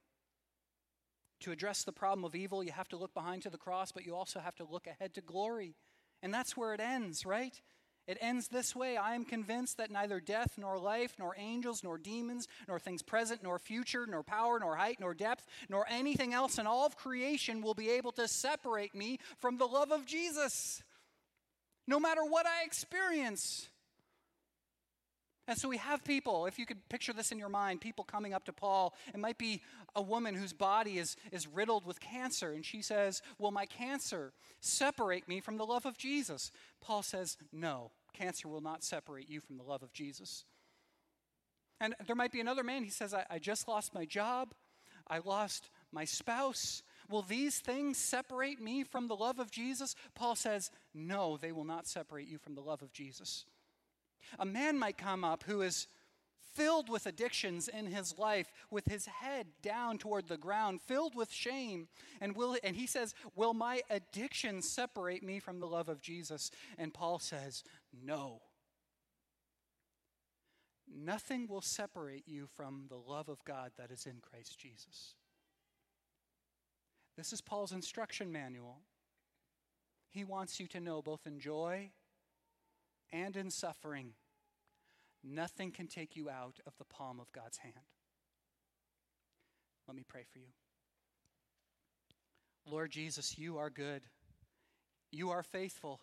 To 1.41 1.53
address 1.53 1.85
the 1.85 1.93
problem 1.93 2.25
of 2.25 2.35
evil, 2.35 2.65
you 2.65 2.73
have 2.73 2.89
to 2.89 2.97
look 2.97 3.13
behind 3.13 3.43
to 3.43 3.51
the 3.51 3.59
cross, 3.59 3.93
but 3.93 4.07
you 4.07 4.15
also 4.15 4.41
have 4.41 4.57
to 4.57 4.65
look 4.65 4.87
ahead 4.87 5.15
to 5.15 5.21
glory. 5.21 5.77
And 6.23 6.33
that's 6.33 6.57
where 6.57 6.73
it 6.73 6.81
ends, 6.81 7.27
right? 7.27 7.61
It 8.07 8.19
ends 8.21 8.49
this 8.49 8.77
way 8.77 8.97
I 8.97 9.15
am 9.15 9.25
convinced 9.25 9.79
that 9.79 9.91
neither 9.91 10.21
death, 10.21 10.53
nor 10.57 10.79
life, 10.79 11.15
nor 11.19 11.35
angels, 11.37 11.83
nor 11.83 11.99
demons, 11.99 12.47
nor 12.69 12.79
things 12.79 13.03
present, 13.03 13.43
nor 13.43 13.59
future, 13.59 14.07
nor 14.07 14.23
power, 14.23 14.61
nor 14.61 14.77
height, 14.77 15.01
nor 15.01 15.13
depth, 15.13 15.47
nor 15.69 15.87
anything 15.91 16.33
else 16.33 16.59
in 16.59 16.67
all 16.67 16.87
of 16.87 16.97
creation 16.97 17.63
will 17.63 17.75
be 17.75 17.91
able 17.91 18.13
to 18.13 18.29
separate 18.29 18.95
me 18.95 19.19
from 19.39 19.59
the 19.59 19.67
love 19.67 19.91
of 19.91 20.07
Jesus. 20.07 20.83
No 21.89 21.99
matter 21.99 22.25
what 22.25 22.47
I 22.47 22.65
experience. 22.65 23.69
And 25.49 25.57
so 25.57 25.69
we 25.69 25.77
have 25.77 26.03
people, 26.05 26.47
if 26.47 26.59
you 26.59 26.67
could 26.67 26.89
picture 26.89 27.13
this 27.13 27.31
in 27.31 27.39
your 27.39 27.49
mind, 27.49 27.81
people 27.81 28.05
coming 28.05 28.35
up 28.35 28.45
to 28.47 28.53
Paul. 28.53 28.95
It 29.15 29.21
might 29.21 29.39
be 29.39 29.63
a 29.95 30.03
woman 30.03 30.35
whose 30.35 30.53
body 30.53 30.99
is, 30.99 31.17
is 31.31 31.47
riddled 31.47 31.87
with 31.87 32.01
cancer, 32.01 32.53
and 32.53 32.65
she 32.65 32.83
says, 32.83 33.23
Will 33.39 33.53
my 33.53 33.65
cancer 33.67 34.33
separate 34.61 35.29
me 35.29 35.41
from 35.41 35.57
the 35.57 35.67
love 35.67 35.87
of 35.87 35.97
Jesus? 35.97 36.51
Paul 36.81 37.03
says, 37.03 37.37
No, 37.53 37.93
cancer 38.13 38.49
will 38.49 38.61
not 38.61 38.83
separate 38.83 39.31
you 39.31 39.41
from 39.41 39.57
the 39.57 39.63
love 39.63 39.85
of 39.85 39.93
Jesus. 39.93 40.45
And 41.81 41.95
there 42.07 42.17
might 42.17 42.33
be 42.33 42.41
another 42.41 42.65
man, 42.65 42.83
he 42.83 42.91
says, 42.91 43.15
I, 43.15 43.25
I 43.31 43.39
just 43.39 43.69
lost 43.69 43.95
my 43.95 44.05
job, 44.05 44.53
I 45.07 45.19
lost 45.19 45.71
my 45.93 46.05
spouse. 46.05 46.83
Will 47.09 47.23
these 47.23 47.61
things 47.61 47.99
separate 47.99 48.61
me 48.61 48.83
from 48.83 49.07
the 49.07 49.15
love 49.15 49.39
of 49.39 49.53
Jesus? 49.53 49.95
Paul 50.17 50.35
says, 50.35 50.73
No, 50.93 51.37
they 51.37 51.53
will 51.53 51.65
not 51.65 51.87
separate 51.87 52.27
you 52.27 52.39
from 52.39 52.57
the 52.57 52.63
love 52.63 52.83
of 52.83 52.93
Jesus. 52.93 53.45
A 54.39 54.47
man 54.47 54.79
might 54.79 54.99
come 54.99 55.25
up 55.25 55.45
who 55.45 55.63
is 55.63 55.87
filled 56.57 56.89
with 56.89 57.07
addictions 57.07 57.69
in 57.69 57.87
his 57.87 58.19
life, 58.19 58.51
with 58.71 58.87
his 58.87 59.07
head 59.07 59.47
down 59.63 59.99
toward 59.99 60.27
the 60.27 60.39
ground, 60.39 60.81
filled 60.81 61.15
with 61.15 61.31
shame. 61.31 61.89
And, 62.21 62.35
will, 62.35 62.57
and 62.65 62.75
he 62.75 62.87
says, 62.87 63.15
Will 63.35 63.55
my 63.55 63.83
addiction 63.91 64.63
separate 64.63 65.23
me 65.23 65.39
from 65.39 65.61
the 65.61 65.67
love 65.67 65.89
of 65.89 66.01
Jesus? 66.01 66.51
And 66.79 66.95
Paul 66.95 67.19
says, 67.19 67.63
No. 67.93 68.41
Nothing 70.89 71.47
will 71.49 71.61
separate 71.61 72.27
you 72.27 72.47
from 72.47 72.87
the 72.89 72.97
love 72.97 73.29
of 73.29 73.45
God 73.45 73.73
that 73.77 73.91
is 73.91 74.07
in 74.07 74.21
Christ 74.23 74.59
Jesus. 74.59 75.15
This 77.17 77.33
is 77.33 77.41
Paul's 77.41 77.73
instruction 77.73 78.31
manual. 78.31 78.81
He 80.11 80.25
wants 80.25 80.61
you 80.61 80.67
to 80.69 80.81
know 80.81 81.03
both 81.03 81.27
in 81.27 81.41
joy 81.41 81.91
and 83.13 83.37
in 83.37 83.51
suffering, 83.51 84.13
nothing 85.23 85.71
can 85.71 85.87
take 85.87 86.17
you 86.17 86.29
out 86.29 86.59
of 86.67 86.77
the 86.79 86.85
palm 86.85 87.21
of 87.21 87.33
God's 87.33 87.59
hand. 87.59 87.75
Let 89.87 89.97
me 89.97 90.05
pray 90.07 90.25
for 90.33 90.39
you. 90.39 90.49
Lord 92.69 92.91
Jesus, 92.91 93.39
you 93.39 93.59
are 93.59 93.71
good. 93.71 94.03
You 95.13 95.31
are 95.31 95.43
faithful. 95.43 96.01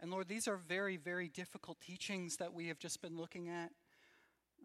And 0.00 0.10
Lord, 0.10 0.28
these 0.28 0.48
are 0.48 0.56
very, 0.56 0.96
very 0.96 1.28
difficult 1.28 1.80
teachings 1.80 2.36
that 2.36 2.52
we 2.52 2.68
have 2.68 2.78
just 2.78 3.00
been 3.00 3.16
looking 3.16 3.48
at. 3.48 3.70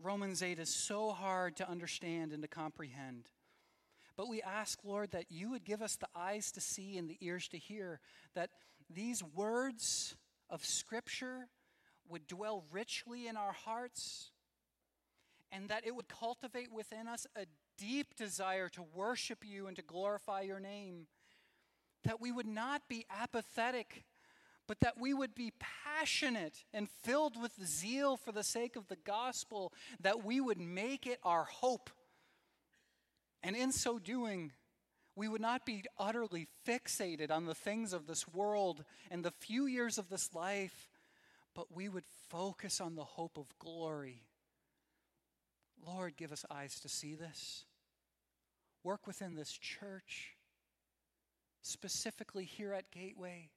Romans 0.02 0.42
8 0.42 0.58
is 0.60 0.74
so 0.74 1.12
hard 1.12 1.56
to 1.58 1.70
understand 1.70 2.34
and 2.34 2.42
to 2.42 2.48
comprehend. 2.48 3.30
But 4.18 4.28
we 4.28 4.42
ask, 4.42 4.80
Lord, 4.84 5.12
that 5.12 5.26
you 5.30 5.52
would 5.52 5.64
give 5.64 5.82
us 5.82 5.96
the 5.96 6.08
eyes 6.16 6.52
to 6.54 6.62
see 6.62 6.98
and 6.98 7.10
the 7.10 7.18
ears 7.22 7.48
to 7.50 7.58
hear, 7.58 8.00
that 8.34 8.50
these 8.90 9.24
words 9.24 10.16
of 10.52 10.64
Scripture 10.66 11.48
would 12.08 12.28
dwell 12.28 12.66
richly 12.72 13.28
in 13.28 13.38
our 13.38 13.54
hearts, 13.54 14.32
and 15.52 15.70
that 15.70 15.88
it 15.88 15.96
would 15.96 16.08
cultivate 16.08 16.72
within 16.72 17.08
us 17.08 17.26
a 17.36 17.46
deep 17.78 18.16
desire 18.16 18.70
to 18.70 18.84
worship 18.94 19.40
you 19.44 19.68
and 19.68 19.76
to 19.78 19.82
glorify 19.82 20.42
your 20.42 20.60
name. 20.60 21.08
That 22.04 22.22
we 22.22 22.32
would 22.32 22.48
not 22.48 22.84
be 22.90 23.06
apathetic, 23.10 24.04
but 24.68 24.82
that 24.82 25.00
we 25.00 25.14
would 25.14 25.34
be 25.34 25.54
passionate 25.60 26.64
and 26.74 26.90
filled 26.90 27.42
with 27.42 27.66
zeal 27.66 28.18
for 28.18 28.32
the 28.32 28.44
sake 28.44 28.76
of 28.76 28.88
the 28.88 28.98
gospel, 28.98 29.74
that 30.00 30.24
we 30.24 30.42
would 30.42 30.60
make 30.60 31.08
it 31.08 31.20
our 31.24 31.46
hope. 31.46 31.90
And 33.44 33.56
in 33.56 33.72
so 33.72 34.00
doing, 34.00 34.52
we 35.16 35.28
would 35.28 35.42
not 35.42 35.66
be 35.66 35.84
utterly 35.98 36.48
fixated 36.66 37.32
on 37.32 37.46
the 37.46 37.56
things 37.56 37.94
of 37.94 38.08
this 38.08 38.28
world 38.28 38.84
and 39.10 39.24
the 39.24 39.32
few 39.32 39.66
years 39.66 39.98
of 39.98 40.10
this 40.10 40.34
life, 40.34 40.90
but 41.54 41.76
we 41.76 41.90
would 41.90 42.06
focus 42.30 42.80
on 42.80 42.96
the 42.96 43.04
hope 43.04 43.38
of 43.38 43.58
glory. 43.60 44.24
Lord, 45.86 46.16
give 46.16 46.32
us 46.32 46.46
eyes 46.50 46.80
to 46.80 46.90
see 46.90 47.16
this. 47.16 47.66
Work 48.84 49.06
within 49.06 49.36
this 49.36 49.52
church, 49.52 50.36
specifically 51.62 52.46
here 52.46 52.74
at 52.74 52.92
Gateway. 52.92 53.50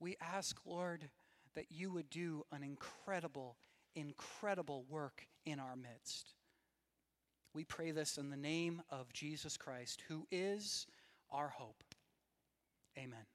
We 0.00 0.16
ask, 0.20 0.56
Lord, 0.66 1.10
that 1.54 1.66
you 1.70 1.90
would 1.92 2.10
do 2.10 2.44
an 2.50 2.62
incredible, 2.62 3.56
incredible 3.94 4.84
work 4.88 5.26
in 5.46 5.60
our 5.60 5.76
midst. 5.76 6.34
We 7.54 7.64
pray 7.64 7.90
this 7.90 8.16
in 8.16 8.30
the 8.30 8.36
name 8.36 8.82
of 8.90 9.12
Jesus 9.12 9.56
Christ, 9.56 10.02
who 10.08 10.26
is 10.30 10.86
our 11.30 11.48
hope. 11.48 11.84
Amen. 12.96 13.26